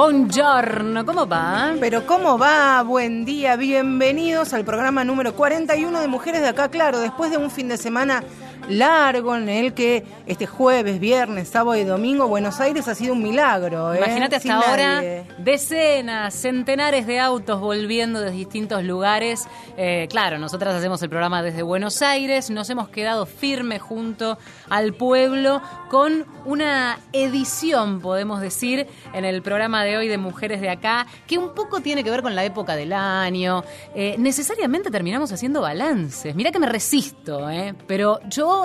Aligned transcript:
Buongiorno, 0.00 1.04
¿cómo 1.04 1.26
va? 1.26 1.74
Pero 1.78 2.06
¿cómo 2.06 2.38
va? 2.38 2.82
Buen 2.82 3.26
día, 3.26 3.56
bienvenidos 3.56 4.54
al 4.54 4.64
programa 4.64 5.04
número 5.04 5.34
41 5.34 6.00
de 6.00 6.08
Mujeres 6.08 6.40
de 6.40 6.48
Acá, 6.48 6.70
claro, 6.70 7.00
después 7.00 7.30
de 7.30 7.36
un 7.36 7.50
fin 7.50 7.68
de 7.68 7.76
semana 7.76 8.24
largo 8.70 9.36
en 9.36 9.48
el 9.48 9.74
que 9.74 10.04
este 10.26 10.46
jueves, 10.46 11.00
viernes, 11.00 11.48
sábado 11.48 11.76
y 11.76 11.84
domingo 11.84 12.28
Buenos 12.28 12.60
Aires 12.60 12.88
ha 12.88 12.94
sido 12.94 13.12
un 13.12 13.22
milagro. 13.22 13.92
¿eh? 13.92 13.98
Imagínate 13.98 14.36
hasta 14.36 14.54
ahora 14.54 15.02
decenas, 15.38 16.34
centenares 16.34 17.06
de 17.06 17.18
autos 17.18 17.60
volviendo 17.60 18.20
de 18.20 18.30
distintos 18.30 18.84
lugares. 18.84 19.46
Eh, 19.76 20.06
claro, 20.10 20.38
nosotras 20.38 20.74
hacemos 20.74 21.02
el 21.02 21.08
programa 21.08 21.42
desde 21.42 21.62
Buenos 21.62 22.02
Aires, 22.02 22.50
nos 22.50 22.70
hemos 22.70 22.88
quedado 22.88 23.26
firmes 23.26 23.82
junto 23.82 24.38
al 24.68 24.94
pueblo 24.94 25.60
con 25.88 26.26
una 26.44 27.00
edición, 27.12 28.00
podemos 28.00 28.40
decir, 28.40 28.86
en 29.12 29.24
el 29.24 29.42
programa 29.42 29.84
de 29.84 29.96
hoy 29.96 30.08
de 30.08 30.18
Mujeres 30.18 30.60
de 30.60 30.70
Acá, 30.70 31.06
que 31.26 31.38
un 31.38 31.54
poco 31.54 31.80
tiene 31.80 32.04
que 32.04 32.10
ver 32.10 32.22
con 32.22 32.34
la 32.34 32.44
época 32.44 32.76
del 32.76 32.92
año. 32.92 33.64
Eh, 33.94 34.16
necesariamente 34.18 34.90
terminamos 34.90 35.32
haciendo 35.32 35.60
balances. 35.60 36.34
Mira 36.34 36.50
que 36.52 36.58
me 36.58 36.66
resisto, 36.66 37.48
¿eh? 37.50 37.74
pero 37.86 38.20
yo 38.28 38.59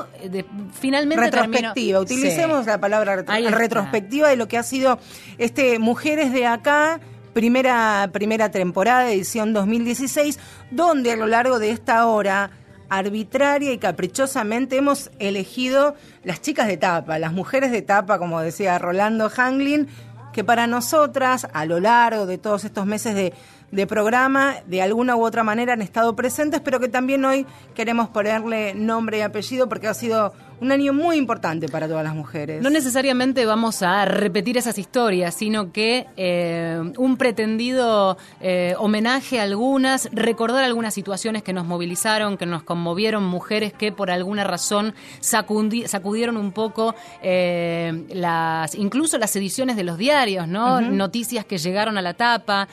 finalmente 0.73 1.25
retrospectiva. 1.25 1.99
Utilicemos 1.99 2.65
la 2.65 2.79
palabra 2.79 3.15
retrospectiva 3.17 4.29
de 4.29 4.35
lo 4.35 4.47
que 4.47 4.57
ha 4.57 4.63
sido 4.63 4.99
este 5.37 5.79
Mujeres 5.79 6.31
de 6.31 6.45
acá 6.45 6.99
primera 7.33 8.09
primera 8.13 8.49
temporada 8.49 9.11
edición 9.11 9.53
2016, 9.53 10.39
donde 10.71 11.11
a 11.11 11.15
lo 11.15 11.27
largo 11.27 11.59
de 11.59 11.71
esta 11.71 12.07
hora 12.07 12.51
arbitraria 12.89 13.71
y 13.71 13.77
caprichosamente 13.77 14.77
hemos 14.77 15.11
elegido 15.19 15.95
las 16.23 16.41
chicas 16.41 16.67
de 16.67 16.77
tapa, 16.77 17.19
las 17.19 17.33
mujeres 17.33 17.71
de 17.71 17.81
tapa, 17.81 18.19
como 18.19 18.41
decía 18.41 18.77
Rolando 18.79 19.29
Hanglin, 19.35 19.87
que 20.33 20.43
para 20.43 20.67
nosotras, 20.67 21.47
a 21.53 21.65
lo 21.65 21.79
largo 21.79 22.25
de 22.25 22.37
todos 22.37 22.65
estos 22.65 22.85
meses 22.85 23.15
de, 23.15 23.33
de 23.75 23.85
programa 23.85 24.55
de 24.65 24.81
alguna 24.81 25.17
u 25.17 25.25
otra 25.25 25.43
manera 25.43 25.73
han 25.73 25.81
estado 25.81 26.15
presentes, 26.15 26.61
pero 26.61 26.79
que 26.79 26.87
también 26.87 27.25
hoy 27.25 27.45
queremos 27.73 28.07
ponerle 28.07 28.73
nombre 28.73 29.17
y 29.17 29.21
apellido 29.21 29.67
porque 29.67 29.87
ha 29.87 29.93
sido 29.93 30.33
un 30.61 30.71
año 30.71 30.93
muy 30.93 31.17
importante 31.17 31.67
para 31.67 31.87
todas 31.87 32.03
las 32.03 32.15
mujeres. 32.15 32.61
No 32.61 32.69
necesariamente 32.69 33.45
vamos 33.45 33.81
a 33.81 34.05
repetir 34.05 34.57
esas 34.57 34.77
historias, 34.77 35.35
sino 35.35 35.71
que 35.71 36.07
eh, 36.17 36.81
un 36.97 37.17
pretendido 37.17 38.17
eh, 38.41 38.75
homenaje 38.77 39.39
a 39.39 39.43
algunas, 39.43 40.09
recordar 40.11 40.63
algunas 40.63 40.93
situaciones 40.93 41.43
que 41.43 41.53
nos 41.53 41.65
movilizaron, 41.65 42.37
que 42.37 42.45
nos 42.45 42.63
conmovieron, 42.63 43.23
mujeres 43.23 43.73
que 43.73 43.91
por 43.91 44.11
alguna 44.11 44.43
razón 44.43 44.93
sacudieron 45.19 46.37
un 46.37 46.51
poco 46.51 46.95
eh, 47.21 48.05
las, 48.09 48.75
incluso 48.75 49.17
las 49.17 49.35
ediciones 49.35 49.75
de 49.75 49.83
los 49.83 49.97
diarios, 49.97 50.47
¿no? 50.47 50.81
Noticias 50.81 51.45
que 51.45 51.57
llegaron 51.57 51.97
a 51.97 52.01
la 52.01 52.13
tapa, 52.13 52.67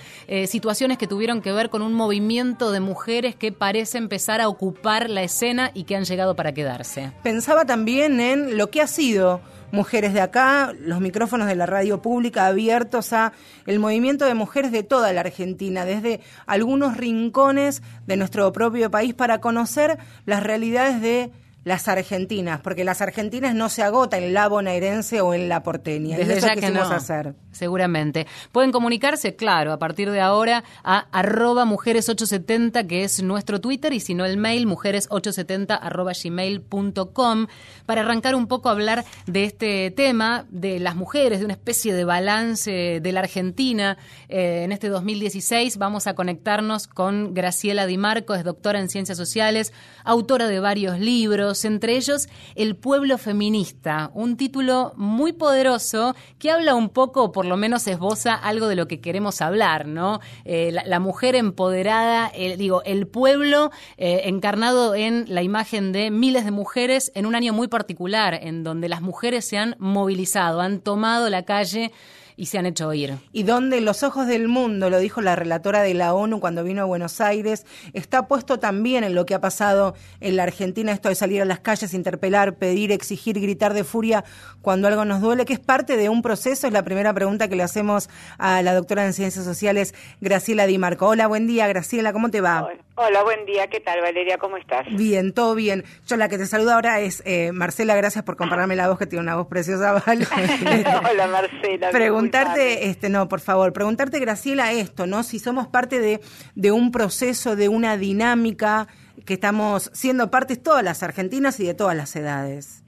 situaciones 0.47 0.99
que 0.99 1.07
tuvieron 1.07 1.41
que 1.43 1.53
ver 1.53 1.71
con 1.71 1.83
un 1.83 1.95
movimiento 1.95 2.73
de 2.73 2.81
mujeres 2.81 3.35
que 3.35 3.53
parece 3.53 3.99
empezar 3.99 4.41
a 4.41 4.49
ocupar 4.49 5.11
la 5.11 5.23
escena 5.23 5.71
y 5.75 5.85
que 5.85 5.97
han 5.97 6.05
llegado 6.05 6.37
para 6.37 6.53
quedarse. 6.53 7.13
Pensaba 7.23 7.65
también 7.73 8.21
en 8.21 8.59
lo 8.59 8.69
que 8.69 8.83
ha 8.83 8.87
sido 8.87 9.41
Mujeres 9.71 10.13
de 10.13 10.21
Acá, 10.21 10.75
los 10.79 11.01
micrófonos 11.01 11.47
de 11.47 11.57
la 11.57 11.65
radio 11.65 12.03
pública 12.03 12.47
abiertos 12.47 13.15
a 13.15 13.33
el 13.65 13.79
movimiento 13.79 14.27
de 14.27 14.35
mujeres 14.35 14.73
de 14.73 14.83
toda 14.83 15.11
la 15.15 15.23
Argentina, 15.23 15.87
desde 15.87 16.21
algunos 16.45 16.99
rincones 16.99 17.83
de 18.07 18.19
nuestro 18.19 18.53
propio 18.53 18.91
país 18.91 19.15
para 19.15 19.41
conocer 19.41 19.97
las 20.27 20.43
realidades 20.43 21.01
de 21.01 21.33
las 21.65 21.89
argentinas, 21.89 22.61
porque 22.61 22.85
las 22.85 23.01
argentinas 23.01 23.55
no 23.55 23.69
se 23.69 23.83
agotan 23.83 24.23
en 24.23 24.35
la 24.35 24.49
bonaerense 24.49 25.21
o 25.21 25.35
en 25.35 25.49
la 25.49 25.63
porteña. 25.63 26.17
Desde 26.17 26.41
ya 26.41 26.57
que 26.57 26.71
no, 26.71 26.83
hacer. 26.83 27.35
Seguramente. 27.53 28.27
Pueden 28.51 28.73
comunicarse, 28.73 29.37
claro, 29.37 29.73
a 29.73 29.79
partir 29.79 30.11
de 30.11 30.21
ahora 30.21 30.65
a 30.83 31.07
arroba 31.13 31.65
mujeres870, 31.65 32.87
que 32.87 33.05
es 33.05 33.23
nuestro 33.23 33.61
Twitter, 33.61 33.93
y 33.93 34.01
si 34.01 34.15
no 34.15 34.25
el 34.25 34.37
mail, 34.37 34.67
mujeres870 34.67 35.79
arroba 35.81 36.13
gmail.com, 36.21 37.47
para 37.87 38.01
arrancar 38.01 38.35
un 38.35 38.47
poco 38.49 38.69
a 38.69 38.73
hablar 38.73 39.05
de 39.27 39.45
este 39.45 39.91
tema, 39.91 40.47
de 40.51 40.81
las 40.81 40.97
mujeres, 40.97 41.39
de 41.39 41.45
una 41.45 41.55
especie 41.55 41.95
de 41.95 42.05
balance 42.05 43.01
de 43.01 43.13
la 43.13 43.21
Argentina. 43.21 43.99
Eh, 44.29 44.63
en 44.65 44.73
este 44.73 44.89
2016 44.89 45.77
vamos 45.77 46.07
a 46.07 46.15
conectarnos 46.15 46.87
con 46.89 47.35
Graciela 47.35 47.87
Di 47.87 47.99
Marco, 47.99 48.35
es 48.35 48.45
doctora 48.45 48.81
en 48.81 48.89
Ciencias 48.89 49.19
Sociales, 49.19 49.73
autora 50.05 50.49
de 50.49 50.61
varios 50.61 50.99
libros, 50.99 51.52
entre 51.65 51.97
ellos 51.97 52.29
El 52.55 52.77
pueblo 52.77 53.19
feminista, 53.19 54.11
un 54.15 54.37
título 54.37 54.93
muy 54.97 55.33
poderoso 55.33 56.15
que 56.39 56.51
habla 56.51 56.75
un 56.75 56.89
poco, 56.89 57.33
por 57.33 57.45
lo 57.45 57.57
menos 57.57 57.87
esboza 57.87 58.35
algo 58.35 58.69
de 58.69 58.77
lo 58.77 58.89
que 58.89 59.01
queremos 59.01 59.41
hablar, 59.41 59.87
¿no? 59.87 60.21
Eh, 60.45 60.73
la, 60.73 61.01
mujer 61.01 61.35
empoderada, 61.35 62.33
digo, 62.57 62.83
el 62.85 63.07
pueblo 63.07 63.71
eh, 63.97 64.23
encarnado 64.25 64.95
en 64.95 65.25
la 65.29 65.43
imagen 65.43 65.93
de 65.93 66.11
miles 66.11 66.45
de 66.45 66.51
mujeres 66.51 67.13
en 67.15 67.27
un 67.27 67.35
año 67.35 67.53
muy 67.53 67.69
particular, 67.69 68.35
en 68.35 68.65
donde 68.65 68.89
las 68.89 69.03
mujeres 69.03 69.45
se 69.45 69.59
han 69.59 69.77
movilizado, 69.79 70.61
han 70.61 70.81
tomado 70.81 71.29
la 71.29 71.45
calle 71.45 71.93
y 72.37 72.47
se 72.47 72.59
han 72.59 72.67
hecho 72.67 72.89
oír. 72.89 73.17
Y 73.33 73.43
donde 73.43 73.81
los 73.81 74.03
ojos 74.03 74.27
del 74.27 74.49
mundo, 74.49 74.91
lo 74.91 74.99
dijo 74.99 75.21
la 75.21 75.37
relatora 75.37 75.83
de 75.83 75.95
la 75.95 76.15
ONU 76.15 76.41
cuando 76.41 76.65
vino 76.65 76.83
a 76.83 76.85
Buenos 76.85 77.21
Aires, 77.21 77.67
está 77.93 78.27
puesto 78.29 78.59
también 78.59 79.05
en 79.05 79.15
lo 79.15 79.27
que 79.27 79.35
ha 79.35 79.41
pasado 79.41 79.95
en 80.21 80.37
la 80.37 80.45
Argentina, 80.45 80.93
esto 80.93 81.09
de 81.09 81.15
salir 81.15 81.43
a 81.43 81.45
las 81.45 81.61
calles, 81.61 81.95
interpelar, 81.95 82.55
pedir, 82.57 82.93
exigir, 82.93 83.41
gritar 83.41 83.75
de 83.75 83.85
furia 83.85 84.25
cuando 84.61 84.89
algo 84.89 85.05
nos 85.05 85.21
duele, 85.21 85.45
que 85.45 85.53
es 85.53 85.61
parte 85.61 85.97
de 85.97 86.09
un 86.09 86.23
proceso, 86.23 86.67
es 86.67 86.73
la 86.73 86.85
primera 86.85 87.13
pregunta 87.13 87.49
que 87.49 87.57
le 87.57 87.63
hacemos 87.63 88.09
a 88.39 88.63
la 88.63 88.75
doctora 88.75 89.05
en 89.05 89.13
Ciencias 89.13 89.45
Sociales, 89.45 89.95
Graciela 90.21 90.67
Di 90.67 90.79
Marco. 90.79 91.09
Hola, 91.09 91.27
buen 91.27 91.47
día, 91.47 91.67
Graciela, 91.67 92.13
¿cómo 92.13 92.31
te 92.31 92.41
va? 92.41 92.63
Hola, 92.63 92.81
buen 92.97 93.47
día, 93.47 93.67
¿qué 93.69 93.81
tal 93.81 94.01
Valeria? 94.01 94.39
¿Cómo 94.39 94.57
estás? 94.57 94.87
Bien, 94.95 95.33
todo 95.33 95.55
bien. 95.55 95.85
Yo 96.07 96.17
la 96.17 96.29
que 96.29 96.39
te 96.39 96.47
saludo 96.47 96.73
ahora 96.73 97.01
es 97.01 97.23
eh, 97.27 97.53
Marcela, 97.53 97.95
gracias 97.97 98.25
por 98.25 98.37
compararme 98.37 98.77
la 98.77 98.89
voz, 98.89 98.99
que 98.99 99.07
tiene 99.07 99.23
una 99.23 99.37
voz 99.37 99.47
preciosa, 99.47 99.93
¿vale? 100.07 100.27
Hola 101.11 101.27
Marcela 101.29 101.91
preguntarte, 101.91 102.87
este, 102.87 103.09
no, 103.09 103.29
por 103.29 103.41
favor, 103.41 103.73
preguntarte, 103.73 104.19
Graciela, 104.19 104.73
esto, 104.73 105.07
¿no? 105.07 105.23
Si 105.23 105.39
somos 105.39 105.69
parte 105.69 106.01
de, 106.01 106.21
de 106.55 106.73
un 106.73 106.91
proceso, 106.91 107.57
de 107.57 107.69
una 107.69 107.97
dinámica 107.97 108.89
que 109.25 109.35
estamos 109.35 109.91
siendo 109.93 110.31
partes 110.31 110.63
todas 110.63 110.83
las 110.83 111.03
argentinas 111.03 111.61
y 111.61 111.67
de 111.67 111.75
todas 111.75 111.97
las 111.97 112.15
edades. 112.17 112.83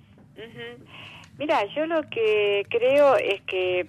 Mira, 1.39 1.65
yo 1.75 1.87
lo 1.87 2.03
que 2.11 2.65
creo 2.71 3.17
es 3.17 3.41
que 3.43 3.89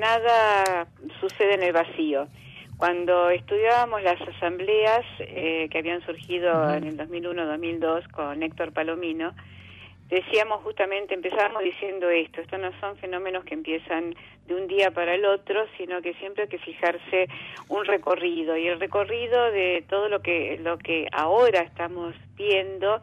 nada 0.00 0.86
sucede 1.20 1.54
en 1.54 1.62
el 1.62 1.72
vacío. 1.72 2.26
Cuando 2.82 3.30
estudiábamos 3.30 4.02
las 4.02 4.20
asambleas 4.20 5.04
eh, 5.20 5.68
que 5.70 5.78
habían 5.78 6.04
surgido 6.04 6.68
en 6.74 6.82
el 6.82 6.98
2001-2002 6.98 8.10
con 8.10 8.42
Héctor 8.42 8.72
Palomino, 8.72 9.34
decíamos 10.08 10.62
justamente, 10.64 11.14
empezábamos 11.14 11.62
diciendo 11.62 12.10
esto, 12.10 12.40
estos 12.40 12.58
no 12.58 12.72
son 12.80 12.96
fenómenos 12.96 13.44
que 13.44 13.54
empiezan 13.54 14.16
de 14.48 14.56
un 14.56 14.66
día 14.66 14.90
para 14.90 15.14
el 15.14 15.24
otro, 15.24 15.64
sino 15.78 16.02
que 16.02 16.14
siempre 16.14 16.42
hay 16.42 16.48
que 16.48 16.58
fijarse 16.58 17.28
un 17.68 17.84
recorrido 17.84 18.56
y 18.56 18.66
el 18.66 18.80
recorrido 18.80 19.52
de 19.52 19.84
todo 19.88 20.08
lo 20.08 20.20
que 20.20 20.58
lo 20.60 20.76
que 20.78 21.06
ahora 21.12 21.60
estamos 21.60 22.16
viendo, 22.34 23.00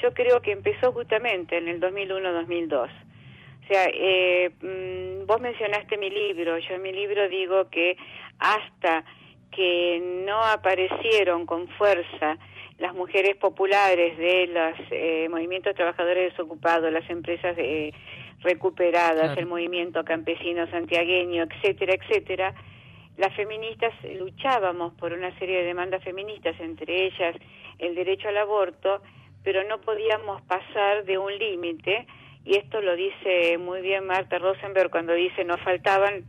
yo 0.00 0.14
creo 0.14 0.40
que 0.40 0.52
empezó 0.52 0.90
justamente 0.92 1.58
en 1.58 1.68
el 1.68 1.82
2001-2002. 1.82 2.88
O 2.88 3.70
sea, 3.70 3.90
eh, 3.92 4.50
mm, 4.62 5.26
vos 5.26 5.38
mencionaste 5.38 5.98
mi 5.98 6.08
libro, 6.08 6.56
yo 6.56 6.76
en 6.76 6.80
mi 6.80 6.92
libro 6.92 7.28
digo 7.28 7.68
que 7.68 7.98
hasta 8.38 9.04
que 9.50 10.00
no 10.26 10.42
aparecieron 10.42 11.46
con 11.46 11.68
fuerza 11.68 12.38
las 12.78 12.94
mujeres 12.94 13.36
populares 13.36 14.16
de 14.18 14.46
los 14.46 14.78
eh, 14.90 15.28
movimientos 15.28 15.74
trabajadores 15.74 16.30
desocupados, 16.32 16.92
las 16.92 17.08
empresas 17.10 17.56
eh, 17.58 17.92
recuperadas, 18.40 19.36
el 19.36 19.46
movimiento 19.46 20.04
campesino 20.04 20.70
santiagueño, 20.70 21.44
etcétera, 21.50 21.94
etcétera, 21.94 22.54
las 23.16 23.34
feministas 23.34 23.92
luchábamos 24.16 24.94
por 24.94 25.12
una 25.12 25.36
serie 25.40 25.58
de 25.58 25.64
demandas 25.64 26.04
feministas, 26.04 26.54
entre 26.60 27.06
ellas 27.06 27.34
el 27.80 27.96
derecho 27.96 28.28
al 28.28 28.36
aborto, 28.36 29.02
pero 29.42 29.64
no 29.64 29.80
podíamos 29.80 30.40
pasar 30.42 31.04
de 31.04 31.18
un 31.18 31.36
límite, 31.36 32.06
y 32.44 32.56
esto 32.56 32.80
lo 32.80 32.94
dice 32.94 33.58
muy 33.58 33.80
bien 33.80 34.06
Marta 34.06 34.38
Rosenberg 34.38 34.90
cuando 34.90 35.14
dice 35.14 35.44
nos 35.44 35.60
faltaban 35.60 36.24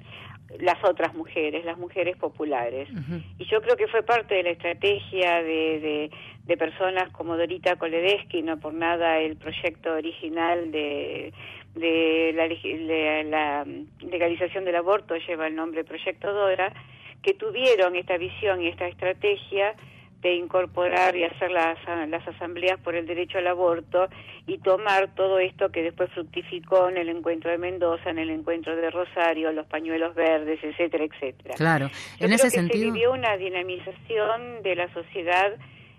las 0.58 0.84
otras 0.84 1.14
mujeres, 1.14 1.64
las 1.64 1.78
mujeres 1.78 2.18
populares. 2.18 2.90
Y 3.38 3.46
yo 3.46 3.62
creo 3.62 3.76
que 3.76 3.88
fue 3.88 4.04
parte 4.04 4.36
de 4.36 4.44
la 4.44 4.50
estrategia 4.50 5.44
de, 5.44 6.10
de, 6.46 6.58
personas 6.58 7.12
como 7.12 7.38
Dorita 7.38 7.76
Koledesky, 7.76 8.42
no 8.42 8.60
por 8.60 8.74
nada 8.74 9.20
el 9.20 9.38
proyecto 9.38 9.94
original 9.94 10.72
de, 10.72 11.32
de 11.76 12.34
la, 12.34 13.24
la, 13.24 13.66
legalización 14.02 14.66
del 14.66 14.76
aborto 14.76 15.16
lleva 15.16 15.48
el 15.48 15.56
nombre 15.56 15.84
Proyecto 15.84 16.34
Dora, 16.34 16.74
que 17.22 17.34
tuvieron 17.34 17.96
esta 17.96 18.18
visión 18.18 18.62
y 18.62 18.68
esta 18.68 18.88
estrategia 18.88 19.76
de 20.22 20.36
incorporar 20.36 21.16
y 21.16 21.24
hacer 21.24 21.52
las, 21.52 21.78
las 22.08 22.28
asambleas 22.28 22.80
por 22.82 22.96
el 22.96 23.08
derecho 23.08 23.38
al 23.38 23.48
aborto 23.48 24.10
y 24.46 24.58
tomar 24.58 25.14
todo 25.16 25.40
esto 25.40 25.70
que 25.72 25.82
después 25.82 26.12
fructificó 26.12 26.90
en 26.90 26.98
el 26.98 27.10
encuentro 27.10 27.50
de 27.50 27.58
Mendoza, 27.58 28.10
en 28.10 28.20
el 28.20 28.30
encuentro 28.30 28.76
de 28.76 28.90
Rosario, 28.90 29.52
los 29.54 29.66
pañuelos 29.68 30.16
verdes, 30.16 30.60
etcétera, 30.62 31.06
etcétera. 31.06 31.56
Claro, 31.56 31.90
en 32.20 32.34
ese 32.34 32.48
que 32.48 32.52
sentido. 32.52 32.86
Se 32.86 32.92
vivió 32.92 33.14
una 33.14 33.38
dinamización 33.38 34.62
de 34.62 34.76
la 34.76 34.94
sociedad 34.94 35.54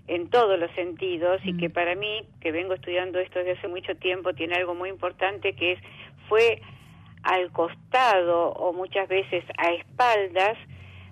en 0.06 0.28
todos 0.28 0.58
los 0.58 0.70
sentidos 0.72 1.40
y 1.44 1.56
que 1.56 1.69
mm. 1.69 1.72
para 1.72 1.94
mí, 1.94 2.25
que 2.40 2.52
vengo 2.52 2.75
estudiando 2.75 3.20
esto 3.20 3.38
desde 3.38 3.52
hace 3.52 3.69
mucho 3.69 3.94
tiempo, 3.94 4.34
tiene 4.34 4.56
algo 4.56 4.75
muy 4.75 4.90
importante 4.90 5.55
que 5.55 5.72
es 5.72 5.78
fue 6.28 6.61
al 7.22 7.50
costado 7.52 8.50
o 8.52 8.72
muchas 8.72 9.08
veces 9.08 9.44
a 9.56 9.72
espaldas 9.72 10.58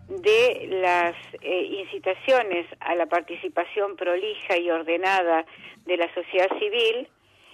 de 0.09 0.69
las 0.71 1.15
eh, 1.43 1.63
incitaciones 1.65 2.67
a 2.81 2.95
la 2.95 3.07
participación 3.07 3.97
prolija 3.97 4.57
y 4.57 4.71
ordenada 4.71 5.45
de 5.85 5.97
la 5.97 6.13
sociedad 6.15 6.49
civil 6.59 7.09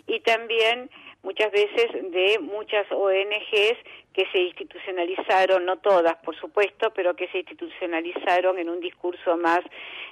y 0.07 0.21
también 0.21 0.91
muchas 1.23 1.51
veces 1.51 1.91
de 2.13 2.39
muchas 2.41 2.87
ONGs 2.93 3.79
que 4.13 4.27
se 4.31 4.39
institucionalizaron, 4.39 5.65
no 5.65 5.79
todas 5.79 6.15
por 6.19 6.39
supuesto, 6.39 6.93
pero 6.95 7.17
que 7.17 7.27
se 7.29 7.39
institucionalizaron 7.39 8.59
en 8.59 8.69
un 8.69 8.79
discurso 8.81 9.37
más 9.37 9.61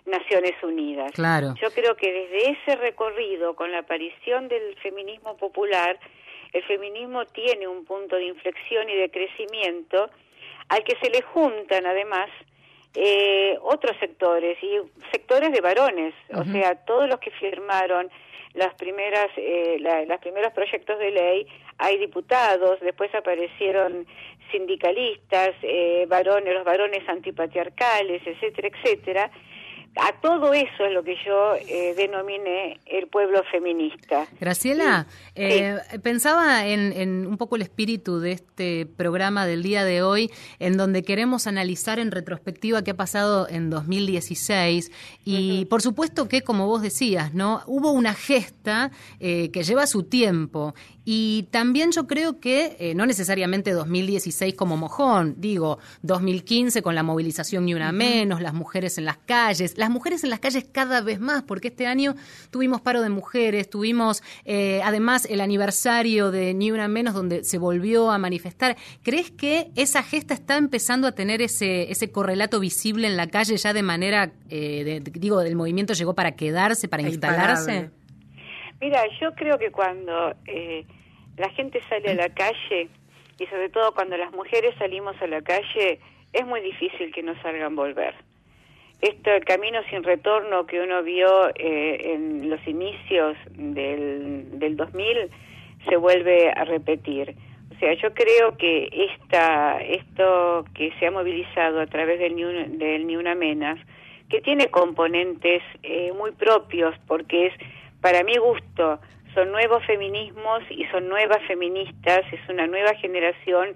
Naciones 0.05 0.55
Unidas. 0.63 1.13
Claro. 1.13 1.55
Yo 1.61 1.71
creo 1.71 1.95
que 1.97 2.13
desde 2.13 2.51
ese 2.51 2.77
recorrido 2.77 3.55
con 3.55 3.71
la 3.71 3.79
aparición 3.79 4.49
del 4.49 4.75
feminismo 4.83 5.37
popular, 5.37 6.01
el 6.53 6.63
feminismo 6.65 7.25
tiene 7.27 7.69
un 7.69 7.85
punto 7.85 8.17
de 8.17 8.25
inflexión 8.25 8.89
y 8.91 8.97
de 8.97 9.11
crecimiento 9.11 10.11
al 10.73 10.85
que 10.85 10.97
se 11.03 11.11
le 11.11 11.21
juntan 11.21 11.85
además 11.85 12.31
eh, 12.95 13.59
otros 13.61 13.95
sectores 14.01 14.57
y 14.63 14.81
sectores 15.11 15.53
de 15.53 15.61
varones, 15.61 16.15
o 16.35 16.45
sea, 16.45 16.77
todos 16.87 17.09
los 17.11 17.19
que 17.21 17.31
firmaron 17.31 18.11
las 18.55 18.73
primeras 18.75 19.29
eh, 19.37 19.77
los 20.09 20.21
primeros 20.21 20.53
proyectos 20.53 20.99
de 20.99 21.11
ley 21.11 21.47
hay 21.79 21.97
diputados 21.99 22.81
después 22.81 23.15
aparecieron 23.15 24.07
sindicalistas 24.51 25.53
eh, 25.63 26.05
varones 26.07 26.53
los 26.53 26.65
varones 26.65 27.07
antipatriarcales 27.09 28.21
etcétera 28.27 28.69
etcétera 28.69 29.31
a 29.97 30.21
todo 30.21 30.55
eso 30.55 30.87
es 30.87 30.93
lo 30.93 31.03
que 31.03 31.17
yo 31.25 31.55
eh, 31.55 31.95
denominé 31.95 32.81
el 32.87 33.09
pueblo 33.09 33.43
feminista. 33.51 34.27
Graciela, 34.41 35.07
eh, 35.35 35.77
pensaba 36.03 36.67
en, 36.67 37.27
un 37.27 37.37
poco 37.37 37.57
el 37.57 37.63
espíritu 37.63 38.19
de 38.19 38.33
este 38.33 38.87
programa 38.87 39.47
del 39.47 39.63
día 39.63 39.85
de 39.85 40.03
hoy, 40.03 40.31
en 40.59 40.79
donde 40.79 41.03
queremos 41.03 41.47
analizar 41.47 41.99
en 41.99 42.11
retrospectiva 42.11 42.83
qué 42.83 42.93
ha 42.93 42.97
pasado 42.97 43.47
en 43.49 43.69
2016 43.69 44.91
y 45.25 45.67
por 45.67 45.83
supuesto 45.83 46.27
que, 46.27 46.43
como 46.43 46.67
vos 46.67 46.81
decías, 46.81 47.35
no 47.35 47.63
hubo 47.67 47.93
una 47.93 48.15
gesta 48.15 48.91
eh, 49.21 49.51
que 49.51 49.63
lleva 49.63 49.87
su 49.87 50.05
tiempo 50.05 50.75
y 51.05 51.49
también 51.51 51.91
yo 51.91 52.07
creo 52.07 52.39
que 52.39 52.77
eh, 52.79 52.95
no 52.95 53.07
necesariamente 53.07 53.73
2016 53.73 54.55
como 54.55 54.77
mojón, 54.77 55.35
digo, 55.39 55.79
2015 56.03 56.83
con 56.83 56.95
la 56.95 57.03
movilización 57.03 57.65
ni 57.65 57.75
una 57.75 57.91
menos, 57.91 58.41
las 58.41 58.55
mujeres 58.55 58.99
en 58.99 59.05
las 59.05 59.19
calles, 59.19 59.77
las 59.77 59.91
mujeres 59.91 60.23
en 60.23 60.31
las 60.31 60.39
calles 60.39 60.65
cada 60.71 61.01
vez 61.01 61.19
más, 61.19 61.43
porque 61.43 61.69
este 61.69 61.87
año 61.87 62.15
tuvimos 62.51 62.81
paro 62.81 63.03
de 63.03 63.09
mujeres, 63.09 63.69
tuvimos 63.69 64.23
eh, 64.45 64.81
además 64.85 65.27
el 65.29 65.41
aniversario 65.41 66.31
de 66.31 66.55
Ni 66.55 66.71
Una 66.71 66.87
Menos 66.87 67.15
donde 67.15 67.43
se 67.43 67.59
volvió 67.59 68.11
a 68.11 68.19
manifestar. 68.19 68.77
¿Crees 69.03 69.31
que 69.31 69.73
esa 69.75 70.03
gesta 70.03 70.35
está 70.35 70.57
empezando 70.57 71.09
a 71.09 71.13
tener 71.13 71.43
ese, 71.43 71.91
ese 71.91 72.11
correlato 72.11 72.61
visible 72.61 73.09
en 73.09 73.17
la 73.17 73.27
calle 73.27 73.57
ya 73.57 73.73
de 73.73 73.83
manera, 73.83 74.33
eh, 74.49 75.03
digo, 75.15 75.41
el 75.41 75.57
movimiento 75.57 75.95
llegó 75.95 76.15
para 76.15 76.33
quedarse, 76.33 76.87
para 76.87 77.03
instalarse? 77.03 77.91
Mira, 78.83 79.07
yo 79.21 79.33
creo 79.37 79.59
que 79.59 79.71
cuando 79.71 80.35
eh, 80.45 80.85
la 81.37 81.49
gente 81.51 81.81
sale 81.89 82.11
a 82.11 82.15
la 82.17 82.31
calle, 82.31 82.89
y 83.39 83.47
sobre 83.47 83.69
todo 83.69 83.95
cuando 83.95 84.17
las 84.17 84.33
mujeres 84.33 84.75
salimos 84.77 85.15
a 85.23 85.29
la 85.29 85.41
calle, 85.41 86.01
es 86.33 86.45
muy 86.45 86.61
difícil 86.63 87.13
que 87.13 87.23
no 87.23 87.41
salgan 87.43 87.77
volver. 87.77 88.13
Esto, 89.01 89.31
el 89.31 89.45
camino 89.45 89.79
sin 89.89 90.03
retorno 90.03 90.67
que 90.67 90.81
uno 90.81 91.01
vio 91.05 91.51
eh, 91.51 92.13
en 92.13 92.51
los 92.51 92.67
inicios 92.67 93.37
del, 93.53 94.59
del 94.59 94.77
2000, 94.77 95.31
se 95.89 95.97
vuelve 95.97 96.51
a 96.51 96.65
repetir. 96.65 97.37
O 97.71 97.79
sea, 97.79 97.95
yo 97.95 98.13
creo 98.15 98.57
que 98.57 98.89
esta, 98.93 99.81
esto 99.81 100.65
que 100.75 100.93
se 100.99 101.07
ha 101.07 101.13
movilizado 101.13 101.81
a 101.81 101.87
través 101.87 102.19
del 102.19 102.35
Ni, 102.35 102.43
del 102.79 103.07
Ni 103.07 103.17
Una 103.17 103.37
Menas, 103.37 103.79
que 104.29 104.41
tiene 104.41 104.71
componentes 104.71 105.63
eh, 105.85 106.13
muy 106.19 106.33
propios, 106.33 106.97
porque 107.07 107.47
es 107.47 107.55
para 108.03 108.23
mi 108.25 108.37
gusto, 108.37 109.01
son 109.33 109.51
nuevos 109.51 109.83
feminismos 109.87 110.63
y 110.69 110.85
son 110.87 111.09
nuevas 111.09 111.41
feministas, 111.47 112.21
es 112.31 112.41
una 112.51 112.67
nueva 112.67 112.95
generación 112.97 113.75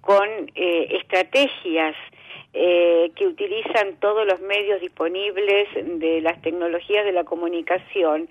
con 0.00 0.28
eh, 0.54 0.98
estrategias 1.00 1.96
eh, 2.52 3.10
que 3.16 3.26
utilizan 3.26 3.96
todos 3.98 4.26
los 4.26 4.40
medios 4.40 4.80
disponibles 4.80 5.68
de 5.74 6.20
las 6.20 6.40
tecnologías 6.42 7.04
de 7.04 7.12
la 7.12 7.24
comunicación, 7.24 8.28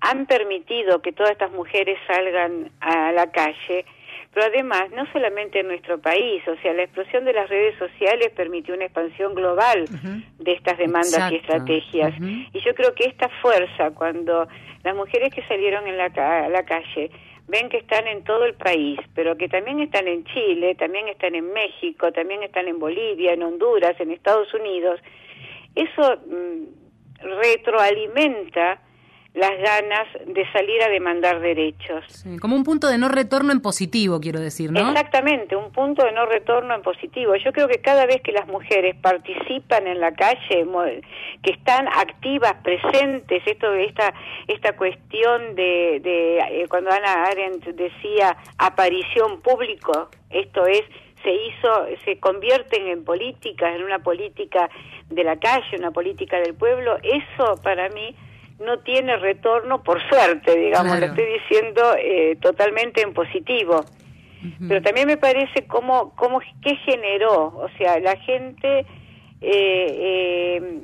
han 0.00 0.26
permitido 0.26 1.00
que 1.00 1.12
todas 1.12 1.32
estas 1.32 1.52
mujeres 1.52 1.98
salgan 2.06 2.70
a 2.80 3.12
la 3.12 3.32
calle 3.32 3.84
pero 4.32 4.46
además 4.46 4.90
no 4.92 5.04
solamente 5.12 5.60
en 5.60 5.68
nuestro 5.68 6.00
país, 6.00 6.42
o 6.48 6.56
sea, 6.62 6.72
la 6.72 6.84
explosión 6.84 7.24
de 7.24 7.34
las 7.34 7.50
redes 7.50 7.76
sociales 7.78 8.30
permitió 8.34 8.74
una 8.74 8.86
expansión 8.86 9.34
global 9.34 9.84
de 10.38 10.52
estas 10.52 10.78
demandas 10.78 11.30
y 11.30 11.36
estrategias. 11.36 12.14
Y 12.20 12.60
yo 12.60 12.74
creo 12.74 12.94
que 12.94 13.04
esta 13.04 13.28
fuerza, 13.42 13.90
cuando 13.90 14.48
las 14.84 14.94
mujeres 14.94 15.32
que 15.34 15.42
salieron 15.46 15.86
en 15.86 15.96
la, 15.96 16.06
a 16.06 16.48
la 16.48 16.64
calle 16.64 17.10
ven 17.48 17.68
que 17.68 17.78
están 17.78 18.06
en 18.06 18.24
todo 18.24 18.44
el 18.44 18.54
país, 18.54 18.98
pero 19.14 19.36
que 19.36 19.48
también 19.48 19.80
están 19.80 20.08
en 20.08 20.24
Chile, 20.24 20.74
también 20.74 21.08
están 21.08 21.34
en 21.34 21.52
México, 21.52 22.12
también 22.12 22.42
están 22.42 22.68
en 22.68 22.78
Bolivia, 22.78 23.32
en 23.32 23.42
Honduras, 23.42 23.98
en 24.00 24.10
Estados 24.10 24.52
Unidos, 24.54 25.00
eso 25.74 26.16
mm, 26.26 27.28
retroalimenta 27.42 28.80
las 29.34 29.58
ganas 29.58 30.06
de 30.26 30.50
salir 30.52 30.82
a 30.82 30.90
demandar 30.90 31.40
derechos. 31.40 32.04
como 32.40 32.54
un 32.54 32.64
punto 32.64 32.88
de 32.88 32.98
no 32.98 33.08
retorno 33.08 33.52
en 33.52 33.60
positivo, 33.60 34.20
quiero 34.20 34.40
decir, 34.40 34.70
¿no? 34.70 34.90
Exactamente, 34.90 35.56
un 35.56 35.72
punto 35.72 36.04
de 36.04 36.12
no 36.12 36.26
retorno 36.26 36.74
en 36.74 36.82
positivo. 36.82 37.34
Yo 37.36 37.50
creo 37.52 37.66
que 37.66 37.80
cada 37.80 38.04
vez 38.04 38.20
que 38.20 38.32
las 38.32 38.46
mujeres 38.46 38.94
participan 38.96 39.86
en 39.86 40.00
la 40.00 40.12
calle, 40.12 40.66
que 41.42 41.50
están 41.50 41.88
activas, 41.88 42.56
presentes, 42.62 43.42
esto 43.46 43.72
esta 43.72 44.12
esta 44.48 44.76
cuestión 44.76 45.54
de, 45.54 46.00
de 46.02 46.38
eh, 46.38 46.66
cuando 46.68 46.90
Ana 46.90 47.24
Arendt 47.24 47.64
decía 47.68 48.36
aparición 48.58 49.40
público, 49.40 50.10
esto 50.28 50.66
es 50.66 50.82
se 51.22 51.32
hizo, 51.32 51.86
se 52.04 52.18
convierten 52.18 52.88
en 52.88 53.04
políticas, 53.04 53.76
en 53.76 53.84
una 53.84 54.00
política 54.00 54.68
de 55.08 55.24
la 55.24 55.36
calle, 55.38 55.78
una 55.78 55.92
política 55.92 56.38
del 56.40 56.54
pueblo, 56.54 56.98
eso 57.02 57.54
para 57.62 57.88
mí 57.90 58.14
no 58.64 58.78
tiene 58.80 59.16
retorno 59.16 59.82
por 59.82 60.00
suerte, 60.08 60.56
digamos, 60.56 60.98
lo 60.98 61.06
estoy 61.06 61.26
diciendo 61.40 61.82
eh, 61.98 62.36
totalmente 62.40 63.02
en 63.02 63.12
positivo. 63.12 63.84
Pero 64.66 64.82
también 64.82 65.06
me 65.06 65.16
parece 65.16 65.66
cómo, 65.68 66.14
cómo, 66.16 66.40
qué 66.62 66.74
generó, 66.76 67.52
o 67.56 67.68
sea, 67.78 68.00
la 68.00 68.16
gente 68.16 68.80
eh, 68.80 68.86
eh, 69.40 70.80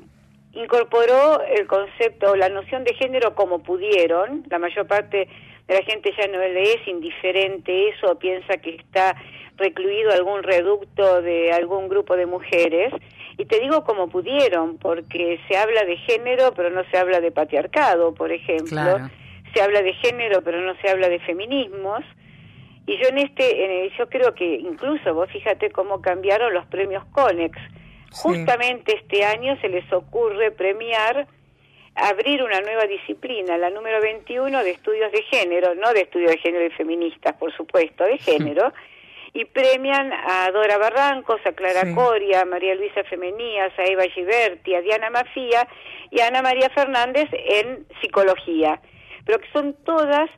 incorporó 0.52 1.42
el 1.42 1.66
concepto, 1.66 2.36
la 2.36 2.48
noción 2.48 2.84
de 2.84 2.94
género 2.94 3.34
como 3.34 3.64
pudieron, 3.64 4.44
la 4.48 4.60
mayor 4.60 4.86
parte 4.86 5.28
de 5.66 5.74
la 5.74 5.82
gente 5.82 6.12
ya 6.16 6.28
no 6.28 6.38
le 6.38 6.62
es 6.74 6.86
indiferente 6.86 7.88
eso, 7.88 8.16
piensa 8.18 8.58
que 8.58 8.76
está 8.76 9.16
recluido 9.56 10.12
algún 10.12 10.42
reducto 10.44 11.20
de 11.20 11.52
algún 11.52 11.88
grupo 11.88 12.16
de 12.16 12.26
mujeres, 12.26 12.92
y 13.38 13.46
te 13.46 13.60
digo 13.60 13.84
como 13.84 14.08
pudieron, 14.08 14.78
porque 14.78 15.40
se 15.48 15.56
habla 15.56 15.84
de 15.84 15.96
género, 15.96 16.52
pero 16.54 16.70
no 16.70 16.82
se 16.90 16.98
habla 16.98 17.20
de 17.20 17.30
patriarcado, 17.30 18.12
por 18.12 18.32
ejemplo. 18.32 18.80
Se 19.54 19.62
habla 19.62 19.80
de 19.80 19.94
género, 19.94 20.42
pero 20.42 20.60
no 20.60 20.74
se 20.82 20.90
habla 20.90 21.08
de 21.08 21.20
feminismos. 21.20 22.04
Y 22.86 22.98
yo 22.98 23.08
en 23.08 23.18
este, 23.18 23.90
yo 23.96 24.08
creo 24.08 24.34
que 24.34 24.56
incluso 24.56 25.14
vos 25.14 25.30
fíjate 25.30 25.70
cómo 25.70 26.02
cambiaron 26.02 26.52
los 26.52 26.66
premios 26.66 27.04
Conex. 27.12 27.56
Justamente 28.10 28.96
este 28.96 29.24
año 29.24 29.56
se 29.60 29.68
les 29.68 29.90
ocurre 29.92 30.50
premiar 30.50 31.28
abrir 31.94 32.42
una 32.42 32.60
nueva 32.60 32.86
disciplina, 32.86 33.56
la 33.58 33.70
número 33.70 34.00
21 34.00 34.62
de 34.62 34.70
estudios 34.70 35.10
de 35.12 35.22
género, 35.22 35.74
no 35.74 35.92
de 35.92 36.02
estudios 36.02 36.30
de 36.32 36.38
género 36.38 36.66
y 36.66 36.70
feministas, 36.70 37.34
por 37.34 37.52
supuesto, 37.54 38.04
de 38.04 38.18
género, 38.18 38.72
y 39.32 39.44
premian 39.44 40.12
a 40.12 40.50
Dora 40.50 40.78
Barrancos, 40.78 41.40
a 41.44 41.52
Clara 41.52 41.94
Coria, 41.94 42.42
a 42.42 42.44
María 42.44 42.74
Luisa 42.74 43.04
Femenías, 43.04 43.72
a 43.78 43.84
Eva 43.84 44.04
Giberti, 44.04 44.74
a 44.74 44.80
Diana 44.80 45.10
Mafía 45.10 45.68
y 46.10 46.20
a 46.20 46.28
Ana 46.28 46.42
María 46.42 46.70
Fernández 46.70 47.28
en 47.32 47.86
psicología, 48.00 48.80
pero 49.24 49.38
que 49.38 49.50
son 49.52 49.74
todas 49.84 50.28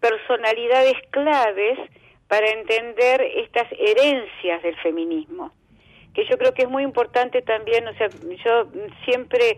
personalidades 0.00 0.94
claves 1.10 1.78
para 2.28 2.48
entender 2.48 3.22
estas 3.36 3.68
herencias 3.72 4.62
del 4.62 4.76
feminismo, 4.76 5.52
que 6.14 6.24
yo 6.26 6.36
creo 6.38 6.52
que 6.52 6.62
es 6.62 6.68
muy 6.68 6.82
importante 6.82 7.42
también, 7.42 7.86
o 7.88 7.94
sea, 7.94 8.08
yo 8.44 8.66
siempre 9.04 9.56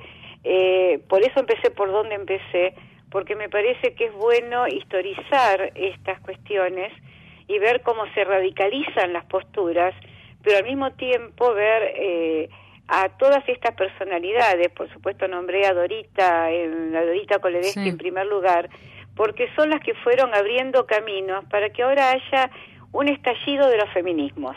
Eh, 0.48 1.00
por 1.08 1.22
eso 1.22 1.40
empecé 1.40 1.72
por 1.72 1.90
donde 1.90 2.14
empecé, 2.14 2.72
porque 3.10 3.34
me 3.34 3.48
parece 3.48 3.96
que 3.96 4.04
es 4.04 4.12
bueno 4.12 4.68
historizar 4.68 5.72
estas 5.74 6.20
cuestiones 6.20 6.92
y 7.48 7.58
ver 7.58 7.82
cómo 7.82 8.04
se 8.14 8.24
radicalizan 8.24 9.12
las 9.12 9.24
posturas, 9.26 9.94
pero 10.42 10.58
al 10.58 10.64
mismo 10.64 10.92
tiempo 10.92 11.54
ver 11.54 11.92
eh, 11.96 12.48
a 12.88 13.08
todas 13.10 13.48
estas 13.48 13.74
personalidades, 13.74 14.68
por 14.70 14.92
supuesto 14.92 15.26
nombré 15.28 15.66
a 15.66 15.74
Dorita, 15.74 16.50
en, 16.50 16.94
a 16.94 17.04
Dorita 17.04 17.38
Coledeschi 17.38 17.88
en 17.88 17.98
primer 17.98 18.26
lugar, 18.26 18.68
porque 19.14 19.48
son 19.56 19.70
las 19.70 19.80
que 19.80 19.94
fueron 19.94 20.34
abriendo 20.34 20.86
caminos 20.86 21.44
para 21.46 21.70
que 21.70 21.82
ahora 21.82 22.10
haya 22.10 22.50
un 22.92 23.08
estallido 23.08 23.68
de 23.68 23.78
los 23.78 23.90
feminismos. 23.90 24.56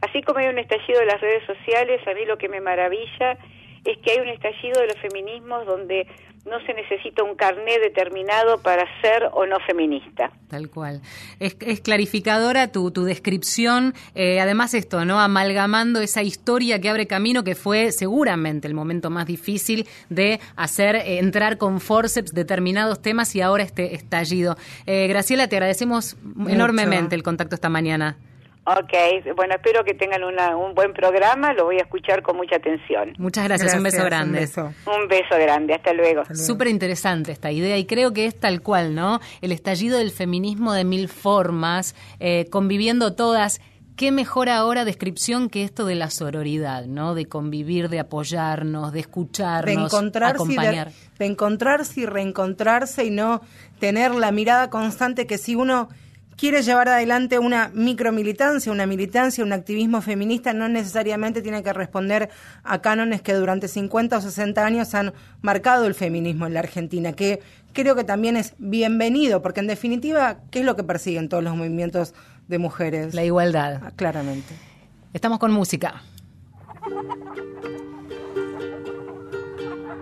Así 0.00 0.22
como 0.22 0.38
hay 0.38 0.48
un 0.48 0.58
estallido 0.58 1.00
de 1.00 1.06
las 1.06 1.20
redes 1.20 1.44
sociales, 1.46 2.06
a 2.06 2.14
mí 2.14 2.24
lo 2.24 2.38
que 2.38 2.48
me 2.48 2.60
maravilla 2.60 3.38
es 3.84 3.98
que 3.98 4.12
hay 4.12 4.18
un 4.20 4.28
estallido 4.28 4.80
de 4.80 4.86
los 4.88 4.98
feminismos 4.98 5.66
donde 5.66 6.06
no 6.46 6.58
se 6.64 6.72
necesita 6.72 7.22
un 7.22 7.34
carné 7.34 7.78
determinado 7.78 8.58
para 8.62 8.84
ser 9.02 9.28
o 9.32 9.44
no 9.46 9.58
feminista. 9.60 10.32
Tal 10.48 10.70
cual. 10.70 11.02
Es, 11.38 11.54
clarificadora 11.80 12.68
tu, 12.72 12.90
tu 12.90 13.04
descripción. 13.04 13.94
Eh, 14.14 14.40
además 14.40 14.72
esto, 14.72 15.04
¿no? 15.04 15.20
Amalgamando 15.20 16.00
esa 16.00 16.22
historia 16.22 16.80
que 16.80 16.88
abre 16.88 17.06
camino, 17.06 17.44
que 17.44 17.54
fue 17.54 17.92
seguramente 17.92 18.66
el 18.66 18.74
momento 18.74 19.10
más 19.10 19.26
difícil 19.26 19.86
de 20.08 20.40
hacer 20.56 20.96
eh, 20.96 21.18
entrar 21.18 21.58
con 21.58 21.80
forceps 21.80 22.32
determinados 22.32 23.02
temas 23.02 23.34
y 23.36 23.42
ahora 23.42 23.62
este 23.62 23.94
estallido. 23.94 24.56
Eh, 24.86 25.06
Graciela, 25.08 25.48
te 25.48 25.56
agradecemos 25.56 26.16
enormemente 26.48 27.14
el 27.14 27.22
contacto 27.22 27.54
esta 27.54 27.68
mañana. 27.68 28.16
Ok, 28.78 29.34
bueno, 29.34 29.54
espero 29.56 29.82
que 29.82 29.94
tengan 29.94 30.22
un 30.22 30.74
buen 30.74 30.92
programa, 30.92 31.52
lo 31.54 31.64
voy 31.64 31.78
a 31.78 31.82
escuchar 31.82 32.22
con 32.22 32.36
mucha 32.36 32.56
atención. 32.56 33.14
Muchas 33.18 33.44
gracias, 33.44 33.74
un 33.74 33.82
beso 33.82 34.04
grande. 34.04 34.48
Un 34.86 35.08
beso. 35.08 35.36
grande, 35.36 35.74
hasta 35.74 35.92
luego. 35.92 36.22
Súper 36.32 36.68
interesante 36.68 37.32
esta 37.32 37.50
idea 37.50 37.76
y 37.78 37.86
creo 37.86 38.12
que 38.12 38.26
es 38.26 38.38
tal 38.38 38.62
cual, 38.62 38.94
¿no? 38.94 39.18
El 39.40 39.50
estallido 39.50 39.98
del 39.98 40.12
feminismo 40.12 40.72
de 40.72 40.84
mil 40.84 41.08
formas, 41.08 41.96
eh, 42.20 42.46
conviviendo 42.50 43.14
todas. 43.14 43.60
¿Qué 43.96 44.12
mejor 44.12 44.48
ahora 44.48 44.84
descripción 44.84 45.50
que 45.50 45.64
esto 45.64 45.84
de 45.84 45.96
la 45.96 46.08
sororidad, 46.08 46.86
¿no? 46.86 47.14
De 47.14 47.26
convivir, 47.26 47.88
de 47.88 47.98
apoyarnos, 47.98 48.92
de 48.92 49.00
escucharnos, 49.00 49.64
de 49.64 49.72
encontrarse 49.72 50.42
acompañar. 50.42 50.92
de 51.18 51.26
encontrarse 51.26 52.00
y 52.00 52.06
reencontrarse 52.06 53.04
y 53.04 53.10
no 53.10 53.42
tener 53.78 54.14
la 54.14 54.30
mirada 54.30 54.70
constante 54.70 55.26
que 55.26 55.38
si 55.38 55.54
uno 55.54 55.88
quiere 56.40 56.62
llevar 56.62 56.88
adelante 56.88 57.38
una 57.38 57.70
micromilitancia, 57.74 58.72
una 58.72 58.86
militancia, 58.86 59.44
un 59.44 59.52
activismo 59.52 60.00
feminista, 60.00 60.54
no 60.54 60.70
necesariamente 60.70 61.42
tiene 61.42 61.62
que 61.62 61.74
responder 61.74 62.30
a 62.64 62.80
cánones 62.80 63.20
que 63.20 63.34
durante 63.34 63.68
50 63.68 64.16
o 64.16 64.20
60 64.22 64.64
años 64.64 64.94
han 64.94 65.12
marcado 65.42 65.84
el 65.84 65.94
feminismo 65.94 66.46
en 66.46 66.54
la 66.54 66.60
Argentina, 66.60 67.12
que 67.12 67.42
creo 67.74 67.94
que 67.94 68.04
también 68.04 68.38
es 68.38 68.54
bienvenido, 68.56 69.42
porque 69.42 69.60
en 69.60 69.66
definitiva, 69.66 70.38
¿qué 70.50 70.60
es 70.60 70.64
lo 70.64 70.76
que 70.76 70.82
persiguen 70.82 71.28
todos 71.28 71.44
los 71.44 71.54
movimientos 71.54 72.14
de 72.48 72.58
mujeres? 72.58 73.12
La 73.12 73.22
igualdad. 73.22 73.82
Ah, 73.84 73.92
claramente. 73.94 74.54
Estamos 75.12 75.38
con 75.38 75.52
música. 75.52 76.02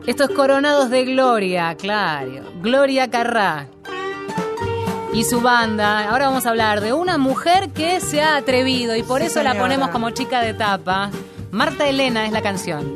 Estos 0.07 0.30
coronados 0.30 0.88
de 0.88 1.04
Gloria, 1.04 1.75
claro. 1.75 2.45
Gloria 2.62 3.11
Carrá 3.11 3.66
y 5.12 5.25
su 5.25 5.41
banda. 5.41 6.09
Ahora 6.09 6.27
vamos 6.27 6.47
a 6.47 6.50
hablar 6.50 6.81
de 6.81 6.93
una 6.93 7.19
mujer 7.19 7.71
que 7.71 8.00
se 8.00 8.23
ha 8.23 8.37
atrevido 8.37 8.97
y 8.97 9.03
por 9.03 9.23
eso 9.23 9.43
la 9.43 9.55
ponemos 9.55 9.91
como 9.91 10.11
chica 10.11 10.41
de 10.41 10.55
tapa. 10.55 11.11
Marta 11.50 11.88
Elena 11.88 12.27
es 12.27 12.33
la 12.33 12.43
canción. 12.43 12.95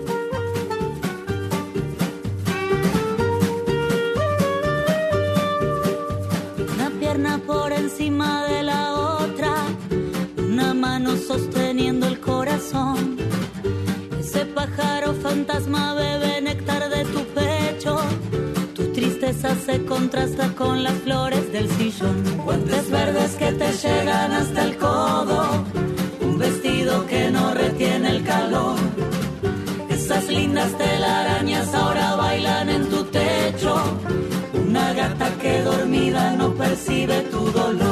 Una 6.74 6.90
pierna 7.00 7.38
por 7.38 7.72
encima 7.72 8.44
de 8.44 8.62
la 8.62 8.92
otra, 8.92 9.54
una 10.38 10.74
mano 10.74 11.16
sosteniendo 11.16 12.06
el 12.06 12.20
corazón. 12.20 13.16
Ese 14.20 14.44
pájaro 14.46 15.14
fantasma 15.14 15.94
bebe 15.94 16.40
néctar 16.42 16.88
de 16.88 17.04
tu 17.04 17.24
pecho 17.34 17.98
se 19.64 19.84
contrasta 19.84 20.54
con 20.54 20.82
del 20.82 20.92
sillón. 21.04 21.31
Que 23.30 23.52
te 23.52 23.72
llegan 23.72 24.32
hasta 24.32 24.64
el 24.64 24.76
codo, 24.76 25.64
un 26.20 26.38
vestido 26.38 27.06
que 27.06 27.30
no 27.30 27.54
retiene 27.54 28.10
el 28.10 28.22
calor. 28.24 28.76
Esas 29.88 30.28
lindas 30.28 30.76
telarañas 30.76 31.74
ahora 31.74 32.14
bailan 32.16 32.68
en 32.68 32.88
tu 32.88 33.02
techo, 33.04 33.74
una 34.54 34.92
gata 34.92 35.30
que 35.40 35.62
dormida 35.62 36.36
no 36.36 36.52
percibe 36.54 37.22
tu 37.32 37.50
dolor. 37.50 37.91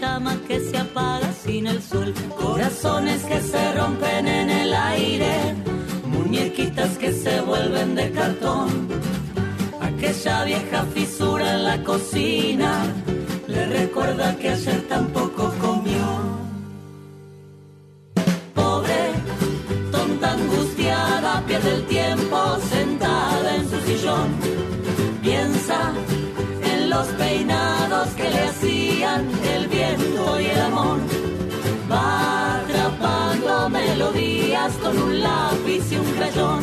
llama 0.00 0.36
que 0.48 0.60
se 0.60 0.78
apaga 0.78 1.32
sin 1.32 1.66
el 1.66 1.82
sol. 1.82 2.14
Corazones 2.36 3.22
que 3.24 3.40
se 3.40 3.72
rompen 3.72 4.26
en 4.26 4.50
el 4.50 4.72
aire, 4.72 5.54
muñequitas 6.06 6.96
que 6.98 7.12
se 7.12 7.40
vuelven 7.42 7.94
de 7.94 8.10
cartón. 8.10 8.88
Aquella 9.80 10.44
vieja 10.44 10.84
fisura 10.94 11.54
en 11.54 11.64
la 11.64 11.84
cocina 11.84 12.84
le 13.46 13.66
recuerda 13.66 14.36
que 14.36 14.48
ayer 14.50 14.80
tampoco 14.88 15.52
comió. 15.60 16.30
pierde 21.46 21.74
el 21.74 21.84
tiempo 21.86 22.36
sentada 22.70 23.56
en 23.56 23.68
su 23.68 23.80
sillón. 23.80 24.28
Piensa 25.22 25.92
en 26.62 26.90
los 26.90 27.06
peinados 27.08 27.59
que 28.20 28.30
le 28.30 28.40
hacían 28.40 29.30
el 29.54 29.68
viento 29.68 30.40
y 30.40 30.46
el 30.46 30.60
amor. 30.60 30.98
Va 31.90 32.60
atrapando 32.60 33.68
melodías 33.70 34.72
con 34.82 34.98
un 35.02 35.20
lápiz 35.20 35.82
y 35.90 35.96
un 35.96 36.10
crayón. 36.12 36.60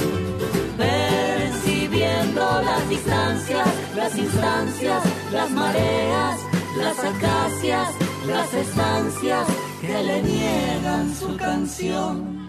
Percibiendo 0.78 2.42
las 2.62 2.90
distancias, 2.90 3.68
las 3.96 4.18
instancias, 4.18 5.04
las 5.32 5.50
mareas, 5.52 6.40
las 6.78 7.00
acacias, 7.00 7.90
las 8.28 8.54
estancias 8.54 9.48
que 9.82 10.04
le 10.04 10.22
niegan 10.24 11.16
su 11.16 11.36
canción. 11.38 12.47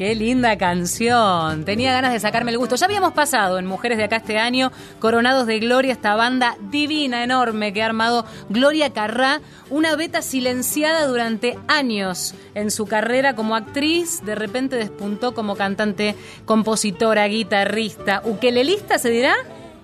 Qué 0.00 0.14
linda 0.14 0.56
canción. 0.56 1.66
Tenía 1.66 1.92
ganas 1.92 2.14
de 2.14 2.20
sacarme 2.20 2.52
el 2.52 2.56
gusto. 2.56 2.74
Ya 2.74 2.86
habíamos 2.86 3.12
pasado 3.12 3.58
en 3.58 3.66
Mujeres 3.66 3.98
de 3.98 4.04
acá 4.04 4.16
este 4.16 4.38
año, 4.38 4.72
coronados 4.98 5.46
de 5.46 5.58
gloria, 5.58 5.92
esta 5.92 6.14
banda 6.14 6.56
divina, 6.70 7.22
enorme 7.22 7.74
que 7.74 7.82
ha 7.82 7.84
armado 7.84 8.24
Gloria 8.48 8.94
Carrá, 8.94 9.42
una 9.68 9.96
beta 9.96 10.22
silenciada 10.22 11.06
durante 11.06 11.58
años 11.68 12.34
en 12.54 12.70
su 12.70 12.86
carrera 12.86 13.36
como 13.36 13.54
actriz. 13.54 14.24
De 14.24 14.36
repente 14.36 14.76
despuntó 14.76 15.34
como 15.34 15.54
cantante, 15.54 16.16
compositora, 16.46 17.26
guitarrista, 17.26 18.22
ukelelista, 18.24 18.96
¿se 18.96 19.10
dirá? 19.10 19.34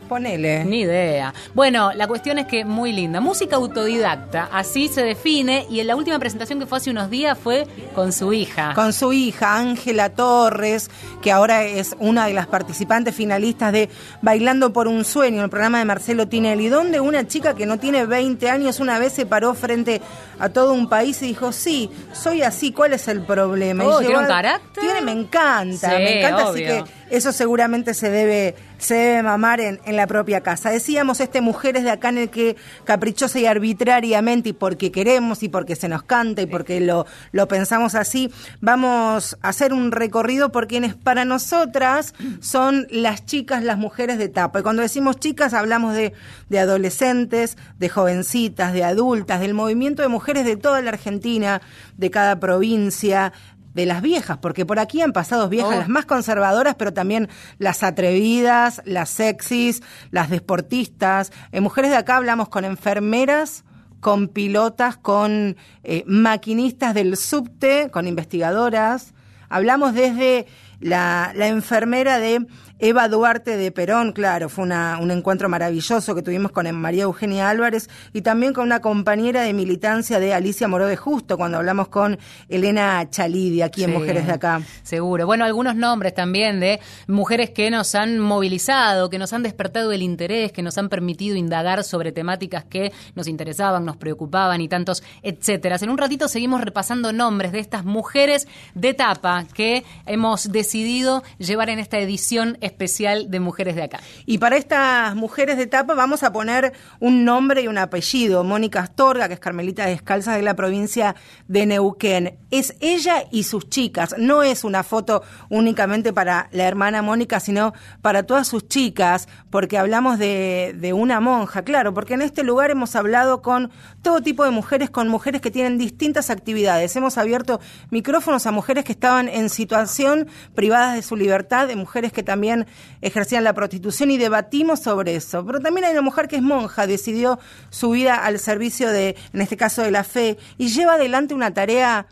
Ponele. 0.08 0.64
Ni 0.64 0.80
idea. 0.80 1.34
Bueno, 1.54 1.92
la 1.94 2.06
cuestión 2.06 2.38
es 2.38 2.46
que 2.46 2.64
muy 2.64 2.92
linda. 2.92 3.20
Música 3.20 3.56
autodidacta, 3.56 4.48
así 4.52 4.88
se 4.88 5.02
define. 5.02 5.66
Y 5.70 5.80
en 5.80 5.86
la 5.86 5.96
última 5.96 6.18
presentación 6.18 6.58
que 6.58 6.66
fue 6.66 6.78
hace 6.78 6.90
unos 6.90 7.10
días 7.10 7.38
fue 7.38 7.66
con 7.94 8.12
su 8.12 8.32
hija. 8.32 8.72
Con 8.74 8.92
su 8.92 9.12
hija, 9.12 9.56
Ángela 9.56 10.10
Torres, 10.10 10.90
que 11.22 11.32
ahora 11.32 11.64
es 11.64 11.96
una 11.98 12.26
de 12.26 12.34
las 12.34 12.46
participantes 12.46 13.14
finalistas 13.14 13.72
de 13.72 13.88
Bailando 14.22 14.72
por 14.72 14.88
un 14.88 15.04
Sueño, 15.04 15.44
el 15.44 15.50
programa 15.50 15.78
de 15.78 15.84
Marcelo 15.84 16.28
Tinelli, 16.28 16.68
donde 16.68 17.00
una 17.00 17.26
chica 17.26 17.54
que 17.54 17.66
no 17.66 17.78
tiene 17.78 18.06
20 18.06 18.48
años 18.50 18.80
una 18.80 18.98
vez 18.98 19.12
se 19.12 19.26
paró 19.26 19.54
frente 19.54 20.00
a 20.38 20.48
todo 20.48 20.72
un 20.72 20.88
país 20.88 21.20
y 21.22 21.26
dijo: 21.26 21.52
Sí, 21.52 21.90
soy 22.12 22.42
así, 22.42 22.72
¿cuál 22.72 22.92
es 22.92 23.08
el 23.08 23.22
problema? 23.22 23.84
Oh, 23.84 24.00
¿Tiene 24.00 24.18
un 24.18 24.26
carácter? 24.26 24.82
Tiene, 24.82 25.00
me 25.00 25.12
encanta, 25.12 25.88
me 25.88 26.18
encanta, 26.20 26.48
así 26.50 26.60
que 26.60 26.84
eso 27.10 27.32
seguramente 27.32 27.94
se 27.94 28.10
debe, 28.10 28.54
se 28.78 28.94
debe 28.94 29.22
mamar 29.22 29.60
en, 29.60 29.80
en, 29.84 29.96
la 29.96 30.06
propia 30.06 30.42
casa. 30.42 30.70
Decíamos, 30.70 31.20
este 31.20 31.40
Mujeres 31.40 31.84
de 31.84 31.90
acá 31.90 32.08
en 32.08 32.18
el 32.18 32.30
que 32.30 32.56
caprichosa 32.84 33.38
y 33.38 33.46
arbitrariamente, 33.46 34.50
y 34.50 34.52
porque 34.52 34.90
queremos, 34.90 35.42
y 35.42 35.48
porque 35.48 35.76
se 35.76 35.88
nos 35.88 36.02
canta, 36.02 36.42
y 36.42 36.46
porque 36.46 36.80
lo, 36.80 37.06
lo 37.32 37.48
pensamos 37.48 37.94
así, 37.94 38.32
vamos 38.60 39.38
a 39.42 39.48
hacer 39.48 39.72
un 39.72 39.92
recorrido 39.92 40.50
por 40.50 40.66
quienes 40.66 40.94
para 40.94 41.24
nosotras 41.24 42.14
son 42.40 42.86
las 42.90 43.24
chicas, 43.24 43.62
las 43.62 43.78
mujeres 43.78 44.18
de 44.18 44.28
tapa. 44.28 44.60
Y 44.60 44.62
cuando 44.62 44.82
decimos 44.82 45.18
chicas 45.18 45.54
hablamos 45.54 45.94
de, 45.94 46.12
de 46.48 46.58
adolescentes, 46.58 47.56
de 47.78 47.88
jovencitas, 47.88 48.72
de 48.72 48.84
adultas, 48.84 49.40
del 49.40 49.54
movimiento 49.54 50.02
de 50.02 50.08
mujeres 50.08 50.44
de 50.44 50.56
toda 50.56 50.82
la 50.82 50.90
Argentina, 50.90 51.62
de 51.96 52.10
cada 52.10 52.38
provincia, 52.40 53.32
de 53.76 53.84
las 53.84 54.00
viejas, 54.00 54.38
porque 54.38 54.64
por 54.64 54.78
aquí 54.78 55.02
han 55.02 55.12
pasado 55.12 55.50
viejas, 55.50 55.74
oh. 55.74 55.78
las 55.78 55.88
más 55.90 56.06
conservadoras, 56.06 56.76
pero 56.76 56.94
también 56.94 57.28
las 57.58 57.82
atrevidas, 57.82 58.80
las 58.86 59.10
sexys, 59.10 59.82
las 60.10 60.30
deportistas. 60.30 61.30
En 61.52 61.62
Mujeres 61.62 61.90
de 61.90 61.98
Acá 61.98 62.16
hablamos 62.16 62.48
con 62.48 62.64
enfermeras, 62.64 63.64
con 64.00 64.28
pilotas, 64.28 64.96
con 64.96 65.58
eh, 65.84 66.04
maquinistas 66.06 66.94
del 66.94 67.18
subte, 67.18 67.90
con 67.92 68.08
investigadoras. 68.08 69.12
Hablamos 69.50 69.92
desde 69.92 70.46
la, 70.80 71.32
la 71.34 71.46
enfermera 71.46 72.18
de 72.18 72.46
Eva 72.78 73.08
Duarte 73.08 73.56
de 73.56 73.70
Perón, 73.72 74.12
claro, 74.12 74.50
fue 74.50 74.64
una, 74.64 74.98
un 75.00 75.10
encuentro 75.10 75.48
maravilloso 75.48 76.14
que 76.14 76.20
tuvimos 76.20 76.52
con 76.52 76.70
María 76.74 77.04
Eugenia 77.04 77.48
Álvarez 77.48 77.88
y 78.12 78.20
también 78.20 78.52
con 78.52 78.64
una 78.64 78.80
compañera 78.80 79.42
de 79.42 79.54
militancia 79.54 80.20
de 80.20 80.34
Alicia 80.34 80.68
Moró 80.68 80.86
de 80.86 80.96
Justo, 80.96 81.38
cuando 81.38 81.56
hablamos 81.56 81.88
con 81.88 82.18
Elena 82.50 83.08
Chalidi 83.08 83.62
aquí 83.62 83.84
en 83.84 83.92
Mujeres 83.92 84.26
de 84.26 84.32
Acá. 84.32 84.60
Seguro. 84.82 85.24
Bueno, 85.24 85.46
algunos 85.46 85.74
nombres 85.74 86.12
también 86.12 86.60
de 86.60 86.80
mujeres 87.06 87.48
que 87.48 87.70
nos 87.70 87.94
han 87.94 88.18
movilizado, 88.18 89.08
que 89.08 89.18
nos 89.18 89.32
han 89.32 89.42
despertado 89.42 89.92
el 89.92 90.02
interés, 90.02 90.52
que 90.52 90.62
nos 90.62 90.76
han 90.76 90.90
permitido 90.90 91.34
indagar 91.34 91.82
sobre 91.82 92.12
temáticas 92.12 92.64
que 92.64 92.92
nos 93.14 93.26
interesaban, 93.26 93.86
nos 93.86 93.96
preocupaban 93.96 94.60
y 94.60 94.68
tantos 94.68 95.02
etcétera. 95.22 95.76
En 95.80 95.88
un 95.88 95.98
ratito 95.98 96.28
seguimos 96.28 96.60
repasando 96.60 97.12
nombres 97.12 97.52
de 97.52 97.60
estas 97.60 97.84
mujeres 97.84 98.46
de 98.74 98.92
tapa 98.92 99.46
que 99.54 99.84
hemos 100.04 100.52
decidido 100.52 101.22
llevar 101.38 101.70
en 101.70 101.78
esta 101.78 101.98
edición 101.98 102.58
especial 102.66 103.30
de 103.30 103.40
Mujeres 103.40 103.76
de 103.76 103.84
Acá. 103.84 104.00
Y 104.26 104.38
para 104.38 104.56
estas 104.56 105.14
mujeres 105.14 105.56
de 105.56 105.64
etapa 105.64 105.94
vamos 105.94 106.22
a 106.22 106.32
poner 106.32 106.72
un 107.00 107.24
nombre 107.24 107.62
y 107.62 107.68
un 107.68 107.78
apellido. 107.78 108.44
Mónica 108.44 108.80
Astorga, 108.80 109.28
que 109.28 109.34
es 109.34 109.40
Carmelita 109.40 109.86
Descalza 109.86 110.36
de 110.36 110.42
la 110.42 110.54
provincia 110.54 111.16
de 111.48 111.66
Neuquén. 111.66 112.38
Es 112.50 112.74
ella 112.80 113.24
y 113.30 113.44
sus 113.44 113.68
chicas. 113.68 114.14
No 114.18 114.42
es 114.42 114.64
una 114.64 114.82
foto 114.82 115.22
únicamente 115.48 116.12
para 116.12 116.48
la 116.52 116.64
hermana 116.64 117.02
Mónica, 117.02 117.40
sino 117.40 117.72
para 118.02 118.24
todas 118.24 118.48
sus 118.48 118.68
chicas, 118.68 119.28
porque 119.50 119.78
hablamos 119.78 120.18
de, 120.18 120.74
de 120.78 120.92
una 120.92 121.20
monja, 121.20 121.62
claro, 121.62 121.94
porque 121.94 122.14
en 122.14 122.22
este 122.22 122.42
lugar 122.42 122.70
hemos 122.70 122.96
hablado 122.96 123.42
con 123.42 123.70
todo 124.02 124.20
tipo 124.22 124.44
de 124.44 124.50
mujeres, 124.50 124.90
con 124.90 125.08
mujeres 125.08 125.40
que 125.40 125.50
tienen 125.50 125.78
distintas 125.78 126.30
actividades. 126.30 126.96
Hemos 126.96 127.18
abierto 127.18 127.60
micrófonos 127.90 128.46
a 128.46 128.52
mujeres 128.52 128.84
que 128.84 128.92
estaban 128.92 129.28
en 129.28 129.50
situación 129.50 130.28
privadas 130.54 130.94
de 130.94 131.02
su 131.02 131.16
libertad, 131.16 131.68
de 131.68 131.76
mujeres 131.76 132.12
que 132.12 132.22
también 132.22 132.55
ejercían 133.02 133.44
la 133.44 133.52
prostitución 133.52 134.10
y 134.10 134.16
debatimos 134.16 134.80
sobre 134.80 135.16
eso. 135.16 135.44
Pero 135.44 135.60
también 135.60 135.84
hay 135.84 135.92
una 135.92 136.02
mujer 136.02 136.28
que 136.28 136.36
es 136.36 136.42
monja, 136.42 136.86
decidió 136.86 137.38
su 137.70 137.90
vida 137.90 138.14
al 138.24 138.38
servicio 138.38 138.90
de, 138.90 139.16
en 139.32 139.40
este 139.40 139.56
caso, 139.56 139.82
de 139.82 139.90
la 139.90 140.04
fe 140.04 140.38
y 140.56 140.68
lleva 140.68 140.94
adelante 140.94 141.34
una 141.34 141.52
tarea 141.52 142.06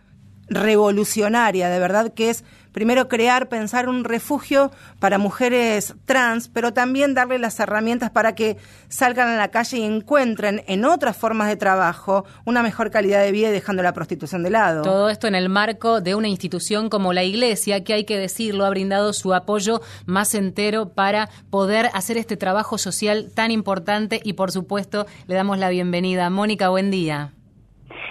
revolucionaria, 0.49 1.69
de 1.69 1.79
verdad, 1.79 2.13
que 2.13 2.31
es 2.31 2.45
primero 2.75 3.09
crear, 3.09 3.49
pensar 3.49 3.89
un 3.89 4.05
refugio 4.05 4.71
para 4.99 5.17
mujeres 5.17 5.95
trans, 6.05 6.49
pero 6.49 6.75
también 6.75 7.15
darle 7.15 7.39
las 7.39 7.59
herramientas 7.61 8.11
para 8.11 8.35
que 8.35 8.59
salgan 8.89 9.29
a 9.29 9.37
la 9.37 9.49
calle 9.49 9.79
y 9.79 9.83
encuentren 9.85 10.63
en 10.67 10.85
otras 10.85 11.17
formas 11.17 11.49
de 11.49 11.57
trabajo 11.57 12.25
una 12.45 12.63
mejor 12.63 12.91
calidad 12.91 13.23
de 13.23 13.33
vida 13.33 13.49
y 13.49 13.53
dejando 13.53 13.83
la 13.83 13.93
prostitución 13.93 14.43
de 14.43 14.51
lado. 14.51 14.83
Todo 14.83 15.09
esto 15.09 15.29
en 15.29 15.37
el 15.37 15.49
marco 15.49 16.01
de 16.01 16.17
una 16.17 16.29
institución 16.29 16.91
como 16.91 17.13
la 17.13 17.23
Iglesia, 17.23 17.85
que 17.85 17.95
hay 17.95 18.05
que 18.05 18.19
decirlo, 18.19 18.67
ha 18.67 18.71
brindado 18.71 19.13
su 19.13 19.33
apoyo 19.33 19.81
más 20.05 20.35
entero 20.35 20.89
para 20.89 21.31
poder 21.51 21.91
hacer 21.95 22.19
este 22.19 22.37
trabajo 22.37 22.77
social 22.77 23.31
tan 23.33 23.53
importante 23.53 24.21
y 24.25 24.33
por 24.33 24.51
supuesto 24.51 25.07
le 25.29 25.37
damos 25.37 25.59
la 25.59 25.69
bienvenida. 25.69 26.29
Mónica, 26.29 26.71
buen 26.71 26.91
día. 26.91 27.34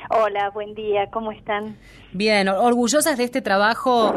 Hola, 0.10 0.50
buen 0.50 0.76
día, 0.76 1.10
¿cómo 1.10 1.32
están? 1.32 1.78
Bien, 2.12 2.48
orgullosas 2.50 3.18
de 3.18 3.24
este 3.24 3.42
trabajo 3.42 4.14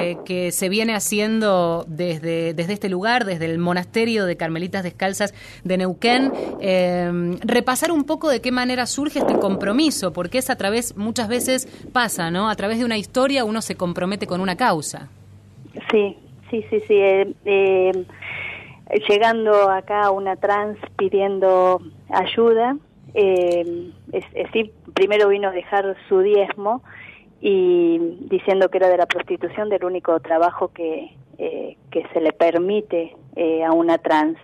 eh, 0.00 0.16
que 0.24 0.50
se 0.52 0.68
viene 0.68 0.94
haciendo 0.94 1.84
desde, 1.86 2.54
desde 2.54 2.72
este 2.72 2.88
lugar, 2.88 3.24
desde 3.24 3.46
el 3.46 3.58
monasterio 3.58 4.26
de 4.26 4.36
Carmelitas 4.36 4.82
Descalzas 4.82 5.34
de 5.64 5.78
Neuquén. 5.78 6.32
Eh, 6.60 7.38
repasar 7.40 7.92
un 7.92 8.04
poco 8.04 8.28
de 8.28 8.40
qué 8.40 8.52
manera 8.52 8.86
surge 8.86 9.20
este 9.20 9.38
compromiso, 9.38 10.12
porque 10.12 10.38
es 10.38 10.50
a 10.50 10.56
través, 10.56 10.96
muchas 10.96 11.28
veces 11.28 11.66
pasa, 11.92 12.30
¿no? 12.30 12.50
A 12.50 12.56
través 12.56 12.78
de 12.78 12.84
una 12.84 12.98
historia 12.98 13.44
uno 13.44 13.62
se 13.62 13.76
compromete 13.76 14.26
con 14.26 14.40
una 14.40 14.56
causa. 14.56 15.08
Sí, 15.90 16.16
sí, 16.50 16.64
sí, 16.68 16.80
sí. 16.86 16.94
Eh, 16.94 17.92
llegando 19.08 19.70
acá 19.70 20.10
una 20.10 20.36
trans 20.36 20.78
pidiendo 20.96 21.80
ayuda, 22.10 22.76
eh, 23.14 23.90
es, 24.12 24.32
decir, 24.32 24.72
primero 24.94 25.28
vino 25.28 25.48
a 25.48 25.52
dejar 25.52 25.96
su 26.08 26.20
diezmo 26.20 26.82
y 27.40 27.98
diciendo 28.28 28.68
que 28.68 28.78
era 28.78 28.88
de 28.88 28.96
la 28.96 29.06
prostitución 29.06 29.68
del 29.68 29.84
único 29.84 30.18
trabajo 30.20 30.72
que, 30.72 31.14
eh, 31.38 31.76
que 31.90 32.06
se 32.12 32.20
le 32.20 32.32
permite 32.32 33.14
eh, 33.36 33.64
a 33.64 33.72
una 33.72 33.98
trans. 33.98 34.38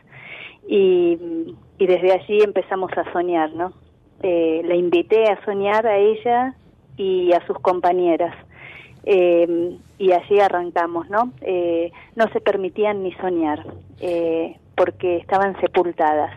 Y, 0.69 1.19
y, 1.79 1.87
desde 1.87 2.13
allí 2.13 2.41
empezamos 2.43 2.91
a 2.97 3.13
soñar, 3.13 3.53
¿no? 3.53 3.73
Eh, 4.23 4.63
le 4.65 4.77
invité 4.77 5.31
a 5.31 5.45
soñar 5.45 5.87
a 5.87 5.99
ella 5.99 6.55
y 6.97 7.31
a 7.35 7.47
sus 7.47 7.59
compañeras. 7.59 8.35
Eh, 9.05 9.77
y 9.99 10.13
allí 10.13 10.41
arrancamos, 10.41 11.11
¿no? 11.11 11.31
Eh, 11.43 11.93
no 12.17 12.27
se 12.29 12.41
permitían 12.41 13.03
ni 13.03 13.13
soñar, 13.17 13.67
porque 14.77 15.19
estaban 15.19 15.61
sepultadas. 15.61 16.33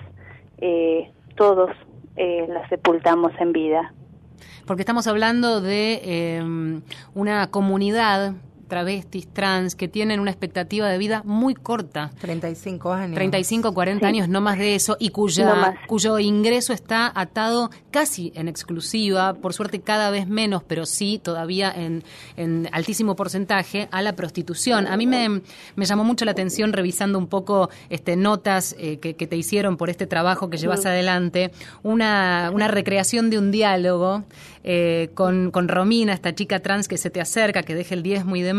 Todos 1.38 1.72
eh, 2.18 2.46
las 2.50 2.68
sepultamos 2.70 3.32
en 3.40 3.54
vida. 3.54 3.94
Porque 4.66 4.82
estamos 4.82 5.08
hablando 5.08 5.62
de 5.62 6.02
eh, 6.04 6.82
una 7.14 7.48
comunidad 7.48 8.34
travestis, 8.68 9.28
trans, 9.28 9.76
que 9.76 9.88
tienen 9.88 10.20
una 10.20 10.32
expectativa 10.32 10.88
de 10.88 10.98
vida 10.98 11.22
muy 11.26 11.56
corta. 11.56 12.12
35 12.22 12.94
años. 12.94 13.16
35, 13.16 13.74
40 13.74 14.08
años, 14.08 14.30
no 14.30 14.42
más 14.42 14.58
de 14.58 14.76
eso, 14.76 14.98
y 15.00 15.10
cuya, 15.10 15.76
cuyo 15.88 16.20
ingreso 16.20 16.74
está 16.74 17.12
atado 17.14 17.70
casi 17.92 18.32
en 18.36 18.48
exclusiva, 18.48 19.34
por 19.34 19.54
suerte 19.54 19.82
cada 19.82 20.10
vez 20.10 20.28
menos, 20.28 20.64
pero 20.64 20.86
sí 20.86 21.20
todavía 21.24 21.72
en, 21.76 22.04
en 22.36 22.70
altísimo 22.72 23.16
porcentaje, 23.16 23.88
a 23.92 24.02
la 24.02 24.14
prostitución. 24.14 24.88
A 24.88 24.98
mí 24.98 25.08
me, 25.08 25.42
me, 25.76 25.86
llamó 25.86 26.04
mucho 26.04 26.26
la 26.26 26.32
atención 26.32 26.74
revisando 26.74 27.18
un 27.18 27.28
poco 27.28 27.70
este, 27.90 28.16
notas 28.16 28.76
eh, 28.78 29.00
que, 29.00 29.16
que, 29.16 29.28
te 29.28 29.36
hicieron 29.36 29.78
por 29.78 29.90
este 29.90 30.08
trabajo 30.08 30.50
que 30.50 30.58
llevas 30.58 30.86
adelante, 30.86 31.52
una, 31.84 32.52
una 32.54 32.68
recreación 32.68 33.30
de 33.30 33.38
un 33.38 33.52
diálogo 33.52 34.24
eh, 34.70 35.12
con, 35.14 35.52
con 35.52 35.70
Romina, 35.70 36.14
esta 36.14 36.36
chica 36.36 36.60
trans 36.60 36.90
que 36.90 36.98
se 36.98 37.10
te 37.10 37.22
acerca, 37.22 37.64
que 37.64 37.74
deja 37.74 37.96
el 37.96 38.04
diezmo 38.04 38.36
y 38.36 38.42
demás, 38.42 38.57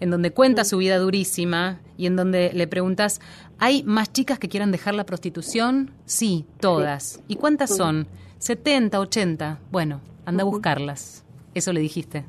en 0.00 0.10
donde 0.10 0.30
cuenta 0.32 0.64
su 0.64 0.78
vida 0.78 0.98
durísima 0.98 1.80
y 1.96 2.06
en 2.06 2.16
donde 2.16 2.52
le 2.52 2.66
preguntas, 2.66 3.20
¿hay 3.58 3.82
más 3.84 4.12
chicas 4.12 4.38
que 4.38 4.48
quieran 4.48 4.72
dejar 4.72 4.94
la 4.94 5.04
prostitución? 5.04 5.90
Sí, 6.04 6.44
todas. 6.60 7.22
¿Y 7.28 7.36
cuántas 7.36 7.76
son? 7.76 8.06
70, 8.38 9.00
80. 9.00 9.60
Bueno, 9.70 10.00
anda 10.24 10.42
a 10.42 10.46
buscarlas. 10.46 11.24
Eso 11.54 11.72
le 11.72 11.80
dijiste. 11.80 12.24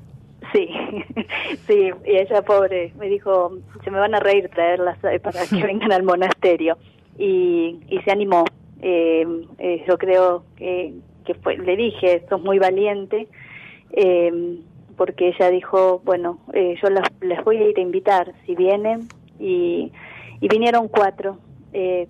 Sí, 0.54 0.70
sí, 1.68 1.92
y 2.06 2.16
ella 2.16 2.42
pobre 2.44 2.94
me 2.98 3.10
dijo, 3.10 3.58
se 3.84 3.92
me 3.92 4.00
van 4.00 4.16
a 4.16 4.20
reír 4.20 4.50
traerlas 4.50 4.98
para 5.00 5.46
que 5.48 5.64
vengan 5.64 5.92
al 5.92 6.04
monasterio. 6.04 6.78
Y, 7.18 7.80
y 7.90 8.00
se 8.06 8.12
animó. 8.12 8.46
Eh, 8.82 9.26
eh, 9.58 9.84
yo 9.88 9.98
creo 9.98 10.44
que, 10.56 10.94
que 11.26 11.34
fue, 11.34 11.58
le 11.58 11.76
dije, 11.76 12.24
sos 12.30 12.42
muy 12.42 12.60
valiente, 12.60 13.28
eh, 13.92 14.60
porque 14.98 15.30
ella 15.30 15.50
dijo, 15.50 16.02
bueno, 16.04 16.40
eh, 16.54 16.76
yo 16.82 16.90
las, 16.90 17.08
les 17.22 17.44
voy 17.44 17.58
a 17.58 17.70
ir 17.70 17.78
a 17.78 17.82
invitar 17.82 18.34
si 18.46 18.56
vienen, 18.56 19.08
y, 19.40 19.92
y 20.42 20.48
vinieron 20.48 20.88
cuatro, 20.88 21.38
eh, 21.74 22.08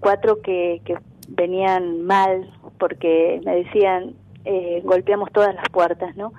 cuatro 0.00 0.40
que, 0.40 0.80
que 0.84 0.96
venían 1.28 2.02
mal 2.02 2.50
porque 2.78 3.40
me 3.44 3.56
decían, 3.56 4.14
eh, 4.44 4.80
golpeamos 4.84 5.30
todas 5.32 5.54
las 5.54 5.68
puertas, 5.68 6.16
¿no? 6.16 6.32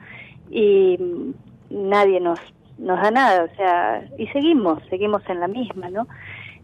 Y 0.49 0.97
nadie 1.69 2.19
nos, 2.19 2.39
nos 2.77 3.01
da 3.01 3.11
nada, 3.11 3.43
o 3.51 3.55
sea, 3.55 4.09
y 4.17 4.27
seguimos, 4.27 4.81
seguimos 4.89 5.21
en 5.29 5.39
la 5.39 5.47
misma, 5.47 5.89
¿no? 5.89 6.07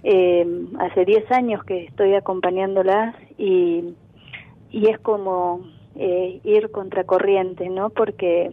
Eh, 0.04 0.46
hace 0.80 1.06
10 1.06 1.32
años 1.32 1.64
que 1.64 1.86
estoy 1.86 2.14
acompañándolas 2.16 3.16
y, 3.38 3.94
y 4.72 4.90
es 4.90 5.00
como 5.00 5.62
eh, 5.96 6.40
ir 6.44 6.72
contracorriente, 6.72 7.70
¿no? 7.70 7.90
Porque 7.90 8.52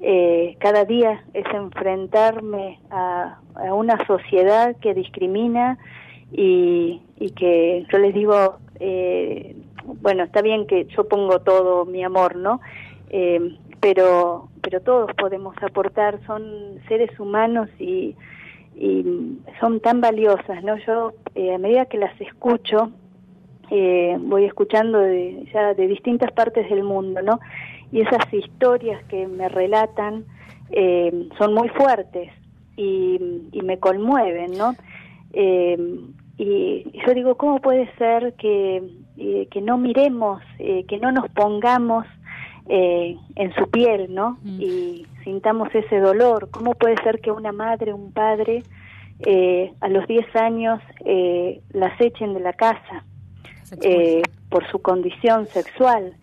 eh, 0.00 0.56
cada 0.60 0.84
día 0.84 1.24
es 1.34 1.44
enfrentarme 1.52 2.80
a, 2.90 3.38
a, 3.54 3.74
una 3.74 4.04
sociedad 4.06 4.76
que 4.76 4.94
discrimina 4.94 5.78
y, 6.32 7.02
y 7.18 7.30
que 7.32 7.86
yo 7.90 7.98
les 7.98 8.14
digo, 8.14 8.58
eh, 8.78 9.56
bueno, 9.84 10.24
está 10.24 10.42
bien 10.42 10.66
que 10.66 10.86
yo 10.86 11.08
pongo 11.08 11.40
todo 11.40 11.84
mi 11.84 12.02
amor, 12.02 12.36
¿no? 12.36 12.60
Eh, 13.10 13.56
pero, 13.80 14.48
pero 14.62 14.80
todos 14.80 15.10
podemos 15.14 15.54
aportar, 15.62 16.20
son 16.26 16.80
seres 16.88 17.18
humanos 17.18 17.68
y, 17.78 18.14
y 18.76 19.38
son 19.58 19.80
tan 19.80 20.00
valiosas, 20.00 20.62
¿no? 20.62 20.76
Yo 20.86 21.12
eh, 21.34 21.54
a 21.54 21.58
medida 21.58 21.86
que 21.86 21.98
las 21.98 22.18
escucho, 22.20 22.90
eh, 23.70 24.16
voy 24.20 24.44
escuchando 24.44 24.98
de, 24.98 25.46
ya 25.52 25.74
de 25.74 25.86
distintas 25.86 26.32
partes 26.32 26.68
del 26.68 26.82
mundo, 26.82 27.22
¿no? 27.22 27.40
Y 27.92 28.00
esas 28.00 28.32
historias 28.32 29.02
que 29.04 29.26
me 29.26 29.48
relatan 29.48 30.24
eh, 30.70 31.28
son 31.38 31.54
muy 31.54 31.68
fuertes 31.70 32.30
y, 32.76 33.18
y 33.52 33.62
me 33.62 33.78
conmueven, 33.78 34.52
¿no? 34.56 34.74
Eh, 35.32 35.76
y 36.38 36.84
yo 37.06 37.14
digo, 37.14 37.34
¿cómo 37.34 37.60
puede 37.60 37.92
ser 37.96 38.34
que, 38.34 38.82
eh, 39.18 39.48
que 39.50 39.60
no 39.60 39.76
miremos, 39.76 40.42
eh, 40.58 40.84
que 40.88 40.98
no 40.98 41.12
nos 41.12 41.28
pongamos 41.32 42.06
eh, 42.72 43.16
en 43.34 43.54
su 43.56 43.68
piel, 43.68 44.14
¿no? 44.14 44.38
Mm. 44.42 44.60
Y 44.60 45.06
sintamos 45.24 45.74
ese 45.74 45.98
dolor. 45.98 46.50
¿Cómo 46.52 46.74
puede 46.74 46.94
ser 47.02 47.20
que 47.20 47.32
una 47.32 47.50
madre, 47.50 47.92
un 47.92 48.12
padre, 48.12 48.62
eh, 49.26 49.72
a 49.80 49.88
los 49.88 50.06
10 50.06 50.36
años 50.36 50.80
eh, 51.04 51.60
las 51.72 52.00
echen 52.00 52.32
de 52.32 52.38
la 52.38 52.52
casa 52.52 53.04
por 54.48 54.70
su 54.70 54.80
condición 54.80 55.46
sexual? 55.48 56.14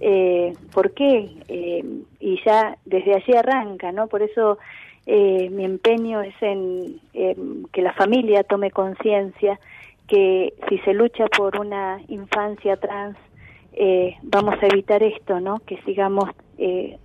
Eh, 0.00 0.52
¿Por 0.72 0.92
qué? 0.92 1.30
Eh, 1.48 1.84
y 2.20 2.40
ya 2.44 2.76
desde 2.84 3.14
allí 3.14 3.34
arranca, 3.34 3.92
¿no? 3.92 4.08
Por 4.08 4.22
eso 4.22 4.58
eh, 5.06 5.48
mi 5.50 5.64
empeño 5.64 6.20
es 6.22 6.34
en 6.40 7.00
que 7.72 7.82
la 7.82 7.92
familia 7.94 8.44
tome 8.44 8.70
conciencia 8.70 9.58
que 10.06 10.54
si 10.68 10.78
se 10.78 10.92
lucha 10.92 11.26
por 11.26 11.58
una 11.58 12.00
infancia 12.08 12.76
trans, 12.76 13.16
eh, 13.72 14.16
vamos 14.22 14.54
a 14.62 14.66
evitar 14.66 15.02
esto, 15.02 15.40
¿no? 15.40 15.58
Que 15.60 15.80
sigamos 15.82 16.30
eh, 16.58 16.98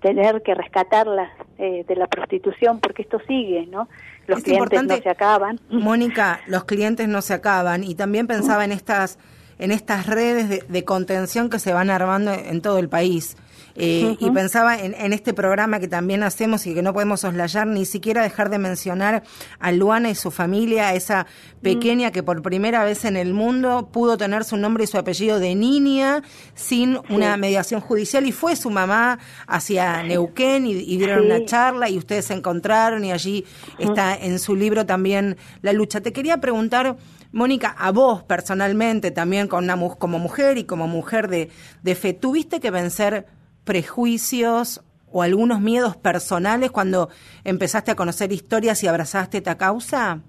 tener 0.00 0.42
que 0.42 0.54
rescatarlas 0.54 1.30
eh, 1.58 1.84
de 1.88 1.96
la 1.96 2.06
prostitución, 2.06 2.78
porque 2.78 3.02
esto 3.02 3.18
sigue, 3.26 3.66
¿no? 3.66 3.88
Los 4.26 4.38
es 4.38 4.44
clientes 4.44 4.84
no 4.84 4.96
se 4.98 5.08
acaban. 5.08 5.58
Mónica, 5.68 6.40
los 6.46 6.64
clientes 6.64 7.08
no 7.08 7.22
se 7.22 7.34
acaban. 7.34 7.82
Y 7.82 7.96
también 7.96 8.28
pensaba 8.28 8.64
en 8.64 8.70
estas 8.70 9.18
en 9.62 9.70
estas 9.70 10.06
redes 10.06 10.48
de, 10.48 10.64
de 10.68 10.84
contención 10.84 11.48
que 11.48 11.60
se 11.60 11.72
van 11.72 11.88
armando 11.88 12.32
en 12.32 12.60
todo 12.60 12.78
el 12.78 12.88
país. 12.88 13.36
Eh, 13.74 14.04
uh 14.04 14.10
-huh. 14.10 14.28
Y 14.28 14.30
pensaba 14.32 14.78
en, 14.78 14.92
en, 14.94 15.12
este 15.12 15.32
programa 15.32 15.78
que 15.80 15.88
también 15.88 16.22
hacemos 16.24 16.66
y 16.66 16.74
que 16.74 16.82
no 16.82 16.92
podemos 16.92 17.20
soslayar, 17.20 17.66
ni 17.66 17.86
siquiera 17.86 18.22
dejar 18.22 18.50
de 18.50 18.58
mencionar 18.58 19.22
a 19.60 19.72
Luana 19.72 20.10
y 20.10 20.14
su 20.14 20.30
familia, 20.30 20.94
esa 20.94 21.26
pequeña 21.62 22.08
uh 22.08 22.10
-huh. 22.10 22.14
que 22.14 22.22
por 22.22 22.42
primera 22.42 22.84
vez 22.84 23.04
en 23.04 23.16
el 23.16 23.32
mundo 23.32 23.88
pudo 23.90 24.16
tener 24.18 24.44
su 24.44 24.56
nombre 24.56 24.84
y 24.84 24.86
su 24.88 24.98
apellido 24.98 25.38
de 25.38 25.54
niña 25.54 26.22
sin 26.54 26.94
sí. 26.94 27.00
una 27.08 27.36
mediación 27.36 27.80
judicial 27.80 28.26
y 28.26 28.32
fue 28.32 28.56
su 28.56 28.68
mamá 28.68 29.20
hacia 29.46 30.02
Neuquén 30.02 30.66
y, 30.66 30.72
y 30.72 30.96
dieron 30.98 31.20
sí. 31.20 31.26
una 31.26 31.44
charla 31.46 31.88
y 31.88 31.96
ustedes 31.96 32.26
se 32.26 32.34
encontraron 32.34 33.04
y 33.04 33.12
allí 33.12 33.44
uh 33.44 33.82
-huh. 33.82 33.88
está 33.88 34.14
en 34.16 34.38
su 34.38 34.54
libro 34.54 34.84
también 34.84 35.36
la 35.62 35.72
lucha. 35.72 36.00
Te 36.00 36.12
quería 36.12 36.38
preguntar 36.38 36.96
Mónica, 37.32 37.74
a 37.78 37.90
vos 37.92 38.22
personalmente, 38.22 39.10
también 39.10 39.48
con 39.48 39.64
una, 39.64 39.76
como 39.98 40.18
mujer 40.18 40.58
y 40.58 40.64
como 40.64 40.86
mujer 40.86 41.28
de, 41.28 41.50
de 41.82 41.94
fe, 41.94 42.12
¿tuviste 42.12 42.60
que 42.60 42.70
vencer 42.70 43.26
prejuicios 43.64 44.82
o 45.10 45.22
algunos 45.22 45.60
miedos 45.60 45.96
personales 45.96 46.70
cuando 46.70 47.08
empezaste 47.44 47.90
a 47.90 47.96
conocer 47.96 48.32
historias 48.32 48.82
y 48.82 48.86
abrazaste 48.86 49.38
esta 49.38 49.56
causa? 49.56 50.22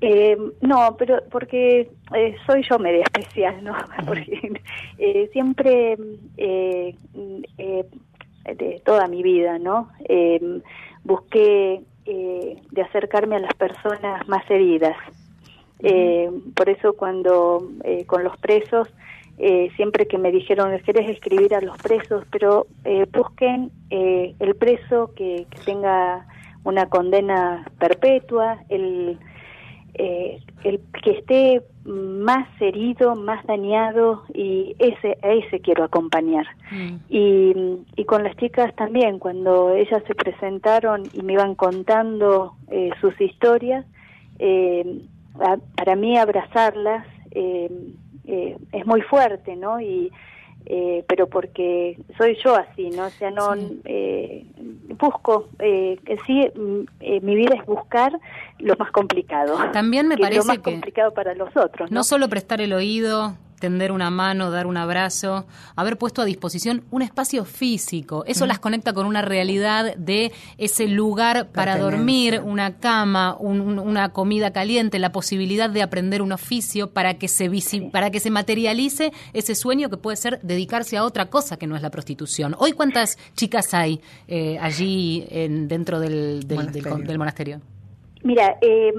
Eh, 0.00 0.36
no, 0.60 0.96
pero 0.96 1.18
porque 1.30 1.90
eh, 2.14 2.36
soy 2.46 2.62
yo 2.68 2.78
media 2.78 3.02
especial, 3.02 3.64
¿no? 3.64 3.74
Porque 4.06 4.60
eh, 4.98 5.28
siempre, 5.32 5.96
eh, 6.36 6.94
eh, 7.58 7.84
de 8.44 8.82
toda 8.84 9.08
mi 9.08 9.24
vida, 9.24 9.58
¿no? 9.58 9.90
Eh, 10.08 10.60
busqué 11.02 11.82
de 12.06 12.82
acercarme 12.82 13.36
a 13.36 13.40
las 13.40 13.52
personas 13.54 14.26
más 14.28 14.48
heridas. 14.50 14.96
Eh, 15.80 16.30
por 16.54 16.68
eso 16.68 16.94
cuando 16.94 17.70
eh, 17.84 18.04
con 18.06 18.24
los 18.24 18.36
presos, 18.38 18.88
eh, 19.38 19.70
siempre 19.76 20.06
que 20.06 20.18
me 20.18 20.32
dijeron, 20.32 20.76
¿querés 20.84 21.10
escribir 21.10 21.54
a 21.54 21.60
los 21.60 21.76
presos? 21.78 22.24
Pero 22.30 22.66
eh, 22.84 23.06
busquen 23.12 23.70
eh, 23.90 24.34
el 24.40 24.56
preso 24.56 25.12
que, 25.14 25.46
que, 25.50 25.58
tenga 25.64 26.26
una 26.64 26.86
condena 26.86 27.64
perpetua, 27.78 28.58
el, 28.68 29.18
eh, 29.94 30.40
el 30.64 30.80
que 31.02 31.10
esté 31.10 31.62
más 31.84 32.48
herido, 32.60 33.14
más 33.16 33.44
dañado 33.46 34.24
y 34.34 34.76
ese 34.78 35.16
a 35.22 35.32
ese 35.32 35.60
quiero 35.60 35.84
acompañar. 35.84 36.46
Mm. 36.70 36.96
Y, 37.08 37.54
y 37.96 38.04
con 38.04 38.24
las 38.24 38.36
chicas 38.36 38.74
también, 38.76 39.18
cuando 39.18 39.74
ellas 39.74 40.02
se 40.06 40.14
presentaron 40.14 41.04
y 41.12 41.22
me 41.22 41.34
iban 41.34 41.54
contando 41.54 42.54
eh, 42.70 42.90
sus 43.00 43.18
historias, 43.20 43.86
eh, 44.38 45.00
para 45.76 45.96
mí 45.96 46.18
abrazarlas 46.18 47.06
eh, 47.30 47.70
eh, 48.26 48.56
es 48.72 48.86
muy 48.86 49.00
fuerte, 49.02 49.56
¿no? 49.56 49.80
Y 49.80 50.12
eh, 50.66 51.04
pero 51.08 51.28
porque 51.28 51.98
soy 52.18 52.36
yo 52.44 52.54
así, 52.54 52.90
¿no? 52.90 53.06
O 53.06 53.10
sea, 53.10 53.30
no 53.30 53.54
sí. 53.54 53.80
eh, 53.84 54.44
busco, 54.98 55.48
eh, 55.60 55.98
sí, 56.26 56.46
eh, 57.00 57.20
mi 57.22 57.36
vida 57.36 57.54
es 57.54 57.64
buscar 57.64 58.12
lo 58.58 58.76
más 58.76 58.90
complicado. 58.90 59.56
También 59.72 60.08
me 60.08 60.16
que 60.16 60.22
parece 60.22 60.40
lo 60.40 60.44
más 60.44 60.58
que 60.58 60.70
complicado 60.72 61.14
para 61.14 61.34
los 61.34 61.56
otros, 61.56 61.90
¿no? 61.90 61.96
No 61.96 62.04
solo 62.04 62.28
prestar 62.28 62.60
el 62.60 62.74
oído, 62.74 63.34
tender 63.58 63.92
una 63.92 64.10
mano, 64.10 64.50
dar 64.50 64.66
un 64.66 64.76
abrazo, 64.76 65.46
haber 65.76 65.98
puesto 65.98 66.22
a 66.22 66.24
disposición 66.24 66.84
un 66.90 67.02
espacio 67.02 67.44
físico. 67.44 68.24
Eso 68.26 68.44
mm. 68.44 68.48
las 68.48 68.58
conecta 68.58 68.92
con 68.92 69.06
una 69.06 69.22
realidad 69.22 69.96
de 69.96 70.32
ese 70.56 70.88
lugar 70.88 71.48
para 71.48 71.78
dormir, 71.78 72.40
una 72.44 72.76
cama, 72.78 73.36
un, 73.38 73.78
una 73.78 74.10
comida 74.10 74.52
caliente, 74.52 74.98
la 74.98 75.12
posibilidad 75.12 75.70
de 75.70 75.82
aprender 75.82 76.22
un 76.22 76.32
oficio 76.32 76.90
para 76.90 77.14
que 77.14 77.28
se 77.28 77.48
sí. 77.60 77.80
para 77.92 78.10
que 78.10 78.20
se 78.20 78.30
materialice 78.30 79.12
ese 79.32 79.54
sueño 79.54 79.90
que 79.90 79.96
puede 79.96 80.16
ser 80.16 80.40
dedicarse 80.42 80.96
a 80.96 81.04
otra 81.04 81.30
cosa 81.30 81.56
que 81.56 81.66
no 81.66 81.76
es 81.76 81.82
la 81.82 81.90
prostitución. 81.90 82.54
Hoy 82.58 82.72
cuántas 82.72 83.18
chicas 83.34 83.74
hay 83.74 84.00
eh, 84.26 84.58
allí 84.60 85.26
en, 85.30 85.68
dentro 85.68 86.00
del, 86.00 86.46
del, 86.46 86.58
monasterio. 86.58 86.96
Del, 86.96 87.06
del 87.06 87.18
monasterio? 87.18 87.60
Mira, 88.28 88.58
eh, 88.60 88.92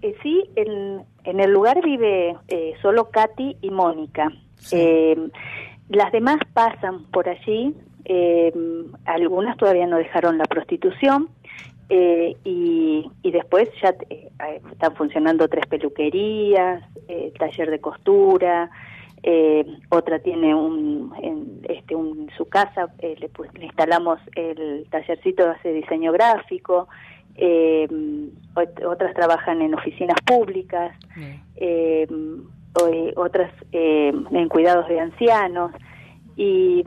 eh, 0.00 0.14
sí, 0.22 0.42
en, 0.56 1.04
en, 1.24 1.38
el 1.38 1.50
lugar 1.50 1.82
vive 1.84 2.34
eh, 2.48 2.72
solo 2.80 3.10
Katy 3.10 3.58
y 3.60 3.68
Mónica. 3.68 4.32
Sí. 4.56 4.76
Eh, 4.78 5.18
las 5.90 6.10
demás 6.12 6.38
pasan 6.54 7.04
por 7.12 7.28
allí, 7.28 7.74
eh, 8.06 8.50
algunas 9.04 9.58
todavía 9.58 9.86
no 9.86 9.98
dejaron 9.98 10.38
la 10.38 10.46
prostitución 10.46 11.28
y, 11.90 13.10
y, 13.22 13.30
después 13.30 13.68
ya 13.82 13.94
están 14.72 14.94
funcionando 14.94 15.46
tres 15.48 15.66
peluquerías, 15.66 16.82
taller 17.38 17.70
de 17.70 17.80
costura, 17.80 18.70
otra 19.90 20.20
tiene 20.20 20.54
un, 20.54 21.12
en, 21.20 21.60
este, 21.68 21.96
un, 21.96 22.30
su 22.34 22.46
casa, 22.46 22.94
le, 23.02 23.28
pues, 23.28 23.52
le 23.58 23.66
instalamos 23.66 24.20
el 24.36 24.86
tallercito 24.88 25.52
de 25.64 25.72
diseño 25.74 26.12
gráfico, 26.12 26.88
eh, 27.36 27.88
otras 28.54 29.14
trabajan 29.14 29.62
en 29.62 29.74
oficinas 29.74 30.20
públicas, 30.24 30.96
eh, 31.56 32.06
otras 33.16 33.52
eh, 33.72 34.12
en 34.30 34.48
cuidados 34.48 34.88
de 34.88 35.00
ancianos 35.00 35.72
y 36.36 36.84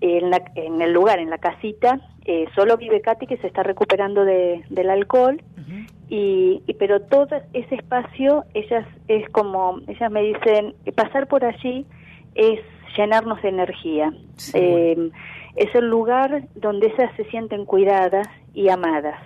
en, 0.00 0.30
la, 0.30 0.42
en, 0.54 0.80
el 0.82 0.92
lugar, 0.92 1.18
en 1.18 1.30
la 1.30 1.38
casita, 1.38 2.00
eh, 2.24 2.46
solo 2.54 2.76
vive 2.76 3.00
Katy 3.00 3.26
que 3.26 3.36
se 3.38 3.46
está 3.46 3.62
recuperando 3.62 4.24
de, 4.24 4.64
del 4.70 4.90
alcohol 4.90 5.40
uh 5.56 5.60
-huh. 5.60 5.86
y, 6.08 6.62
y, 6.66 6.74
pero 6.74 7.00
todo 7.00 7.36
ese 7.52 7.74
espacio, 7.74 8.44
ellas 8.54 8.86
es 9.08 9.28
como, 9.30 9.80
ellas 9.86 10.10
me 10.10 10.22
dicen, 10.22 10.74
pasar 10.94 11.26
por 11.26 11.44
allí 11.44 11.86
es 12.34 12.60
llenarnos 12.96 13.40
de 13.42 13.48
energía. 13.48 14.12
Sí. 14.36 14.58
Eh, 14.58 15.10
es 15.56 15.74
el 15.74 15.88
lugar 15.88 16.48
donde 16.54 16.88
ellas 16.88 17.10
se 17.16 17.24
sienten 17.26 17.64
cuidadas 17.64 18.26
y 18.54 18.68
amadas 18.68 19.20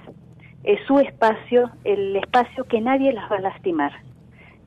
es 0.65 0.81
su 0.87 0.99
espacio, 0.99 1.71
el 1.85 2.17
espacio 2.17 2.65
que 2.65 2.81
nadie 2.81 3.13
las 3.13 3.31
va 3.31 3.37
a 3.37 3.41
lastimar. 3.41 3.93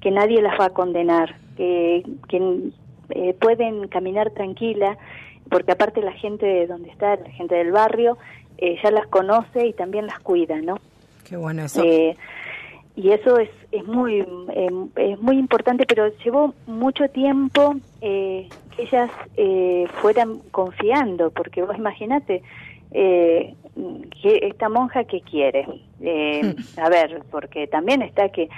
que 0.01 0.09
nadie 0.11 0.41
las 0.41 0.59
va 0.59 0.65
a 0.65 0.69
condenar, 0.71 1.35
que, 1.55 2.03
que 2.27 2.71
eh, 3.09 3.35
pueden 3.39 3.87
caminar 3.87 4.31
tranquila, 4.31 4.97
porque 5.49 5.73
aparte 5.73 6.01
la 6.01 6.13
gente 6.13 6.45
de 6.45 6.65
donde 6.65 6.89
está, 6.89 7.17
la 7.17 7.29
gente 7.29 7.55
del 7.55 7.71
barrio, 7.71 8.17
eh, 8.57 8.77
ya 8.83 8.89
las 8.89 9.05
conoce 9.07 9.67
y 9.67 9.73
también 9.73 10.07
las 10.07 10.19
cuida, 10.19 10.59
¿no? 10.59 10.79
Qué 11.27 11.37
bueno 11.37 11.65
eso. 11.65 11.83
Eh, 11.83 12.17
y 12.95 13.11
eso 13.11 13.37
es, 13.37 13.49
es 13.71 13.85
muy 13.85 14.25
es 14.95 15.19
muy 15.21 15.37
importante, 15.37 15.85
pero 15.85 16.09
llevó 16.23 16.53
mucho 16.67 17.07
tiempo 17.09 17.75
que 18.01 18.47
ellas 18.77 19.09
fueran 20.01 20.39
confiando, 20.51 21.29
porque 21.29 21.61
vos 21.61 21.77
imagínate, 21.77 22.41
eh, 22.91 23.55
esta 24.23 24.69
monja 24.69 25.03
que 25.05 25.21
quiere. 25.21 25.65
Eh, 26.01 26.55
a 26.77 26.89
ver, 26.89 27.21
porque 27.31 27.67
también 27.67 28.01
está 28.01 28.29
que 28.29 28.49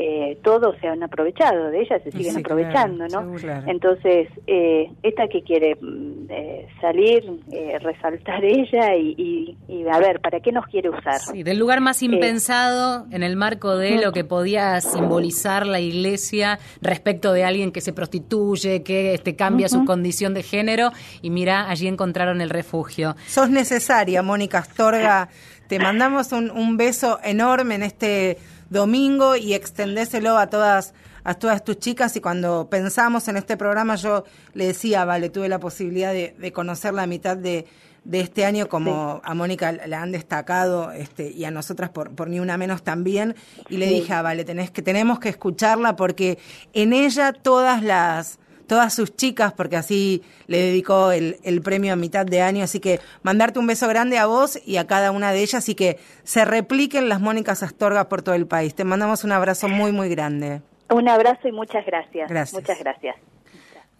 eh, 0.00 0.38
todos 0.44 0.76
se 0.80 0.86
han 0.86 1.02
aprovechado 1.02 1.70
de 1.70 1.80
ella, 1.80 1.98
se 1.98 2.12
siguen 2.12 2.36
aprovechando, 2.36 3.08
¿no? 3.08 3.34
Entonces, 3.66 4.28
eh, 4.46 4.88
esta 5.02 5.26
que 5.26 5.42
quiere 5.42 5.74
mm, 5.74 6.30
eh, 6.30 6.68
salir, 6.80 7.24
eh, 7.50 7.76
resaltar 7.80 8.44
ella 8.44 8.94
y, 8.94 9.56
a 9.90 9.98
ver, 9.98 10.20
¿para 10.20 10.38
qué 10.38 10.52
nos 10.52 10.66
quiere 10.66 10.90
usar? 10.90 11.18
Sí, 11.18 11.42
del 11.42 11.58
lugar 11.58 11.80
más 11.80 12.00
impensado 12.04 13.06
en 13.10 13.24
el 13.24 13.34
marco 13.34 13.76
de 13.76 14.00
lo 14.00 14.12
que 14.12 14.22
podía 14.22 14.80
simbolizar 14.80 15.66
la 15.66 15.80
iglesia 15.80 16.60
respecto 16.80 17.32
de 17.32 17.42
alguien 17.42 17.72
que 17.72 17.80
se 17.80 17.92
prostituye, 17.92 18.84
que 18.84 19.14
este, 19.14 19.34
cambia 19.34 19.68
su 19.68 19.84
condición 19.84 20.32
de 20.32 20.44
género, 20.44 20.92
y 21.22 21.30
mira, 21.30 21.68
allí 21.68 21.88
encontraron 21.88 22.40
el 22.40 22.50
refugio. 22.50 23.16
Sos 23.26 23.50
necesaria, 23.50 24.22
Mónica 24.22 24.58
Astorga. 24.58 25.28
Te 25.66 25.78
mandamos 25.78 26.32
un, 26.32 26.50
un 26.50 26.76
beso 26.76 27.18
enorme 27.22 27.74
en 27.74 27.82
este 27.82 28.38
domingo 28.70 29.36
y 29.36 29.54
extendéselo 29.54 30.38
a 30.38 30.48
todas 30.48 30.94
a 31.24 31.34
todas 31.34 31.62
tus 31.62 31.78
chicas. 31.78 32.16
Y 32.16 32.20
cuando 32.20 32.68
pensamos 32.70 33.28
en 33.28 33.36
este 33.36 33.56
programa 33.56 33.96
yo 33.96 34.24
le 34.54 34.68
decía, 34.68 35.04
vale, 35.04 35.28
tuve 35.28 35.48
la 35.48 35.58
posibilidad 35.58 36.12
de, 36.12 36.52
conocer 36.52 36.94
la 36.94 37.06
mitad 37.06 37.36
de, 37.36 37.66
de 38.04 38.20
este 38.20 38.46
año 38.46 38.68
como 38.68 39.20
a 39.22 39.34
Mónica 39.34 39.72
la 39.72 40.00
han 40.00 40.12
destacado 40.12 40.90
este, 40.90 41.30
y 41.30 41.44
a 41.44 41.50
nosotras 41.50 41.90
por, 41.90 42.14
por 42.14 42.30
ni 42.30 42.40
una 42.40 42.56
menos 42.56 42.82
también. 42.82 43.36
Y 43.68 43.76
le 43.76 43.86
dije, 43.88 44.12
ah, 44.14 44.22
vale, 44.22 44.44
tenés 44.44 44.70
que, 44.70 44.80
tenemos 44.80 45.18
que 45.18 45.28
escucharla 45.28 45.96
porque 45.96 46.38
en 46.72 46.94
ella 46.94 47.34
todas 47.34 47.82
las 47.82 48.38
todas 48.68 48.94
sus 48.94 49.16
chicas, 49.16 49.52
porque 49.52 49.76
así 49.76 50.22
le 50.46 50.58
dedicó 50.58 51.10
el, 51.10 51.38
el, 51.42 51.60
premio 51.62 51.92
a 51.92 51.96
mitad 51.96 52.24
de 52.24 52.40
año. 52.40 52.62
Así 52.62 52.78
que 52.78 53.00
mandarte 53.22 53.58
un 53.58 53.66
beso 53.66 53.88
grande 53.88 54.18
a 54.18 54.26
vos 54.26 54.60
y 54.64 54.76
a 54.76 54.86
cada 54.86 55.10
una 55.10 55.32
de 55.32 55.42
ellas 55.42 55.68
y 55.68 55.74
que 55.74 55.98
se 56.22 56.44
repliquen 56.44 57.08
las 57.08 57.20
Mónicas 57.20 57.64
Astorga 57.64 58.08
por 58.08 58.22
todo 58.22 58.36
el 58.36 58.46
país. 58.46 58.76
Te 58.76 58.84
mandamos 58.84 59.24
un 59.24 59.32
abrazo 59.32 59.68
muy, 59.68 59.90
muy 59.90 60.08
grande. 60.08 60.62
Un 60.90 61.08
abrazo 61.08 61.48
y 61.48 61.52
muchas 61.52 61.84
gracias. 61.84 62.30
gracias. 62.30 62.54
Muchas 62.54 62.78
gracias. 62.78 63.16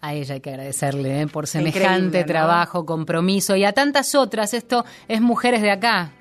A 0.01 0.13
ella 0.13 0.35
hay 0.35 0.39
que 0.39 0.49
agradecerle 0.49 1.21
¿eh? 1.21 1.27
por 1.27 1.45
semejante 1.45 2.23
trabajo, 2.23 2.85
compromiso 2.85 3.57
y 3.57 3.65
a 3.65 3.73
tantas 3.73 4.15
otras. 4.15 4.53
Esto 4.53 4.85
es 5.09 5.19
Mujeres 5.19 5.61
de 5.61 5.71
Acá. 5.71 6.11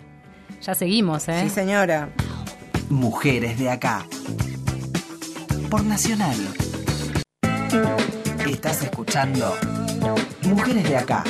Ya 0.62 0.74
seguimos, 0.74 1.28
¿eh? 1.28 1.42
Sí, 1.42 1.50
señora. 1.50 2.11
Mujeres 2.90 3.58
de 3.58 3.70
Acá. 3.70 4.04
Por 5.70 5.84
Nacional. 5.84 6.34
Estás 8.48 8.82
escuchando 8.82 9.54
Mujeres 10.44 10.88
de 10.88 10.96
Acá. 10.96 11.22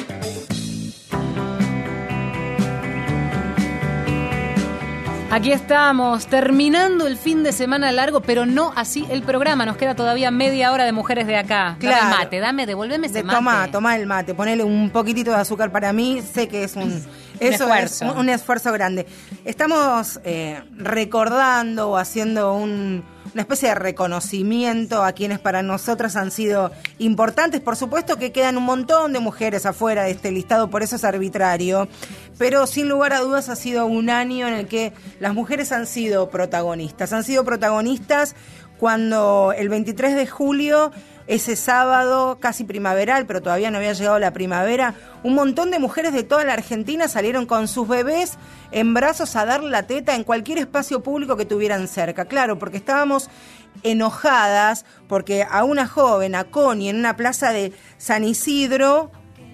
Aquí 5.29 5.51
estamos, 5.51 6.29
terminando 6.29 7.09
el 7.09 7.17
fin 7.17 7.43
de 7.43 7.53
semana 7.53 7.91
largo, 7.91 8.21
pero 8.21 8.47
no 8.47 8.73
así 8.77 9.05
el 9.11 9.25
programa. 9.25 9.67
Nos 9.67 9.77
queda 9.77 9.97
todavía 9.97 10.31
media 10.31 10.71
hora 10.71 10.85
de 10.85 10.93
mujeres 10.93 11.27
de 11.27 11.37
acá. 11.37 11.77
Claro. 11.81 12.05
Dame 12.05 12.17
mate, 12.17 12.39
dame, 12.39 12.67
devuélveme 12.67 13.09
ese 13.09 13.25
mate. 13.25 13.37
Toma, 13.37 13.69
toma 13.71 13.97
el 13.97 14.07
mate, 14.07 14.35
ponele 14.35 14.63
un 14.63 14.91
poquitito 14.91 15.33
de 15.33 15.39
azúcar 15.39 15.73
para 15.73 15.93
mí. 15.93 16.23
Sé 16.23 16.47
que 16.47 16.63
es 16.63 16.77
un, 16.77 17.05
esfuerzo. 17.41 18.15
un, 18.15 18.29
esfuerzo 18.29 18.73
grande. 18.73 19.07
Estamos 19.45 20.21
eh, 20.25 20.63
recordando 20.77 21.91
o 21.91 21.97
haciendo 21.97 22.55
un 22.55 23.05
una 23.33 23.43
especie 23.43 23.69
de 23.69 23.75
reconocimiento 23.75 25.05
a 25.05 25.13
quienes 25.13 25.39
para 25.39 25.63
nosotras 25.63 26.17
han 26.17 26.31
sido 26.31 26.71
importantes. 26.99 27.61
Por 27.61 27.77
supuesto 27.77 28.17
que 28.17 28.33
quedan 28.33 28.57
un 28.57 28.65
montón 28.65 29.13
de 29.13 29.21
mujeres 29.21 29.67
afuera 29.67 30.05
de 30.05 30.13
este 30.13 30.31
listado, 30.31 30.71
por 30.71 30.83
eso 30.83 30.97
es 30.97 31.05
arbitrario, 31.05 31.89
pero 32.39 32.67
sin 32.67 32.89
lugar 32.89 33.13
a 33.13 33.21
dudas 33.21 33.49
ha 33.49 33.57
sido 33.57 33.87
un 33.87 34.11
año 34.11 34.49
en 34.49 34.55
el 34.55 34.67
que 34.67 34.93
las 35.21 35.35
mujeres 35.35 35.73
han 35.73 35.87
sido 35.87 36.31
protagonistas. 36.31 37.13
Han 37.13 37.25
sido 37.25 37.45
protagonistas 37.45 38.35
cuando 38.79 39.53
el 39.57 39.69
23 39.69 40.15
de 40.15 40.27
julio 40.27 40.93
ese 41.29 41.57
sábado 41.57 42.39
casi 42.41 42.65
primaveral, 42.65 43.27
pero 43.27 43.43
todavía 43.43 43.71
no 43.71 43.77
había 43.77 43.93
llegado 43.93 44.19
la 44.19 44.33
primavera, 44.33 44.95
un 45.23 45.35
montón 45.35 45.71
de 45.71 45.79
mujeres 45.79 46.13
de 46.13 46.23
toda 46.23 46.45
la 46.45 46.55
Argentina 46.55 47.07
salieron 47.07 47.47
con 47.47 47.69
sus 47.69 47.87
bebés 47.87 48.39
en 48.73 48.95
brazos 48.95 49.37
a 49.37 49.45
dar 49.45 49.63
la 49.63 49.87
teta 49.87 50.15
en 50.15 50.25
cualquier 50.25 50.59
espacio 50.59 51.03
público 51.03 51.37
que 51.37 51.45
tuvieran 51.45 51.87
cerca. 51.87 52.25
Claro, 52.25 52.59
porque 52.59 52.79
estábamos 52.79 53.29
enojadas 53.83 54.85
porque 55.07 55.47
a 55.49 55.65
una 55.65 55.87
joven, 55.87 56.35
a 56.35 56.45
Connie, 56.45 56.89
en 56.89 56.97
una 56.97 57.17
plaza 57.17 57.53
de 57.53 57.73
San 57.99 58.25
Isidro, 58.25 59.13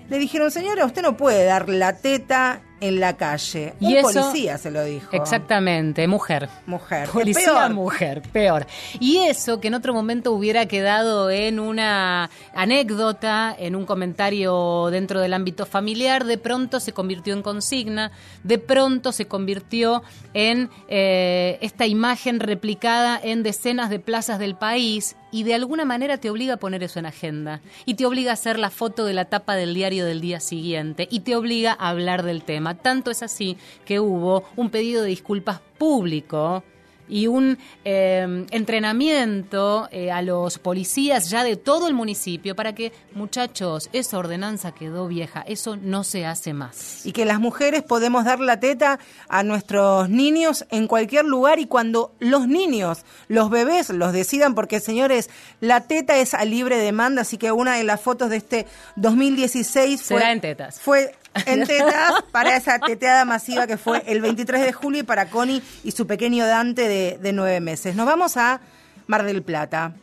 le 0.08 0.18
dijeron, 0.18 0.50
señora, 0.50 0.86
usted 0.86 1.02
no 1.02 1.16
puede 1.16 1.44
dar 1.44 1.68
la 1.68 1.96
teta 1.96 2.62
en 2.80 3.00
la 3.00 3.16
calle. 3.16 3.74
Y 3.80 3.96
Un 3.96 4.02
policía 4.02 4.58
se 4.58 4.70
lo 4.70 4.84
dijo. 4.84 5.08
Exactamente, 5.12 6.06
mujer. 6.06 6.48
Mujer. 6.66 7.08
Policía, 7.08 7.68
mujer, 7.68 8.22
peor. 8.32 8.66
Y 9.00 9.18
eso 9.18 9.60
que 9.60 9.68
en 9.68 9.74
otro 9.74 9.94
momento 9.94 10.32
hubiera 10.32 10.66
quedado 10.66 11.30
en 11.30 11.60
una 11.60 12.30
anécdota, 12.54 13.54
en 13.58 13.76
un 13.76 13.86
comentario 13.86 14.88
dentro 14.90 15.20
del 15.20 15.34
ámbito 15.34 15.66
familiar, 15.66 16.24
de 16.24 16.38
pronto 16.38 16.80
se 16.80 16.92
convirtió 16.92 17.34
en 17.34 17.42
consigna, 17.42 18.10
de 18.42 18.58
pronto 18.58 19.12
se 19.12 19.26
convirtió 19.26 20.02
en 20.34 20.70
eh, 20.88 21.58
esta 21.60 21.86
imagen 21.86 22.40
replicada 22.40 23.20
en 23.22 23.42
decenas 23.42 23.90
de 23.90 23.98
plazas 23.98 24.38
del 24.38 24.56
país 24.56 25.16
y 25.34 25.42
de 25.42 25.54
alguna 25.54 25.84
manera 25.84 26.18
te 26.18 26.30
obliga 26.30 26.54
a 26.54 26.58
poner 26.58 26.84
eso 26.84 27.00
en 27.00 27.06
agenda 27.06 27.60
y 27.86 27.94
te 27.94 28.06
obliga 28.06 28.30
a 28.30 28.34
hacer 28.34 28.56
la 28.56 28.70
foto 28.70 29.04
de 29.04 29.14
la 29.14 29.24
tapa 29.24 29.56
del 29.56 29.74
diario 29.74 30.06
del 30.06 30.20
día 30.20 30.38
siguiente 30.38 31.08
y 31.10 31.20
te 31.20 31.34
obliga 31.34 31.72
a 31.72 31.88
hablar 31.88 32.22
del 32.22 32.44
tema. 32.44 32.76
Tanto 32.76 33.10
es 33.10 33.20
así 33.20 33.56
que 33.84 33.98
hubo 33.98 34.44
un 34.54 34.70
pedido 34.70 35.02
de 35.02 35.08
disculpas 35.08 35.58
público 35.76 36.62
y 37.08 37.26
un 37.26 37.58
em, 37.84 38.46
entrenamiento 38.50 39.88
eh, 39.90 40.10
a 40.10 40.22
los 40.22 40.58
policías 40.58 41.30
ya 41.30 41.44
de 41.44 41.56
todo 41.56 41.88
el 41.88 41.94
municipio 41.94 42.56
para 42.56 42.74
que, 42.74 42.92
muchachos, 43.14 43.88
esa 43.92 44.18
ordenanza 44.18 44.72
quedó 44.72 45.08
vieja, 45.08 45.44
eso 45.46 45.76
no 45.76 46.04
se 46.04 46.26
hace 46.26 46.52
más. 46.52 47.04
Y 47.04 47.12
que 47.12 47.24
las 47.24 47.40
mujeres 47.40 47.82
podemos 47.82 48.24
dar 48.24 48.40
la 48.40 48.60
teta 48.60 48.98
a 49.28 49.42
nuestros 49.42 50.08
niños 50.08 50.66
en 50.70 50.86
cualquier 50.86 51.24
lugar 51.24 51.58
y 51.58 51.66
cuando 51.66 52.12
los 52.18 52.48
niños, 52.48 53.04
los 53.28 53.50
bebés 53.50 53.90
los 53.90 54.12
decidan, 54.12 54.54
porque 54.54 54.80
señores, 54.80 55.30
la 55.60 55.82
teta 55.82 56.18
es 56.18 56.34
a 56.34 56.44
libre 56.44 56.78
demanda, 56.78 57.22
así 57.22 57.38
que 57.38 57.52
una 57.52 57.76
de 57.76 57.84
las 57.84 58.00
fotos 58.00 58.30
de 58.30 58.36
este 58.36 58.66
2016 58.96 60.02
fue... 60.02 60.18
Será 60.18 60.32
en 60.32 60.40
tetas. 60.40 60.80
Fue 60.80 61.14
en 61.46 61.66
tetas 61.66 62.22
para 62.30 62.56
esa 62.56 62.78
teteada 62.78 63.24
masiva 63.24 63.66
que 63.66 63.76
fue 63.76 64.02
el 64.06 64.20
23 64.20 64.62
de 64.62 64.72
julio 64.72 65.00
y 65.00 65.04
para 65.04 65.28
Connie 65.30 65.62
y 65.82 65.90
su 65.90 66.06
pequeño 66.06 66.46
Dante 66.46 66.88
de, 67.20 67.32
nueve 67.32 67.60
meses. 67.60 67.96
Nos 67.96 68.06
vamos 68.06 68.36
a 68.36 68.60
Mar 69.06 69.24
del 69.24 69.42
Plata. 69.42 69.94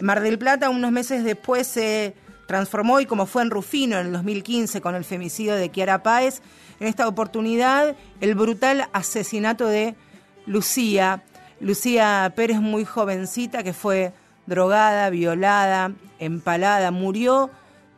Mar 0.00 0.20
del 0.20 0.38
Plata 0.38 0.70
unos 0.70 0.92
meses 0.92 1.24
después 1.24 1.66
se 1.66 2.14
transformó 2.46 3.00
y 3.00 3.06
como 3.06 3.26
fue 3.26 3.42
en 3.42 3.50
Rufino 3.50 3.98
en 3.98 4.06
el 4.06 4.12
2015 4.12 4.80
con 4.80 4.94
el 4.94 5.04
femicidio 5.04 5.54
de 5.54 5.68
Kiara 5.68 6.02
Páez, 6.02 6.42
en 6.80 6.88
esta 6.88 7.06
oportunidad 7.06 7.94
el 8.20 8.34
brutal 8.34 8.88
asesinato 8.92 9.66
de 9.66 9.94
Lucía. 10.46 11.22
Lucía 11.60 12.32
Pérez, 12.34 12.60
muy 12.60 12.84
jovencita, 12.84 13.62
que 13.62 13.72
fue 13.72 14.12
drogada, 14.46 15.08
violada, 15.10 15.92
empalada, 16.18 16.90
murió 16.90 17.50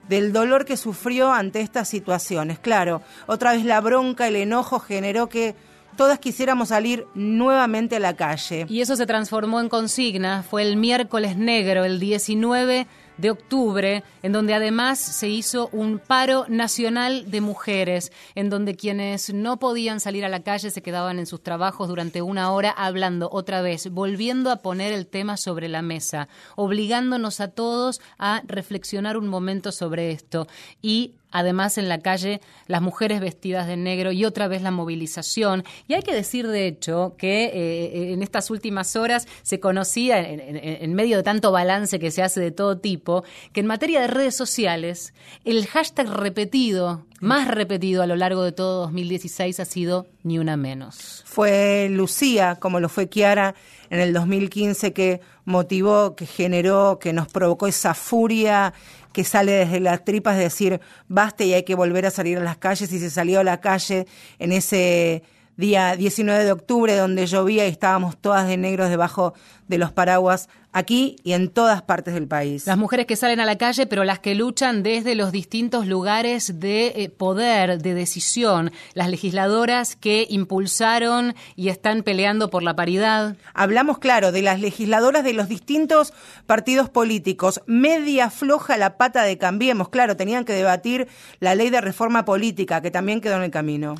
del 0.09 0.33
dolor 0.33 0.65
que 0.65 0.77
sufrió 0.77 1.33
ante 1.33 1.61
estas 1.61 1.89
situaciones. 1.89 2.59
Claro, 2.59 3.03
otra 3.27 3.53
vez 3.53 3.65
la 3.65 3.81
bronca, 3.81 4.29
el 4.29 4.37
enojo 4.37 4.79
generó 4.81 5.29
que 5.29 5.55
todas 5.97 6.19
quisiéramos 6.19 6.69
salir 6.69 7.07
nuevamente 7.15 7.97
a 7.97 8.01
la 8.01 8.15
calle. 8.15 8.67
Y 8.69 8.81
eso 8.81 8.97
se 8.97 9.07
transformó 9.07 9.61
en 9.61 9.69
consigna. 9.69 10.43
Fue 10.43 10.63
el 10.63 10.77
miércoles 10.77 11.37
negro, 11.37 11.85
el 11.85 12.01
19 12.01 12.87
de 13.17 13.31
octubre, 13.31 14.03
en 14.23 14.33
donde 14.33 14.55
además 14.55 14.99
se 14.99 15.29
hizo 15.29 15.69
un 15.73 15.99
paro 15.99 16.47
nacional 16.49 17.31
de 17.31 17.41
mujeres, 17.41 18.13
en 18.35 18.51
donde 18.51 18.77
quienes 18.77 19.33
no 19.33 19.59
podían 19.59 20.01
salir 20.01 20.25
a 20.25 20.29
la 20.29 20.43
calle 20.43 20.71
se 20.71 20.83
quedaban 20.83 21.19
en 21.19 21.27
sus 21.27 21.43
trabajos 21.43 21.89
durante 21.89 22.23
una 22.23 22.53
hora 22.53 22.71
hablando 22.71 23.29
otra 23.31 23.63
vez, 23.63 23.91
volviendo 23.91 24.51
a 24.51 24.63
poner 24.63 24.93
el 24.93 25.07
tema 25.07 25.37
sobre 25.37 25.69
la 25.69 25.83
mesa, 25.83 26.29
obligándonos 26.57 27.41
a 27.41 27.49
todos 27.49 28.01
a 28.19 28.43
reflexionar 28.47 29.17
un 29.17 29.29
momento 29.29 29.73
sobre 29.73 30.11
esto. 30.11 30.47
Y 30.83 31.15
además 31.35 31.79
en 31.79 31.89
la 31.89 31.99
calle 31.99 32.41
las 32.69 32.81
mujeres 32.81 33.21
vestidas 33.21 33.67
de 33.67 33.77
negro 33.77 34.13
y 34.13 34.25
otra 34.25 34.47
vez 34.47 34.63
la 34.63 34.71
movilización. 34.71 35.65
Y 35.89 35.95
hay 35.95 36.03
que 36.03 36.15
decir, 36.15 36.47
de 36.47 36.69
hecho, 36.69 37.17
que 37.19 37.47
eh, 37.47 38.13
en 38.13 38.23
estas 38.23 38.51
últimas 38.51 38.95
horas 38.95 39.27
se 39.43 39.59
conocía, 39.59 40.21
en, 40.21 40.95
medio 40.95 41.17
de 41.17 41.23
tanto 41.25 41.51
balance 41.51 41.99
que 41.99 42.13
se 42.13 42.23
hace 42.23 42.41
de 42.41 42.53
todo 42.53 42.79
tipo, 42.79 43.25
que 43.53 43.61
en 43.61 43.67
materia 43.67 44.01
de 44.01 44.07
redes 44.07 44.37
sociales, 44.37 45.13
el 45.45 45.67
hashtag 45.67 46.09
repetido, 46.09 47.05
más 47.21 47.49
repetido 47.49 48.03
a 48.03 48.07
lo 48.07 48.15
largo 48.15 48.45
de 48.45 48.53
todo 48.53 48.83
2016 48.83 49.59
ha 49.59 49.65
sido 49.65 50.07
ni 50.23 50.39
una 50.39 50.57
menos. 50.57 51.25
Fue 51.27 51.89
Lucía, 51.91 52.57
como 52.61 52.79
lo 52.79 52.89
fue 52.89 53.09
Kiara 53.09 53.57
en 53.91 53.99
el 53.99 54.13
2015, 54.13 54.93
que 54.93 55.21
motivó, 55.45 56.15
que 56.15 56.27
generó, 56.27 57.01
que 57.01 57.13
nos 57.13 57.27
provocó 57.27 57.67
esa 57.67 57.95
furia 57.95 58.73
que 59.15 59.25
sale 59.25 59.53
desde 59.53 59.81
las 59.81 60.05
tripas 60.05 60.37
de 60.37 60.43
decir 60.43 60.81
basta 61.09 61.45
y 61.45 61.55
hay 61.55 61.63
que 61.63 61.75
volver 61.75 62.05
a 62.05 62.11
salir 62.11 62.37
a 62.37 62.43
las 62.43 62.59
calles 62.59 62.93
y 62.93 62.99
se 62.99 63.09
salió 63.09 63.41
a 63.41 63.45
la 63.45 63.61
calle 63.61 64.07
en 64.39 64.53
ese 64.53 65.23
día 65.57 65.97
19 65.97 66.45
de 66.45 66.53
octubre 66.53 66.97
donde 66.97 67.27
llovía 67.27 67.67
y 67.67 67.71
estábamos 67.71 68.17
todas 68.17 68.47
de 68.47 68.57
negros 68.57 68.91
debajo 68.91 69.35
de 69.69 69.79
los 69.79 69.93
paraguas 69.93 70.49
aquí 70.73 71.17
y 71.23 71.33
en 71.33 71.49
todas 71.49 71.83
partes 71.83 72.15
del 72.15 72.27
país. 72.27 72.67
Las 72.67 72.77
mujeres 72.77 73.07
que 73.07 73.17
salen 73.17 73.41
a 73.41 73.45
la 73.45 73.57
calle, 73.57 73.87
pero 73.87 74.05
las 74.05 74.19
que 74.19 74.35
luchan 74.35 74.83
desde 74.83 75.15
los 75.15 75.31
distintos 75.31 75.87
lugares 75.87 76.59
de 76.59 76.89
eh, 76.89 77.09
poder, 77.09 77.81
de 77.81 77.95
decisión, 77.95 78.73
las 78.93 79.09
legisladoras 79.09 79.95
que 79.95 80.27
impulsaron 80.29 81.35
y 81.55 81.69
están 81.69 82.03
peleando 82.03 82.51
por 82.51 82.63
la 82.63 82.75
paridad. 82.75 83.37
Hablamos, 83.55 83.99
claro, 83.99 84.33
de 84.33 84.43
las 84.43 84.61
legisladoras 84.61 85.23
de 85.23 85.33
los 85.33 85.49
distintos 85.49 86.13
partidos 86.47 86.91
políticos. 86.91 87.63
Media 87.67 88.29
floja 88.29 88.77
la 88.77 88.97
pata 88.97 89.23
de 89.23 89.39
Cambiemos, 89.39 89.89
claro, 89.89 90.17
tenían 90.17 90.45
que 90.45 90.53
debatir 90.53 91.07
la 91.39 91.55
ley 91.55 91.71
de 91.71 91.81
reforma 91.81 92.25
política, 92.25 92.83
que 92.83 92.91
también 92.91 93.21
quedó 93.21 93.37
en 93.37 93.45
el 93.45 93.51
camino. 93.53 93.95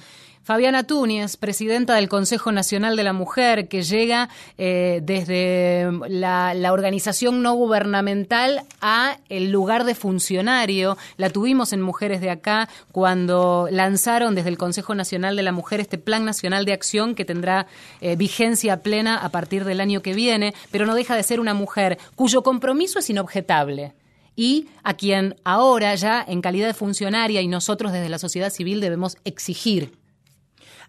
Fabiana 0.45 0.83
Túñez, 0.83 1.39
presidenta 1.39 1.95
del 1.95 2.11
Consejo 2.11 2.53
Nacional 2.53 2.97
de 2.97 3.03
la 3.03 3.15
Mujer, 3.15 3.67
que 3.67 3.83
llega 3.83 4.29
eh, 4.59 5.01
desde 5.03 5.91
la, 6.07 6.71
organización 6.71 7.41
no 7.41 7.55
gubernamental 7.55 8.63
a 8.83 9.17
el 9.31 9.51
lugar 9.51 9.85
de 9.85 9.95
funcionario. 9.95 10.99
La 11.17 11.31
tuvimos 11.31 11.73
en 11.73 11.81
Mujeres 11.81 12.21
de 12.21 12.29
Acá 12.29 12.69
cuando 12.93 13.69
lanzaron 13.71 14.35
desde 14.35 14.51
el 14.51 14.59
Consejo 14.59 14.95
Nacional 14.95 15.35
de 15.35 15.45
la 15.45 15.53
Mujer 15.53 15.81
este 15.81 15.97
Plan 15.97 16.27
Nacional 16.27 16.67
de 16.67 16.75
Acción 16.75 17.15
que 17.15 17.25
tendrá 17.25 17.67
eh, 18.03 18.15
vigencia 18.15 18.83
plena 18.83 19.17
a 19.17 19.31
partir 19.31 19.65
del 19.65 19.81
año 19.81 20.03
que 20.03 20.13
viene, 20.13 20.53
pero 20.71 20.85
no 20.85 20.95
deja 20.95 21.17
de 21.17 21.23
ser 21.23 21.41
una 21.41 21.55
mujer 21.55 21.97
cuyo 22.17 22.43
compromiso 22.43 22.99
es 22.99 23.09
inobjetable 23.09 23.95
y 24.37 24.69
a 24.83 24.93
quien 24.93 25.37
ahora 25.43 25.95
ya 25.95 26.23
en 26.29 26.43
calidad 26.43 26.67
de 26.67 26.75
funcionaria 26.75 27.41
y 27.41 27.49
nosotros 27.49 27.93
desde 27.93 28.11
la 28.11 28.19
sociedad 28.19 28.51
civil 28.51 28.83
debemos 28.83 29.17
exigir 29.25 30.04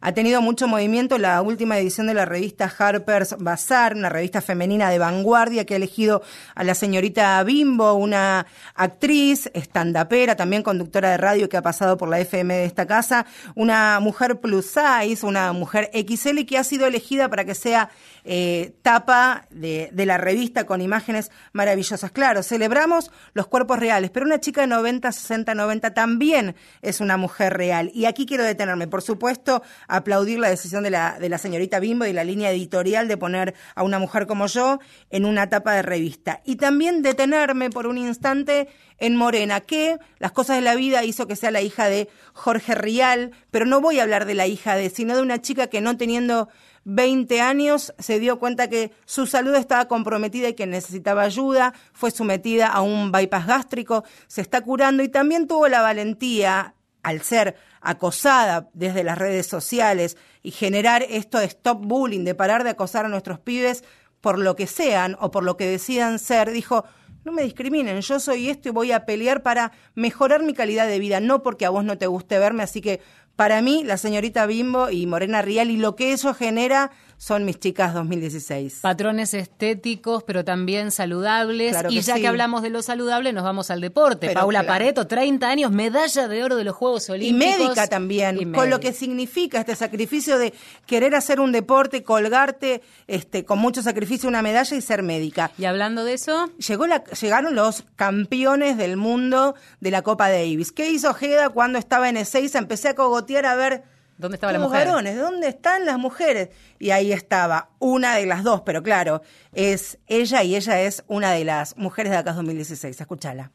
ha 0.06 0.12
tenido 0.12 0.39
mucho 0.39 0.68
movimiento 0.68 1.18
la 1.18 1.41
última 1.41 1.80
edición 1.80 2.06
de 2.06 2.13
la 2.13 2.26
revista 2.26 2.72
Harper's 2.78 3.38
Bazaar, 3.39 3.96
una 3.96 4.08
revista 4.08 4.39
femenina 4.39 4.91
de 4.91 5.00
vanguardia 5.00 5.65
que 5.65 5.74
ha 5.74 5.78
elegido 5.78 6.22
a 6.54 6.63
la 6.63 6.76
señorita 6.76 7.44
Bimbo, 7.44 7.96
una 7.96 8.46
actriz, 8.76 9.50
estandapera, 9.56 10.36
también 10.36 10.62
conductora 10.62 11.10
de 11.10 11.18
radio 11.18 11.50
que 11.50 11.58
ha 11.58 11.63
pasado 11.63 11.98
por 11.98 12.08
la 12.08 12.20
FM 12.20 12.54
de 12.54 12.65
esta 12.65 12.86
casa, 12.86 13.26
una 13.56 14.00
mujer 14.00 14.39
plus 14.39 14.68
size, 14.68 15.26
una 15.26 15.52
mujer 15.54 15.89
XL 15.91 16.46
que 16.46 16.60
ha 16.60 16.63
sido 16.63 16.86
elegida 16.86 17.28
para 17.28 17.44
que 17.44 17.56
sea 17.56 17.89
eh, 18.26 18.76
tapa 18.84 19.48
de, 19.50 19.89
de 19.91 20.06
la 20.06 20.20
revista 20.20 20.68
con 20.68 20.82
imágenes 20.82 21.32
maravillosas. 21.52 22.12
Claro, 22.12 22.44
celebramos 22.44 23.12
los 23.34 23.48
cuerpos 23.48 23.80
reales, 23.80 24.12
pero 24.12 24.28
una 24.28 24.39
chica 24.39 24.62
de 24.62 24.68
90, 24.68 25.12
60, 25.12 25.56
90 25.56 25.96
también 25.96 26.56
es 26.84 27.02
una 27.02 27.18
mujer 27.18 27.58
real. 27.58 27.89
Y 27.91 28.06
aquí 28.06 28.28
quiero 28.28 28.44
detenerme, 28.44 28.88
por 28.88 29.02
supuesto, 29.02 29.63
aplaudir 29.98 30.40
la 30.40 30.50
decisión 30.50 30.84
de 30.84 30.90
la, 30.90 31.18
de 31.20 31.30
la 31.30 31.38
señorita 31.38 31.80
Bimbo 31.80 32.06
y 32.06 32.14
la 32.14 32.24
línea 32.24 32.52
editorial 32.52 33.08
de 33.08 33.18
poner 33.18 33.56
a 33.76 33.84
una 33.84 34.00
mujer 34.00 34.28
como 34.28 34.48
yo 34.48 34.80
en 35.10 35.26
una 35.26 35.50
tapa 35.50 35.74
de 35.74 35.82
revista. 35.82 36.42
Y 36.46 36.58
también 36.58 37.02
detenerme 37.02 37.70
por 37.70 37.88
un 37.88 37.98
instante 37.98 38.68
en 38.98 39.16
Morena, 39.16 39.62
que 39.62 39.98
las 40.20 40.32
cosas 40.32 40.58
de 40.58 40.62
la 40.62 40.76
vida 40.76 41.04
hizo 41.04 41.28
que 41.28 41.36
sea 41.36 41.52
la 41.52 41.62
hija 41.62 41.88
de 41.88 42.10
Jorge 42.34 42.76
Rial, 42.76 43.32
pero 43.52 43.66
no 43.66 43.82
voy 43.82 44.00
a 44.00 44.04
hablar 44.04 44.26
de 44.26 44.36
la 44.36 44.48
hija 44.48 44.76
de, 44.76 44.90
sino 44.90 45.16
de 45.16 45.22
una 45.22 45.42
chica 45.42 45.68
que 45.68 45.82
no 45.82 45.98
teniendo 45.98 46.50
20 46.86 47.42
años 47.42 47.94
se 47.98 48.20
dio 48.20 48.40
cuenta 48.40 48.70
que 48.70 48.92
su 49.06 49.26
salud 49.26 49.56
estaba 49.56 49.88
comprometida 49.88 50.50
y 50.50 50.54
que 50.54 50.68
necesitaba 50.68 51.24
ayuda, 51.24 51.74
fue 51.94 52.12
sometida 52.12 52.68
a 52.68 52.82
un 52.82 53.12
bypass 53.12 53.48
gástrico, 53.48 54.04
se 54.28 54.42
está 54.42 54.62
curando 54.62 55.04
y 55.04 55.10
también 55.10 55.48
tuvo 55.48 55.68
la 55.68 55.82
valentía, 55.82 56.76
al 57.06 57.22
ser 57.22 57.56
acosada 57.82 58.72
desde 58.74 59.04
las 59.04 59.20
redes 59.20 59.46
sociales 59.46 60.18
y 60.41 60.50
generar 60.50 61.06
esto 61.08 61.38
de 61.38 61.46
stop 61.46 61.86
bullying, 61.86 62.24
de 62.24 62.34
parar 62.34 62.63
de 62.63 62.72
acosar 62.72 63.06
a 63.06 63.10
nuestros 63.10 63.39
pibes 63.39 63.84
por 64.22 64.39
lo 64.39 64.56
que 64.56 64.65
sean 64.65 65.15
o 65.20 65.30
por 65.30 65.44
lo 65.44 65.56
que 65.56 65.68
decidan 65.68 66.18
ser, 66.18 66.50
dijo, 66.50 66.84
no 67.24 67.32
me 67.32 67.44
discriminen, 67.44 68.02
yo 68.02 68.20
soy 68.20 68.50
esto 68.50 68.70
y 68.70 68.72
voy 68.72 68.91
a 68.91 69.06
pelear 69.06 69.44
para 69.44 69.72
mejorar 69.94 70.41
mi 70.41 70.56
calidad 70.56 70.88
de 70.88 70.98
vida, 70.98 71.20
no 71.20 71.44
porque 71.44 71.68
a 71.68 71.70
vos 71.70 71.86
no 71.86 72.00
te 72.00 72.08
guste 72.08 72.39
verme, 72.39 72.63
así 72.63 72.82
que 72.82 73.02
para 73.36 73.62
mí, 73.62 73.84
la 73.84 73.98
señorita 73.98 74.48
Bimbo 74.48 74.89
y 74.89 75.06
Morena 75.06 75.44
Rial 75.44 75.70
y 75.70 75.78
lo 75.78 75.96
que 75.96 76.12
eso 76.12 76.34
genera 76.34 76.89
son 77.17 77.45
mis 77.45 77.60
chicas 77.60 77.93
2016. 77.93 78.80
Patrones 78.82 79.34
estéticos, 79.34 80.23
pero 80.23 80.43
también 80.43 80.91
saludables. 80.91 81.75
y 81.89 82.01
ya 82.01 82.15
que 82.15 82.28
hablamos 82.28 82.62
de 82.62 82.69
lo 82.69 82.82
saludable, 82.82 83.34
nos 83.34 83.43
vamos 83.43 83.71
al 83.71 83.82
deporte. 83.82 84.32
Paula 84.32 84.63
Pareto, 84.63 85.08
30 85.08 85.47
años, 85.47 85.71
medalla 85.71 86.28
de 86.28 86.43
oro 86.43 86.56
de 86.56 86.63
los 86.63 86.75
Juegos 86.75 87.10
Olímpicos. 87.10 87.58
Y 87.58 87.63
médica 87.63 87.88
también, 87.88 88.54
con 88.54 88.69
lo 88.69 88.80
que 88.80 88.93
significa 88.93 89.60
este 89.60 89.75
sacrificio 89.75 90.38
de 90.38 90.54
querer 90.86 91.15
hacer 91.15 91.39
un 91.39 91.51
deporte, 91.51 92.04
colgarte 92.04 92.82
este, 93.08 93.45
con 93.45 93.60
mucho 93.60 93.82
sacrificio 93.82 94.30
una 94.30 94.41
medalla 94.41 94.75
y 94.75 94.82
ser 94.82 95.04
médica. 95.04 95.51
Y 95.58 95.65
hablando 95.65 96.04
de 96.04 96.13
eso, 96.13 96.49
Llegó 96.58 96.88
la, 96.88 97.04
llegaron 97.04 97.56
los 97.56 97.84
campeones 97.95 98.78
del 98.78 98.97
mundo 98.97 99.56
de 99.80 99.91
la 99.91 100.01
Copa 100.01 100.30
Davis. 100.30 100.71
¿Qué 100.71 100.89
hizo 100.89 101.13
Jeda 101.13 101.49
cuando 101.49 101.78
estaba 101.78 102.10
en 102.10 102.15
E6? 102.15 102.58
Empecé 102.58 102.89
a 102.89 102.95
cogotear 102.95 103.45
a 103.45 103.56
ver 103.56 103.84
¿Dónde 104.17 104.36
estaban 104.36 104.54
las 104.54 104.62
mujeres? 104.62 104.88
varones, 104.88 105.17
¿dónde 105.17 105.47
están 105.49 105.86
las 105.86 105.97
mujeres? 105.97 106.49
Y 106.80 106.91
ahí 106.91 107.12
estaba 107.12 107.69
una 107.80 108.15
de 108.15 108.25
las 108.25 108.43
dos, 108.43 108.62
pero 108.62 108.82
claro, 108.82 109.21
es 109.54 109.97
ella 110.08 110.41
y 110.43 110.56
ella 110.56 110.82
es 110.82 111.04
una 111.08 111.34
de 111.34 111.43
las 111.43 111.75
mujeres 111.78 112.12
de 112.12 112.17
acá 112.17 112.32
2016. 112.32 112.99
Escúchala. 112.99 113.51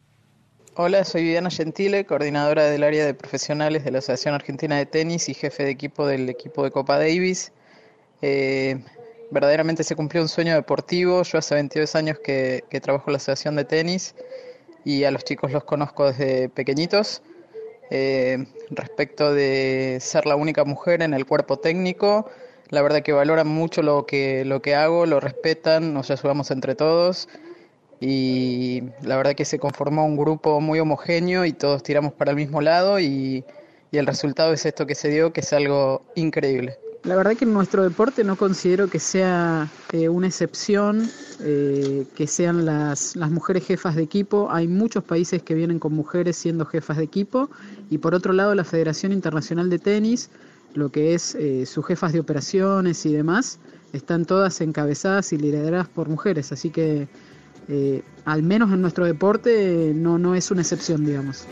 Hola, 0.76 1.04
soy 1.04 1.22
Viviana 1.22 1.50
Gentile, 1.50 2.04
coordinadora 2.04 2.64
del 2.64 2.84
área 2.84 3.04
de 3.06 3.14
profesionales 3.14 3.84
de 3.84 3.90
la 3.90 3.98
Asociación 3.98 4.34
Argentina 4.34 4.76
de 4.76 4.86
Tenis 4.86 5.28
y 5.28 5.34
jefe 5.34 5.64
de 5.64 5.70
equipo 5.70 6.06
del 6.06 6.28
equipo 6.28 6.62
de 6.62 6.70
Copa 6.70 6.98
Davis. 6.98 7.52
Eh, 8.22 8.84
verdaderamente 9.30 9.82
se 9.82 9.96
cumplió 9.96 10.22
un 10.22 10.28
sueño 10.28 10.54
deportivo. 10.54 11.22
Yo 11.22 11.38
hace 11.38 11.54
22 11.54 11.94
años 11.96 12.18
que, 12.22 12.64
que 12.68 12.80
trabajo 12.80 13.04
en 13.08 13.14
la 13.14 13.16
Asociación 13.16 13.56
de 13.56 13.64
Tenis 13.64 14.14
y 14.84 15.04
a 15.04 15.10
los 15.10 15.24
chicos 15.24 15.52
los 15.52 15.64
conozco 15.64 16.10
desde 16.10 16.48
pequeñitos. 16.50 17.22
Eh, 17.90 18.46
respecto 18.70 19.34
de 19.34 19.98
ser 20.00 20.26
la 20.26 20.36
única 20.36 20.64
mujer 20.64 21.02
en 21.02 21.12
el 21.12 21.26
cuerpo 21.26 21.58
técnico. 21.58 22.30
La 22.68 22.82
verdad 22.82 23.02
que 23.02 23.12
valoran 23.12 23.48
mucho 23.48 23.82
lo 23.82 24.06
que, 24.06 24.44
lo 24.44 24.62
que 24.62 24.76
hago, 24.76 25.06
lo 25.06 25.18
respetan, 25.18 25.92
nos 25.92 26.10
ayudamos 26.10 26.52
entre 26.52 26.76
todos 26.76 27.28
y 28.00 28.84
la 29.02 29.16
verdad 29.16 29.34
que 29.34 29.44
se 29.44 29.58
conformó 29.58 30.06
un 30.06 30.16
grupo 30.16 30.60
muy 30.60 30.78
homogéneo 30.80 31.44
y 31.44 31.52
todos 31.52 31.82
tiramos 31.82 32.12
para 32.12 32.30
el 32.30 32.36
mismo 32.36 32.60
lado 32.60 33.00
y, 33.00 33.44
y 33.90 33.98
el 33.98 34.06
resultado 34.06 34.52
es 34.52 34.64
esto 34.64 34.86
que 34.86 34.94
se 34.94 35.08
dio, 35.08 35.32
que 35.32 35.40
es 35.40 35.52
algo 35.52 36.02
increíble. 36.14 36.78
La 37.04 37.16
verdad 37.16 37.34
que 37.34 37.46
en 37.46 37.54
nuestro 37.54 37.82
deporte 37.82 38.24
no 38.24 38.36
considero 38.36 38.88
que 38.88 38.98
sea 38.98 39.68
eh, 39.92 40.10
una 40.10 40.26
excepción 40.26 41.08
eh, 41.40 42.06
que 42.14 42.26
sean 42.26 42.66
las, 42.66 43.16
las 43.16 43.30
mujeres 43.30 43.66
jefas 43.66 43.96
de 43.96 44.02
equipo. 44.02 44.48
Hay 44.50 44.68
muchos 44.68 45.02
países 45.02 45.42
que 45.42 45.54
vienen 45.54 45.78
con 45.78 45.94
mujeres 45.94 46.36
siendo 46.36 46.66
jefas 46.66 46.98
de 46.98 47.04
equipo. 47.04 47.48
Y 47.88 47.98
por 47.98 48.14
otro 48.14 48.34
lado, 48.34 48.54
la 48.54 48.64
Federación 48.64 49.12
Internacional 49.12 49.70
de 49.70 49.78
Tenis, 49.78 50.28
lo 50.74 50.90
que 50.90 51.14
es 51.14 51.34
eh, 51.36 51.64
sus 51.64 51.86
jefas 51.86 52.12
de 52.12 52.20
operaciones 52.20 53.06
y 53.06 53.12
demás, 53.14 53.60
están 53.94 54.26
todas 54.26 54.60
encabezadas 54.60 55.32
y 55.32 55.38
lideradas 55.38 55.88
por 55.88 56.08
mujeres. 56.08 56.52
Así 56.52 56.68
que, 56.68 57.08
al 58.24 58.42
menos 58.42 58.72
en 58.72 58.82
nuestro 58.82 59.04
deporte, 59.04 59.92
no, 59.94 60.18
no 60.18 60.34
es 60.34 60.50
una 60.50 60.60
excepción, 60.60 61.04
digamos. 61.04 61.46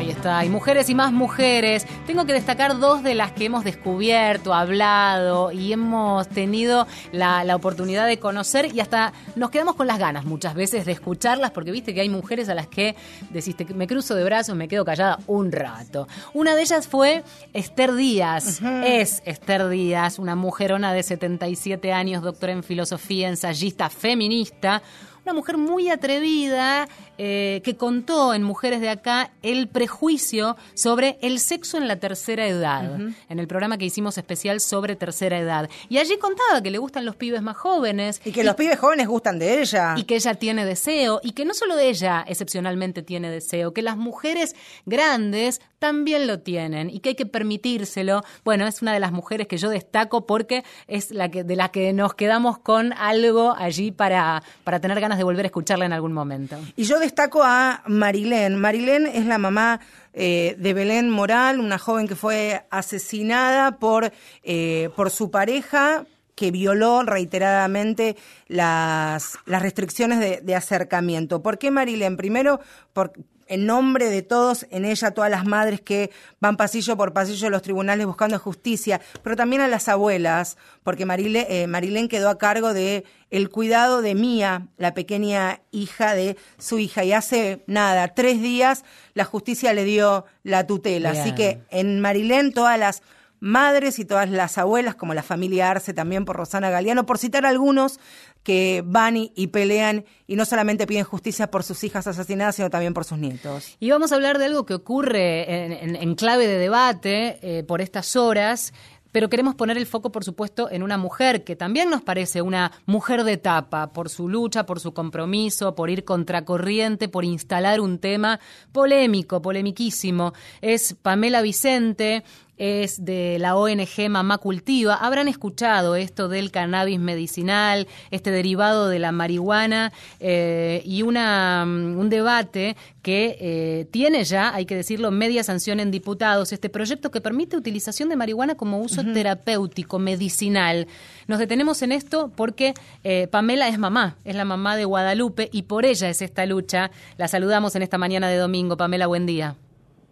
Ahí 0.00 0.08
está, 0.08 0.42
y 0.46 0.48
mujeres 0.48 0.88
y 0.88 0.94
más 0.94 1.12
mujeres. 1.12 1.86
Tengo 2.06 2.24
que 2.24 2.32
destacar 2.32 2.78
dos 2.78 3.02
de 3.02 3.14
las 3.14 3.32
que 3.32 3.44
hemos 3.44 3.64
descubierto, 3.64 4.54
hablado 4.54 5.52
y 5.52 5.74
hemos 5.74 6.26
tenido 6.26 6.86
la, 7.12 7.54
oportunidad 7.54 8.06
de 8.06 8.18
conocer 8.18 8.74
y 8.74 8.80
hasta 8.80 9.12
nos 9.36 9.50
quedamos 9.50 9.74
con 9.74 9.86
las 9.86 9.98
ganas 9.98 10.24
muchas 10.24 10.54
veces 10.54 10.86
de 10.86 10.92
escucharlas 10.92 11.50
porque 11.50 11.70
viste 11.70 11.92
que 11.92 12.00
hay 12.00 12.08
mujeres 12.08 12.48
a 12.48 12.54
las 12.54 12.66
que 12.66 12.96
decís, 13.28 13.54
me 13.74 13.86
cruzo 13.86 14.14
de 14.14 14.24
brazos, 14.24 14.56
me 14.56 14.68
quedo 14.68 14.86
callada 14.86 15.18
un 15.26 15.52
rato. 15.52 16.08
Una 16.32 16.54
de 16.54 16.62
ellas 16.62 16.88
fue 16.88 17.22
Esther 17.52 17.94
Díaz, 17.94 18.62
es 18.82 19.20
Esther 19.26 19.68
Díaz, 19.68 20.18
una 20.18 20.34
mujerona 20.34 20.94
de 20.94 21.02
77 21.02 21.92
años, 21.92 22.22
doctora 22.22 22.54
en 22.54 22.62
filosofía, 22.62 23.28
ensayista, 23.28 23.90
feminista 23.90 24.80
una 25.24 25.34
mujer 25.34 25.58
muy 25.58 25.90
atrevida 25.90 26.88
eh, 27.22 27.60
que 27.62 27.76
contó 27.76 28.32
en 28.32 28.42
Mujeres 28.42 28.80
de 28.80 28.88
Acá 28.88 29.30
el 29.42 29.68
prejuicio 29.68 30.56
sobre 30.72 31.18
el 31.20 31.38
sexo 31.38 31.76
en 31.76 31.86
la 31.86 31.96
tercera 31.96 32.46
edad, 32.46 32.98
en 33.28 33.38
el 33.38 33.46
programa 33.46 33.76
que 33.76 33.84
hicimos 33.84 34.16
especial 34.16 34.58
sobre 34.58 34.96
tercera 34.96 35.38
edad. 35.38 35.68
Y 35.90 35.98
allí 35.98 36.16
contaba 36.16 36.62
que 36.62 36.70
le 36.70 36.78
gustan 36.78 37.04
los 37.04 37.16
pibes 37.16 37.42
más 37.42 37.58
jóvenes. 37.58 38.22
Y 38.24 38.32
que 38.32 38.42
los 38.42 38.54
pibes 38.54 38.78
jóvenes 38.78 39.06
gustan 39.06 39.38
de 39.38 39.60
ella. 39.60 39.96
Y 39.98 40.04
que 40.04 40.14
ella 40.14 40.32
tiene 40.32 40.64
deseo, 40.64 41.20
y 41.22 41.32
que 41.32 41.44
no 41.44 41.52
solo 41.52 41.78
ella 41.78 42.24
excepcionalmente 42.26 43.02
tiene 43.02 43.30
deseo, 43.30 43.74
que 43.74 43.82
las 43.82 43.98
mujeres 43.98 44.56
grandes 44.86 45.60
también 45.80 46.26
lo 46.26 46.40
tienen 46.40 46.90
y 46.90 47.00
que 47.00 47.10
hay 47.10 47.14
que 47.16 47.26
permitírselo. 47.26 48.22
Bueno, 48.44 48.66
es 48.66 48.82
una 48.82 48.92
de 48.92 49.00
las 49.00 49.12
mujeres 49.12 49.48
que 49.48 49.56
yo 49.56 49.68
destaco 49.70 50.26
porque 50.26 50.62
es 50.86 51.10
la 51.10 51.30
que, 51.30 51.42
de 51.42 51.56
la 51.56 51.70
que 51.70 51.92
nos 51.92 52.14
quedamos 52.14 52.58
con 52.58 52.92
algo 52.92 53.54
allí 53.56 53.90
para, 53.90 54.42
para 54.62 54.78
tener 54.80 55.00
ganas 55.00 55.18
de 55.18 55.24
volver 55.24 55.46
a 55.46 55.48
escucharla 55.48 55.86
en 55.86 55.92
algún 55.92 56.12
momento. 56.12 56.56
Y 56.76 56.84
yo 56.84 56.98
destaco 57.10 57.42
a 57.42 57.82
Marilén. 57.88 58.54
Marilén 58.54 59.04
es 59.06 59.26
la 59.26 59.36
mamá 59.36 59.80
eh, 60.14 60.54
de 60.58 60.74
Belén 60.74 61.10
Moral, 61.10 61.58
una 61.58 61.76
joven 61.76 62.06
que 62.06 62.14
fue 62.14 62.64
asesinada 62.70 63.78
por, 63.78 64.12
eh, 64.44 64.90
por 64.94 65.10
su 65.10 65.28
pareja 65.28 66.06
que 66.36 66.52
violó 66.52 67.02
reiteradamente 67.02 68.16
las, 68.46 69.38
las 69.44 69.60
restricciones 69.60 70.44
de, 70.44 70.54
acercamiento. 70.54 71.42
¿Por 71.42 71.58
qué 71.58 71.72
Marilén? 71.72 72.16
Primero, 72.16 72.60
por, 72.92 73.12
en 73.50 73.66
nombre 73.66 74.08
de 74.10 74.22
todos, 74.22 74.64
en 74.70 74.84
ella 74.84 75.10
todas 75.10 75.28
las 75.28 75.44
madres 75.44 75.80
que 75.80 76.12
van 76.38 76.56
pasillo 76.56 76.96
por 76.96 77.12
pasillo 77.12 77.46
de 77.48 77.50
los 77.50 77.62
tribunales 77.62 78.06
buscando 78.06 78.38
justicia, 78.38 79.00
pero 79.24 79.34
también 79.34 79.60
a 79.60 79.66
las 79.66 79.88
abuelas, 79.88 80.56
porque 80.84 81.04
Marilén, 81.04 81.46
eh, 81.48 81.66
Marilén 81.66 82.08
quedó 82.08 82.30
a 82.30 82.38
cargo 82.38 82.72
de 82.72 83.04
el 83.28 83.50
cuidado 83.50 84.02
de 84.02 84.14
Mía, 84.14 84.68
la 84.76 84.94
pequeña 84.94 85.62
hija 85.72 86.14
de 86.14 86.36
su 86.58 86.78
hija, 86.78 87.02
y 87.02 87.12
hace 87.12 87.64
nada, 87.66 88.14
tres 88.14 88.40
días 88.40 88.84
la 89.14 89.24
justicia 89.24 89.74
le 89.74 89.82
dio 89.82 90.26
la 90.44 90.68
tutela. 90.68 91.10
Así 91.10 91.34
que 91.34 91.60
en 91.70 91.98
Marilén 91.98 92.52
todas 92.52 92.78
las 92.78 93.02
madres 93.40 93.98
y 93.98 94.04
todas 94.04 94.30
las 94.30 94.58
abuelas, 94.58 94.94
como 94.94 95.14
la 95.14 95.22
familia 95.22 95.70
Arce 95.70 95.92
también 95.92 96.24
por 96.24 96.36
Rosana 96.36 96.70
Galeano, 96.70 97.06
por 97.06 97.18
citar 97.18 97.46
algunos 97.46 97.98
que 98.42 98.82
van 98.86 99.16
y, 99.16 99.46
pelean 99.48 100.04
y 100.26 100.36
no 100.36 100.44
solamente 100.44 100.86
piden 100.86 101.04
justicia 101.04 101.50
por 101.50 101.62
sus 101.62 101.82
hijas 101.84 102.06
asesinadas, 102.06 102.56
sino 102.56 102.70
también 102.70 102.94
por 102.94 103.04
sus 103.04 103.18
nietos. 103.18 103.76
Y 103.80 103.90
vamos 103.90 104.12
a 104.12 104.14
hablar 104.14 104.38
de 104.38 104.46
algo 104.46 104.64
que 104.64 104.74
ocurre 104.74 105.84
en, 105.84 106.14
clave 106.14 106.46
de 106.46 106.58
debate 106.58 107.38
eh, 107.42 107.62
por 107.64 107.80
estas 107.80 108.16
horas, 108.16 108.72
pero 109.12 109.28
queremos 109.28 109.56
poner 109.56 109.76
el 109.76 109.86
foco, 109.86 110.12
por 110.12 110.24
supuesto, 110.24 110.70
en 110.70 110.82
una 110.82 110.96
mujer 110.96 111.42
que 111.42 111.56
también 111.56 111.90
nos 111.90 112.02
parece 112.02 112.42
una 112.42 112.72
mujer 112.86 113.24
de 113.24 113.32
etapa, 113.32 113.92
por 113.92 114.08
su 114.08 114.28
lucha, 114.28 114.66
por 114.66 114.78
su 114.78 114.94
compromiso, 114.94 115.74
por 115.74 115.90
ir 115.90 116.04
contracorriente, 116.04 117.08
por 117.08 117.24
instalar 117.24 117.80
un 117.80 117.98
tema 117.98 118.38
polémico, 118.72 119.42
polemiquísimo. 119.42 120.32
Es 120.60 120.94
Pamela 120.94 121.42
Vicente, 121.42 122.22
es 122.60 123.06
de 123.06 123.38
la 123.40 123.56
ONG 123.56 124.10
Mamá 124.10 124.36
Cultiva. 124.36 124.94
Habrán 124.94 125.28
escuchado 125.28 125.96
esto 125.96 126.28
del 126.28 126.50
cannabis 126.50 127.00
medicinal, 127.00 127.88
este 128.10 128.30
derivado 128.30 128.90
de 128.90 128.98
la 128.98 129.12
marihuana 129.12 129.92
eh, 130.20 130.82
y 130.84 131.00
una, 131.00 131.64
mm, 131.64 131.98
un 131.98 132.10
debate 132.10 132.76
que 133.00 133.38
eh, 133.40 133.86
tiene 133.90 134.24
ya, 134.24 134.54
hay 134.54 134.66
que 134.66 134.76
decirlo, 134.76 135.10
media 135.10 135.42
sanción 135.42 135.80
en 135.80 135.90
diputados, 135.90 136.52
este 136.52 136.68
proyecto 136.68 137.10
que 137.10 137.22
permite 137.22 137.56
utilización 137.56 138.10
de 138.10 138.16
marihuana 138.16 138.56
como 138.56 138.78
uso 138.80 139.02
terapéutico, 139.02 139.98
medicinal. 139.98 140.86
Nos 141.28 141.38
detenemos 141.38 141.80
en 141.80 141.92
esto 141.92 142.30
porque 142.36 142.74
eh, 143.04 143.26
Pamela 143.28 143.68
es 143.68 143.78
mamá, 143.78 144.16
es 144.26 144.36
la 144.36 144.44
mamá 144.44 144.76
de 144.76 144.84
Guadalupe 144.84 145.48
y 145.50 145.62
por 145.62 145.86
ella 145.86 146.10
es 146.10 146.20
esta 146.20 146.44
lucha. 146.44 146.90
La 147.16 147.26
saludamos 147.26 147.74
en 147.74 147.80
esta 147.82 147.96
mañana 147.96 148.28
de 148.28 148.36
domingo. 148.36 148.76
Pamela, 148.76 149.06
buen 149.06 149.24
día. 149.24 149.54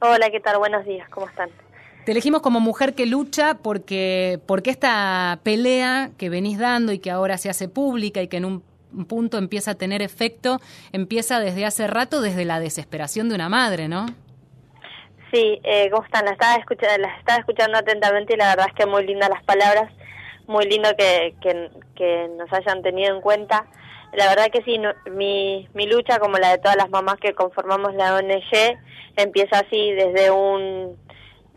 Hola, 0.01 0.31
¿qué 0.31 0.41
tal? 0.41 0.57
Buenos 0.59 0.87
días, 0.87 1.07
¿cómo 1.11 1.29
están? 1.29 1.51
Te 2.09 2.13
elegimos 2.13 2.41
como 2.41 2.59
mujer 2.59 2.95
que 2.95 3.05
lucha 3.05 3.59
porque, 3.63 4.41
porque 4.47 4.71
esta 4.71 5.41
pelea 5.43 6.09
que 6.17 6.31
venís 6.31 6.59
dando 6.59 6.91
y 6.93 7.01
que 7.01 7.11
ahora 7.11 7.37
se 7.37 7.51
hace 7.51 7.69
pública 7.69 8.23
y 8.23 8.29
que 8.29 8.39
en 8.39 8.47
un 8.47 8.63
punto 9.07 9.37
empieza 9.37 9.73
a 9.73 9.75
tener 9.75 10.01
efecto, 10.01 10.59
empieza 10.93 11.39
desde 11.39 11.67
hace 11.67 11.87
rato, 11.87 12.23
desde 12.23 12.47
la 12.47 12.61
desesperación 12.61 13.29
de 13.29 13.35
una 13.35 13.51
madre, 13.51 13.89
¿no? 13.89 14.07
Sí, 15.31 15.61
eh, 15.63 15.91
¿cómo 15.91 16.03
están? 16.03 16.25
La 16.25 16.31
estaba, 16.31 16.55
escuchando, 16.55 16.97
la 16.97 17.15
estaba 17.19 17.41
escuchando 17.41 17.77
atentamente 17.77 18.33
y 18.33 18.37
la 18.39 18.49
verdad 18.49 18.69
es 18.71 18.75
que 18.75 18.87
muy 18.87 19.05
lindas 19.07 19.29
las 19.29 19.45
palabras, 19.45 19.93
muy 20.47 20.65
lindo 20.65 20.89
que, 20.97 21.35
que, 21.43 22.31
nos 22.39 22.51
hayan 22.55 22.81
tenido 22.81 23.15
en 23.15 23.21
cuenta. 23.21 23.67
La 24.15 24.29
verdad 24.31 24.49
que 24.51 24.63
sí, 24.63 24.81
mi, 25.11 25.69
mi 25.75 25.87
lucha, 25.87 26.19
como 26.21 26.39
la 26.39 26.53
de 26.53 26.59
todas 26.59 26.79
las 26.79 26.89
mamás 26.89 27.17
que 27.21 27.35
conformamos 27.35 27.95
la 27.97 28.15
ONG, 28.15 28.79
empieza 29.15 29.59
así 29.59 29.93
desde 29.93 30.31
un 30.31 30.97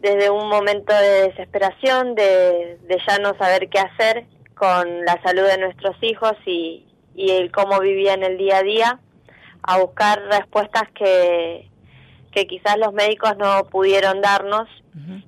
desde 0.01 0.29
un 0.29 0.49
momento 0.49 0.93
de 0.93 1.29
desesperación, 1.29 2.15
de, 2.15 2.77
de 2.87 3.01
ya 3.07 3.19
no 3.19 3.37
saber 3.37 3.69
qué 3.69 3.79
hacer 3.79 4.25
con 4.55 5.05
la 5.05 5.21
salud 5.23 5.47
de 5.47 5.57
nuestros 5.57 5.95
hijos 6.01 6.33
y, 6.45 6.85
y 7.15 7.31
el 7.31 7.51
cómo 7.51 7.79
vivían 7.79 8.23
el 8.23 8.37
día 8.37 8.57
a 8.57 8.63
día, 8.63 8.99
a 9.63 9.77
buscar 9.79 10.21
respuestas 10.23 10.83
que, 10.93 11.70
que 12.31 12.47
quizás 12.47 12.77
los 12.77 12.93
médicos 12.93 13.37
no 13.37 13.65
pudieron 13.65 14.21
darnos. 14.21 14.67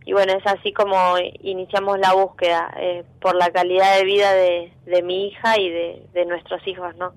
Y 0.06 0.12
bueno, 0.12 0.34
es 0.34 0.46
así 0.46 0.74
como 0.74 1.16
iniciamos 1.42 1.98
la 1.98 2.14
búsqueda 2.14 2.74
eh, 2.78 3.06
por 3.22 3.36
la 3.36 3.50
calidad 3.50 3.98
de 3.98 4.04
vida 4.04 4.34
de, 4.34 4.74
de 4.86 5.02
mi 5.02 5.28
hija 5.28 5.58
y 5.58 5.70
de, 5.70 6.06
de 6.14 6.26
nuestros 6.26 6.66
hijos, 6.68 6.94
¿no? 6.98 7.14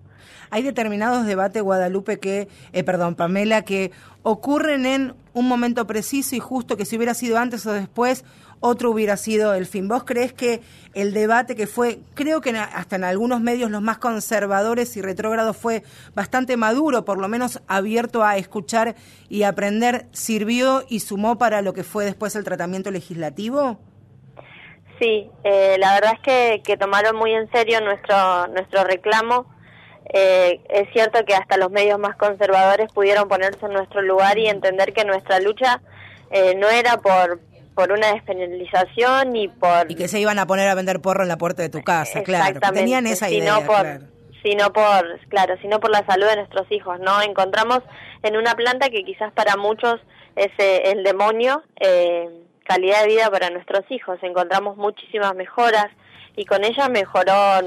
Hay 0.50 0.62
determinados 0.62 1.26
debates, 1.26 1.60
Guadalupe, 1.62 2.18
que, 2.18 2.48
eh, 2.72 2.84
perdón, 2.84 3.16
Pamela, 3.16 3.62
que 3.62 3.90
ocurren 4.22 4.86
en 4.86 5.14
un 5.32 5.48
momento 5.48 5.86
preciso 5.86 6.36
y 6.36 6.38
justo 6.38 6.76
que 6.76 6.84
si 6.84 6.96
hubiera 6.96 7.14
sido 7.14 7.36
antes 7.38 7.66
o 7.66 7.72
después, 7.72 8.24
otro 8.60 8.90
hubiera 8.90 9.16
sido 9.16 9.54
el 9.54 9.66
fin. 9.66 9.88
¿Vos 9.88 10.04
crees 10.04 10.32
que 10.32 10.60
el 10.94 11.12
debate 11.12 11.56
que 11.56 11.66
fue, 11.66 11.98
creo 12.14 12.40
que 12.40 12.50
hasta 12.50 12.96
en 12.96 13.04
algunos 13.04 13.40
medios 13.40 13.70
los 13.70 13.82
más 13.82 13.98
conservadores 13.98 14.96
y 14.96 15.02
retrógrados 15.02 15.56
fue 15.56 15.82
bastante 16.14 16.56
maduro, 16.56 17.04
por 17.04 17.18
lo 17.18 17.28
menos 17.28 17.60
abierto 17.68 18.24
a 18.24 18.36
escuchar 18.36 18.94
y 19.28 19.42
aprender, 19.42 20.06
sirvió 20.12 20.84
y 20.88 21.00
sumó 21.00 21.38
para 21.38 21.62
lo 21.62 21.72
que 21.72 21.84
fue 21.84 22.04
después 22.04 22.36
el 22.36 22.44
tratamiento 22.44 22.90
legislativo? 22.90 23.78
Sí, 24.98 25.30
eh, 25.44 25.76
la 25.78 25.94
verdad 25.94 26.12
es 26.14 26.20
que, 26.20 26.62
que 26.64 26.76
tomaron 26.76 27.16
muy 27.16 27.32
en 27.32 27.50
serio 27.50 27.80
nuestro, 27.82 28.46
nuestro 28.48 28.84
reclamo 28.84 29.46
eh, 30.12 30.60
es 30.68 30.88
cierto 30.92 31.24
que 31.24 31.34
hasta 31.34 31.56
los 31.56 31.70
medios 31.70 31.98
más 31.98 32.16
conservadores 32.16 32.92
pudieron 32.92 33.28
ponerse 33.28 33.66
en 33.66 33.72
nuestro 33.72 34.02
lugar 34.02 34.38
y 34.38 34.46
entender 34.46 34.92
que 34.92 35.04
nuestra 35.04 35.40
lucha 35.40 35.80
eh, 36.30 36.54
no 36.54 36.68
era 36.68 36.98
por 36.98 37.40
por 37.76 37.92
una 37.92 38.12
despenalización 38.12 39.32
ni 39.32 39.46
por 39.46 39.88
y 39.88 39.94
que 39.94 40.08
se 40.08 40.18
iban 40.18 40.40
a 40.40 40.46
poner 40.48 40.68
a 40.68 40.74
vender 40.74 41.00
porro 41.00 41.22
en 41.22 41.28
la 41.28 41.38
puerta 41.38 41.62
de 41.62 41.68
tu 41.68 41.84
casa 41.84 42.24
claro 42.24 42.58
tenían 42.74 43.06
esa 43.06 43.30
idea 43.30 43.64
por, 43.64 43.86
sino 44.42 44.72
por 44.72 45.20
claro 45.28 45.54
sino 45.62 45.78
por 45.78 45.90
la 45.90 46.04
salud 46.04 46.26
de 46.26 46.36
nuestros 46.36 46.66
hijos 46.72 46.98
no 46.98 47.22
encontramos 47.22 47.82
en 48.24 48.36
una 48.36 48.56
planta 48.56 48.88
que 48.88 49.04
quizás 49.04 49.32
para 49.32 49.56
muchos 49.56 50.00
es 50.34 50.50
eh, 50.58 50.90
el 50.90 51.04
demonio 51.04 51.62
calidad 52.66 53.02
de 53.02 53.08
vida 53.08 53.30
para 53.30 53.50
nuestros 53.50 53.84
hijos. 53.90 54.18
Encontramos 54.22 54.76
muchísimas 54.76 55.34
mejoras 55.34 55.86
y 56.36 56.44
con 56.44 56.64
ella 56.64 56.88
mejoró 56.88 57.62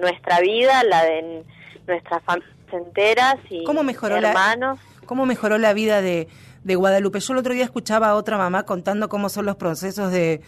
nuestra 0.00 0.40
vida 0.40 0.82
la 0.84 1.04
de 1.04 1.44
nuestras 1.86 2.22
familias 2.22 2.54
enteras 2.70 3.36
y 3.48 3.64
¿Cómo 3.64 3.82
mejoró 3.82 4.16
hermanos. 4.16 4.78
La, 4.78 5.06
¿Cómo 5.06 5.24
mejoró 5.24 5.56
la 5.56 5.72
vida 5.72 6.02
de, 6.02 6.28
de 6.64 6.74
Guadalupe? 6.74 7.20
Yo 7.20 7.32
el 7.32 7.38
otro 7.38 7.54
día 7.54 7.64
escuchaba 7.64 8.08
a 8.08 8.14
otra 8.14 8.36
mamá 8.36 8.64
contando 8.64 9.08
cómo 9.08 9.28
son 9.28 9.46
los 9.46 9.56
procesos 9.56 10.12
de, 10.12 10.42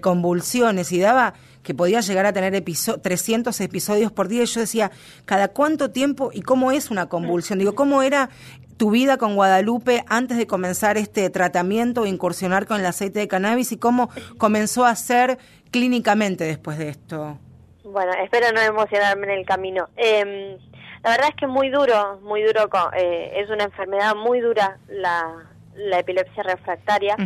convulsiones 0.00 0.90
y 0.92 1.00
daba 1.00 1.34
que 1.62 1.74
podía 1.74 2.00
llegar 2.00 2.26
a 2.26 2.32
tener 2.32 2.62
300 2.62 3.60
episodios 3.60 4.10
por 4.10 4.28
día 4.28 4.42
y 4.42 4.46
yo 4.46 4.60
decía, 4.60 4.90
¿cada 5.26 5.48
cuánto 5.48 5.90
tiempo 5.90 6.30
y 6.32 6.42
cómo 6.42 6.72
es 6.72 6.90
una 6.90 7.08
convulsión? 7.08 7.58
Digo, 7.58 7.74
¿cómo 7.74 8.02
era 8.02 8.30
tu 8.76 8.90
vida 8.90 9.16
con 9.16 9.36
Guadalupe 9.36 10.04
antes 10.08 10.38
de 10.38 10.46
comenzar 10.46 10.96
este 10.96 11.28
tratamiento 11.30 12.02
o 12.02 12.06
incursionar 12.06 12.66
con 12.66 12.80
el 12.80 12.86
aceite 12.86 13.20
de 13.20 13.28
cannabis 13.28 13.72
y 13.72 13.76
cómo 13.76 14.10
comenzó 14.38 14.84
a 14.84 14.96
ser 14.96 15.38
clínicamente 15.70 16.44
después 16.44 16.78
de 16.78 16.88
esto? 16.88 17.38
Bueno, 17.84 18.12
espero 18.24 18.50
no 18.52 18.60
emocionarme 18.60 19.26
en 19.26 19.38
el 19.38 19.46
camino. 19.46 19.88
Eh, 19.96 20.58
la 21.02 21.10
verdad 21.10 21.28
es 21.30 21.36
que 21.36 21.46
muy 21.46 21.68
duro, 21.68 22.20
muy 22.22 22.42
duro, 22.42 22.68
eh, 22.96 23.32
es 23.36 23.50
una 23.50 23.64
enfermedad 23.64 24.14
muy 24.14 24.40
dura 24.40 24.78
la, 24.88 25.50
la 25.76 26.00
epilepsia 26.00 26.42
refractaria. 26.42 27.16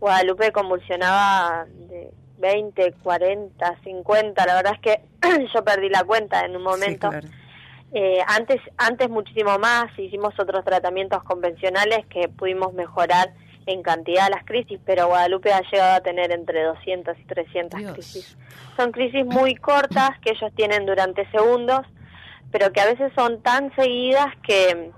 Guadalupe 0.00 0.52
convulsionaba 0.52 1.66
de 1.88 2.10
20, 2.38 2.92
40, 3.02 3.78
50, 3.84 4.46
la 4.46 4.54
verdad 4.54 4.74
es 4.74 4.80
que 4.80 5.46
yo 5.54 5.64
perdí 5.64 5.88
la 5.88 6.04
cuenta 6.04 6.44
en 6.44 6.56
un 6.56 6.62
momento. 6.62 7.10
eh, 7.92 8.18
antes, 8.26 8.60
antes 8.76 9.08
muchísimo 9.08 9.58
más, 9.58 9.86
hicimos 9.98 10.38
otros 10.38 10.64
tratamientos 10.64 11.22
convencionales 11.22 12.04
que 12.06 12.28
pudimos 12.28 12.74
mejorar 12.74 13.32
en 13.66 13.82
cantidad 13.82 14.28
las 14.28 14.44
crisis, 14.44 14.78
pero 14.84 15.06
Guadalupe 15.06 15.52
ha 15.52 15.62
llegado 15.70 15.94
a 15.94 16.00
tener 16.00 16.32
entre 16.32 16.64
200 16.64 17.18
y 17.18 17.24
300 17.24 17.80
crisis. 17.94 18.36
Son 18.76 18.92
crisis 18.92 19.24
muy 19.24 19.54
cortas 19.54 20.10
que 20.20 20.32
ellos 20.32 20.52
tienen 20.54 20.84
durante 20.84 21.30
segundos 21.30 21.86
pero 22.54 22.72
que 22.72 22.80
a 22.80 22.86
veces 22.86 23.12
son 23.16 23.42
tan 23.42 23.74
seguidas 23.74 24.28
que 24.46 24.92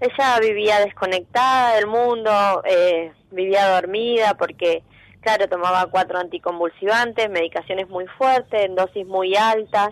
ella 0.00 0.38
vivía 0.40 0.80
desconectada 0.80 1.74
del 1.74 1.86
mundo, 1.86 2.62
eh, 2.64 3.12
vivía 3.30 3.68
dormida 3.68 4.34
porque, 4.34 4.82
claro, 5.20 5.48
tomaba 5.48 5.86
cuatro 5.86 6.18
anticonvulsivantes, 6.18 7.28
medicaciones 7.28 7.88
muy 7.88 8.06
fuertes, 8.18 8.64
en 8.64 8.74
dosis 8.74 9.06
muy 9.06 9.36
altas 9.36 9.90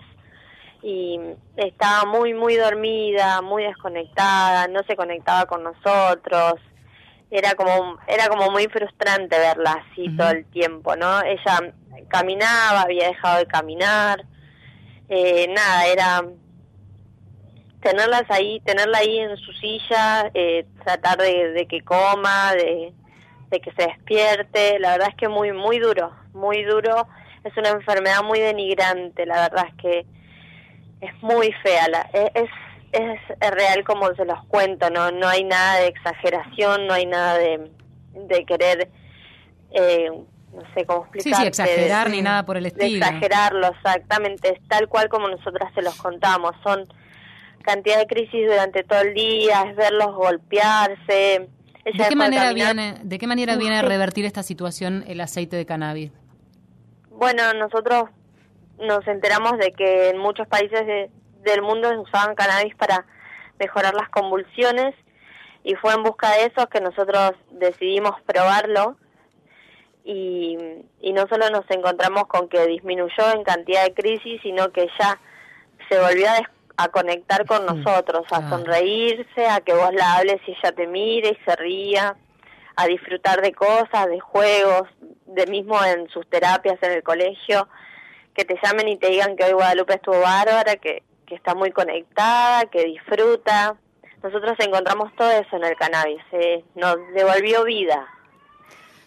y 0.81 1.19
estaba 1.57 2.09
muy, 2.09 2.33
muy 2.33 2.55
dormida, 2.55 3.41
muy 3.41 3.63
desconectada, 3.63 4.67
no 4.67 4.81
se 4.83 4.95
conectaba 4.95 5.45
con 5.45 5.63
nosotros. 5.63 6.55
Era 7.31 7.53
como, 7.53 7.99
era 8.07 8.27
como 8.27 8.49
muy 8.49 8.65
frustrante 8.67 9.37
verla 9.37 9.83
así 9.91 10.09
todo 10.17 10.31
el 10.31 10.45
tiempo, 10.45 10.95
¿no? 10.95 11.21
Ella 11.21 11.73
caminaba, 12.07 12.81
había 12.81 13.09
dejado 13.09 13.37
de 13.37 13.45
caminar, 13.45 14.25
eh, 15.09 15.47
nada, 15.49 15.85
era 15.85 16.23
tenerlas 17.81 18.23
ahí, 18.29 18.59
tenerla 18.61 18.99
ahí 18.99 19.19
en 19.19 19.37
su 19.37 19.51
silla, 19.53 20.29
eh, 20.33 20.65
tratar 20.83 21.17
de, 21.17 21.65
que 21.69 21.81
coma, 21.81 22.53
de, 22.53 22.93
que 23.51 23.71
se 23.71 23.83
despierte, 23.87 24.79
la 24.79 24.91
verdad 24.91 25.09
es 25.09 25.15
que 25.15 25.29
muy, 25.29 25.51
muy 25.53 25.79
duro, 25.79 26.11
muy 26.33 26.63
duro, 26.63 27.07
es 27.43 27.55
una 27.57 27.69
enfermedad 27.69 28.23
muy 28.23 28.39
denigrante, 28.39 29.25
la 29.25 29.49
verdad 29.49 29.65
es 29.69 29.75
que 29.75 30.05
es 31.01 31.23
muy 31.23 31.51
fea, 31.63 31.87
la, 31.87 32.09
e, 32.13 32.31
es, 32.35 32.49
es, 32.91 33.19
es, 33.39 33.51
real 33.51 33.83
como 33.85 34.13
se 34.13 34.25
los 34.25 34.43
cuento, 34.47 34.89
no, 34.89 35.11
no 35.11 35.27
hay 35.27 35.45
nada 35.45 35.79
de 35.79 35.87
exageración, 35.87 36.85
no 36.85 36.93
hay 36.93 37.05
nada 37.05 37.37
de, 37.37 37.71
de 38.13 38.45
querer, 38.45 38.89
eh, 39.71 40.11
no 40.51 40.61
sé 40.73 40.85
cómo 40.85 41.03
explicar. 41.03 41.35
Sí, 41.35 41.41
sí, 41.41 41.47
exagerar 41.47 42.09
ni 42.09 42.21
nada 42.21 42.45
por 42.45 42.57
el 42.57 42.65
estilo. 42.65 43.05
exagerarlo, 43.05 43.67
exactamente, 43.67 44.53
es 44.53 44.67
tal 44.67 44.89
cual 44.89 45.07
como 45.07 45.29
nosotras 45.29 45.71
se 45.73 45.81
los 45.81 45.95
contamos, 45.95 46.55
son 46.61 46.85
cantidad 47.69 47.99
de 47.99 48.07
crisis 48.07 48.47
durante 48.47 48.83
todo 48.83 49.01
el 49.01 49.13
día, 49.13 49.61
es 49.69 49.75
verlos 49.75 50.15
golpearse. 50.15 51.49
¿De 51.85 52.07
qué, 52.09 52.15
manera 52.15 52.51
viene, 52.53 52.97
¿De 53.03 53.19
qué 53.19 53.27
manera 53.27 53.55
viene 53.57 53.77
a 53.77 53.81
revertir 53.93 54.25
esta 54.25 54.41
situación 54.41 55.03
el 55.07 55.21
aceite 55.21 55.55
de 55.55 55.65
cannabis? 55.65 56.11
Bueno, 57.11 57.53
nosotros 57.53 58.05
nos 58.79 59.07
enteramos 59.07 59.57
de 59.59 59.71
que 59.73 60.09
en 60.09 60.17
muchos 60.17 60.47
países 60.47 61.11
del 61.43 61.61
mundo 61.61 61.89
usaban 62.01 62.35
cannabis 62.35 62.75
para 62.75 63.05
mejorar 63.59 63.93
las 63.93 64.09
convulsiones 64.09 64.95
y 65.63 65.75
fue 65.75 65.93
en 65.93 66.03
busca 66.03 66.31
de 66.31 66.45
eso 66.45 66.67
que 66.69 66.81
nosotros 66.81 67.33
decidimos 67.51 68.19
probarlo 68.25 68.97
y, 70.03 70.57
y 71.01 71.13
no 71.13 71.27
solo 71.27 71.49
nos 71.49 71.69
encontramos 71.69 72.23
con 72.27 72.49
que 72.49 72.65
disminuyó 72.67 73.31
en 73.35 73.43
cantidad 73.43 73.83
de 73.83 73.93
crisis, 73.93 74.41
sino 74.41 74.71
que 74.71 74.87
ya 74.99 75.19
se 75.89 75.99
volvió 75.99 76.29
a 76.29 76.37
a 76.81 76.87
conectar 76.87 77.45
con 77.45 77.65
nosotros, 77.65 78.25
a 78.31 78.49
sonreírse, 78.49 79.47
a 79.49 79.59
que 79.59 79.73
vos 79.73 79.93
la 79.93 80.15
hables 80.15 80.39
y 80.47 80.51
ella 80.51 80.71
te 80.71 80.87
mire 80.87 81.31
y 81.31 81.43
se 81.43 81.53
ría, 81.57 82.15
a 82.77 82.87
disfrutar 82.87 83.41
de 83.41 83.51
cosas, 83.51 84.07
de 84.07 84.21
juegos, 84.21 84.87
de 85.25 85.45
mismo 85.47 85.83
en 85.83 86.07
sus 86.07 86.25
terapias 86.29 86.81
en 86.81 86.93
el 86.93 87.03
colegio, 87.03 87.67
que 88.33 88.45
te 88.45 88.57
llamen 88.63 88.87
y 88.87 88.97
te 88.97 89.09
digan 89.09 89.35
que 89.35 89.43
hoy 89.43 89.51
Guadalupe 89.51 89.95
estuvo 89.95 90.21
bárbara, 90.21 90.77
que, 90.77 91.03
que 91.27 91.35
está 91.35 91.53
muy 91.53 91.71
conectada, 91.71 92.65
que 92.67 92.85
disfruta. 92.85 93.75
Nosotros 94.23 94.53
encontramos 94.59 95.13
todo 95.17 95.31
eso 95.31 95.57
en 95.57 95.65
el 95.65 95.75
cannabis, 95.75 96.23
eh, 96.31 96.63
nos 96.75 96.95
devolvió 97.13 97.65
vida. 97.65 98.07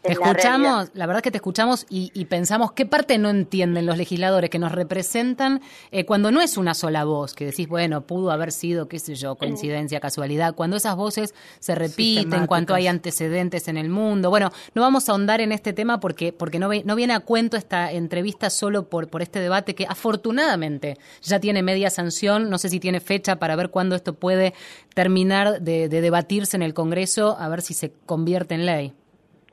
Te 0.03 0.13
escuchamos, 0.15 0.91
la, 0.95 1.07
verdad 1.07 1.23
que 1.23 1.31
te 1.31 1.39
escuchamos 1.39 1.87
y, 1.89 2.25
pensamos 2.25 2.73
qué 2.73 2.87
parte 2.87 3.19
no 3.19 3.31
entienden 3.31 3.87
los 3.87 3.97
legisladores 3.97 4.51
que 4.51 4.59
nos 4.59 4.73
representan 4.73 5.61
eh, 5.93 6.05
cuando 6.05 6.33
no 6.33 6.41
es 6.41 6.57
una 6.57 6.75
sola 6.75 7.05
voz, 7.05 7.35
que 7.35 7.47
decís, 7.47 7.69
bueno, 7.69 8.01
pudo 8.01 8.33
haber 8.33 8.51
sido, 8.51 8.89
qué 8.89 8.99
sé 8.99 9.15
yo, 9.15 9.37
coincidencia, 9.37 10.01
casualidad, 10.01 10.55
cuando 10.57 10.77
esas 10.77 10.97
voces 10.97 11.35
se 11.61 11.77
repiten, 11.77 12.49
cuando 12.49 12.75
hay 12.75 12.89
antecedentes 12.89 13.69
en 13.69 13.77
el 13.77 13.91
mundo. 13.91 14.29
Bueno, 14.29 14.51
no 14.75 14.83
vamos 14.83 15.09
a 15.09 15.13
ahondar 15.13 15.41
en 15.41 15.53
este 15.53 15.73
tema 15.73 16.01
porque, 16.01 16.33
porque 16.33 16.59
no, 16.59 16.69
no 16.85 16.97
viene 16.97 17.15
a 17.15 17.21
cuento 17.21 17.57
esta 17.57 17.93
entrevista 17.93 18.51
solo 18.51 18.89
por, 18.89 19.09
por 19.09 19.23
este 19.23 19.39
debate 19.39 19.77
que 19.77 19.87
afortunadamente 19.89 20.99
ya 21.23 21.39
tiene 21.39 21.63
media 21.63 21.91
sanción, 21.91 22.51
no 22.51 22.59
sé 22.59 22.71
si 22.71 22.81
tiene 22.81 22.99
fecha 22.99 23.37
para 23.37 23.55
ver 23.55 23.71
cuándo 23.71 23.95
esto 23.95 24.15
puede 24.15 24.53
terminar 24.95 25.61
de 25.61 25.89
debatirse 25.89 26.57
en 26.57 26.63
el 26.63 26.75
Congreso, 26.75 27.37
a 27.39 27.49
ver 27.49 27.63
si 27.63 27.75
se 27.75 27.93
convierte 28.07 28.55
en 28.55 28.67
ley 28.67 28.95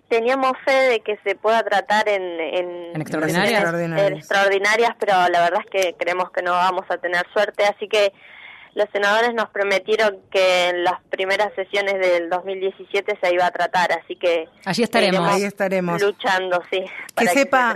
teníamos 0.09 0.53
fe 0.65 0.71
de 0.71 0.99
que 1.01 1.17
se 1.23 1.35
pueda 1.35 1.63
tratar 1.63 2.09
en, 2.09 2.21
en, 2.39 3.01
extraordinarias? 3.01 3.63
extraordinarias, 4.11 4.91
pero 4.99 5.13
la 5.29 5.41
verdad 5.41 5.61
es 5.63 5.71
que 5.71 5.95
creemos 5.97 6.31
que 6.31 6.41
no 6.41 6.51
vamos 6.51 6.85
a 6.89 6.97
tener 6.97 7.25
suerte, 7.31 7.63
así 7.63 7.87
que 7.87 8.11
los 8.75 8.87
senadores 8.91 9.33
nos 9.33 9.49
prometieron 9.49 10.17
que 10.31 10.69
en 10.69 10.83
las 10.83 11.01
primeras 11.09 11.53
sesiones 11.55 11.95
del 11.99 12.29
2017 12.29 13.17
se 13.21 13.33
iba 13.33 13.45
a 13.45 13.51
tratar, 13.51 13.91
así 13.91 14.15
que 14.15 14.47
allí 14.65 14.83
estaremos, 14.83 15.27
ahí 15.27 15.43
estaremos. 15.43 16.01
luchando, 16.01 16.61
sí, 16.69 16.83
que 17.15 17.27
sepa 17.27 17.73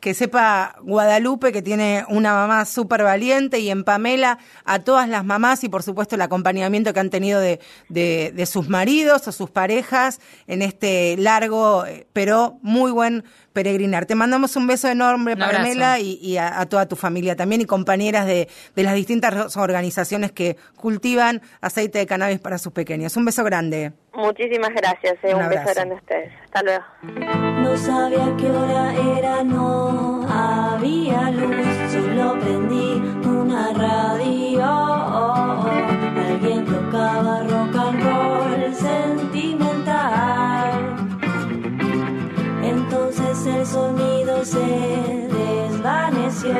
que 0.00 0.14
sepa 0.14 0.76
Guadalupe 0.82 1.52
que 1.52 1.62
tiene 1.62 2.04
una 2.08 2.32
mamá 2.32 2.64
súper 2.64 3.02
valiente 3.02 3.58
y 3.58 3.70
en 3.70 3.84
Pamela 3.84 4.38
a 4.64 4.78
todas 4.80 5.08
las 5.08 5.24
mamás 5.24 5.64
y 5.64 5.68
por 5.68 5.82
supuesto 5.82 6.14
el 6.14 6.22
acompañamiento 6.22 6.92
que 6.92 7.00
han 7.00 7.10
tenido 7.10 7.40
de, 7.40 7.60
de, 7.88 8.32
de 8.34 8.46
sus 8.46 8.68
maridos 8.68 9.26
o 9.28 9.32
sus 9.32 9.50
parejas 9.50 10.20
en 10.46 10.62
este 10.62 11.16
largo 11.18 11.86
eh, 11.86 12.06
pero 12.12 12.58
muy 12.62 12.90
buen 12.90 13.24
peregrinar. 13.56 14.04
Te 14.04 14.14
mandamos 14.14 14.54
un 14.56 14.66
beso 14.66 14.86
enorme, 14.86 15.34
Pamela, 15.34 15.98
y, 15.98 16.36
a, 16.36 16.66
toda 16.66 16.86
tu 16.86 16.94
familia 16.94 17.36
también 17.36 17.62
y 17.62 17.64
compañeras 17.64 18.26
de, 18.26 18.48
las 18.74 18.94
distintas 18.94 19.56
organizaciones 19.56 20.30
que 20.30 20.58
cultivan 20.76 21.40
aceite 21.62 21.98
de 21.98 22.06
cannabis 22.06 22.38
para 22.38 22.58
sus 22.58 22.74
pequeños. 22.74 23.16
Un 23.16 23.24
beso 23.24 23.44
grande. 23.44 23.94
Muchísimas 24.12 24.74
gracias, 24.74 25.14
eh. 25.22 25.34
un, 25.34 25.48
beso 25.48 25.70
grande 25.74 25.94
a 25.94 25.96
ustedes. 25.96 26.30
Hasta 26.44 26.62
luego. 26.64 26.84
No 27.62 27.74
sabía 27.78 28.36
qué 28.38 28.50
hora 28.50 28.92
era, 29.16 29.42
no 29.42 30.26
había 30.28 31.30
luz, 31.30 31.56
solo 31.90 32.38
prendí 32.38 33.00
una 33.26 33.72
radio. 33.72 34.66
Alguien 36.28 36.66
tocaba 36.66 37.42
rock 37.44 37.74
and 37.74 38.04
roll 38.04 38.74
sentimental. 38.74 40.85
Entonces 43.18 43.46
el 43.46 43.66
sonido 43.66 44.44
se 44.44 44.58
desvaneció, 44.58 46.52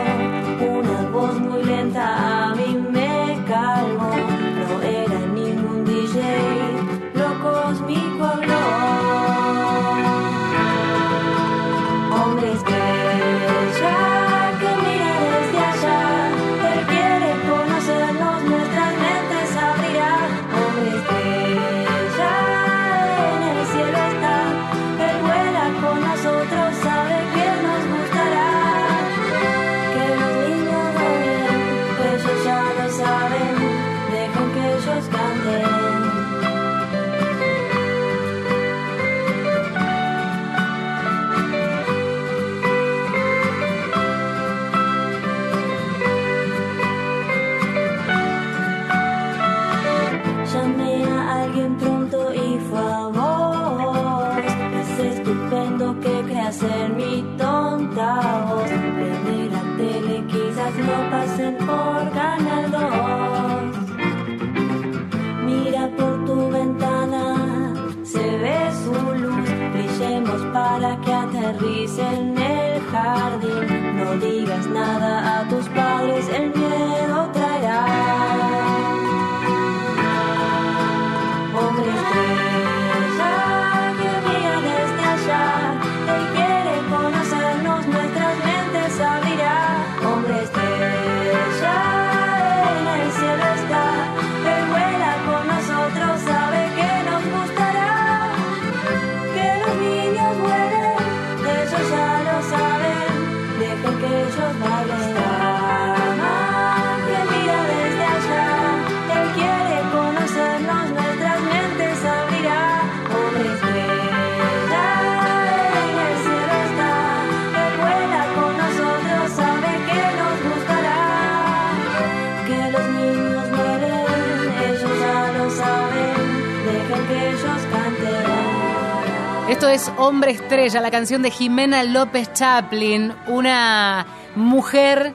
es 129.77 129.93
Hombre 129.99 130.31
Estrella, 130.31 130.81
la 130.81 130.91
canción 130.91 131.20
de 131.20 131.31
Jimena 131.31 131.85
López 131.85 132.33
Chaplin, 132.33 133.12
una 133.27 134.07
mujer 134.35 135.12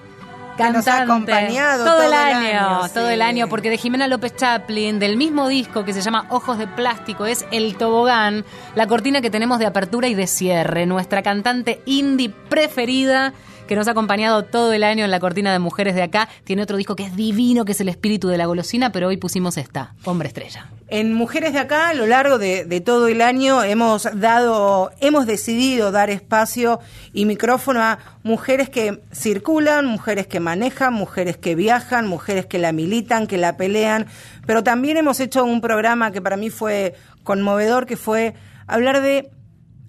cantante. 0.55 0.91
ha 0.91 1.01
acompañado 1.01 1.83
todo, 1.83 1.95
todo 1.95 2.03
el 2.03 2.13
año, 2.13 2.81
todo 2.93 3.09
el 3.09 3.23
año, 3.23 3.47
porque 3.47 3.71
de 3.71 3.79
Jimena 3.79 4.07
López 4.07 4.35
Chaplin, 4.35 4.99
del 4.99 5.17
mismo 5.17 5.47
disco 5.47 5.83
que 5.83 5.93
se 5.93 6.01
llama 6.01 6.27
Ojos 6.29 6.59
de 6.59 6.67
Plástico, 6.67 7.25
es 7.25 7.43
El 7.49 7.75
Tobogán, 7.75 8.45
la 8.75 8.85
cortina 8.85 9.19
que 9.19 9.31
tenemos 9.31 9.57
de 9.57 9.65
apertura 9.65 10.07
y 10.09 10.13
de 10.13 10.27
cierre, 10.27 10.85
nuestra 10.85 11.23
cantante 11.23 11.81
indie 11.85 12.29
preferida 12.29 13.33
que 13.71 13.77
nos 13.77 13.87
ha 13.87 13.91
acompañado 13.91 14.43
todo 14.43 14.73
el 14.73 14.83
año 14.83 15.05
en 15.05 15.11
la 15.11 15.21
cortina 15.21 15.53
de 15.53 15.59
mujeres 15.59 15.95
de 15.95 16.03
acá. 16.03 16.27
Tiene 16.43 16.61
otro 16.61 16.75
disco 16.75 16.97
que 16.97 17.03
es 17.03 17.15
divino, 17.15 17.63
que 17.63 17.71
es 17.71 17.79
El 17.79 17.87
Espíritu 17.87 18.27
de 18.27 18.37
la 18.37 18.45
Golosina, 18.45 18.91
pero 18.91 19.07
hoy 19.07 19.15
pusimos 19.15 19.55
esta, 19.55 19.95
Hombre 20.03 20.27
Estrella. 20.27 20.69
En 20.89 21.13
Mujeres 21.13 21.53
de 21.53 21.59
Acá, 21.59 21.87
a 21.87 21.93
lo 21.93 22.05
largo 22.05 22.37
de, 22.37 22.65
de 22.65 22.81
todo 22.81 23.07
el 23.07 23.21
año, 23.21 23.63
hemos 23.63 24.09
dado, 24.19 24.91
hemos 24.99 25.25
decidido 25.25 25.93
dar 25.93 26.09
espacio 26.09 26.81
y 27.13 27.23
micrófono 27.23 27.79
a 27.81 27.99
mujeres 28.23 28.69
que 28.69 29.01
circulan, 29.13 29.85
mujeres 29.85 30.27
que 30.27 30.41
manejan, 30.41 30.93
mujeres 30.93 31.37
que 31.37 31.55
viajan, 31.55 32.07
mujeres 32.07 32.47
que 32.47 32.59
la 32.59 32.73
militan, 32.73 33.25
que 33.25 33.37
la 33.37 33.55
pelean, 33.55 34.07
pero 34.45 34.65
también 34.65 34.97
hemos 34.97 35.21
hecho 35.21 35.45
un 35.45 35.61
programa 35.61 36.11
que 36.11 36.21
para 36.21 36.35
mí 36.35 36.49
fue 36.49 36.93
conmovedor, 37.23 37.85
que 37.85 37.95
fue 37.95 38.33
hablar 38.67 39.01
de 39.01 39.31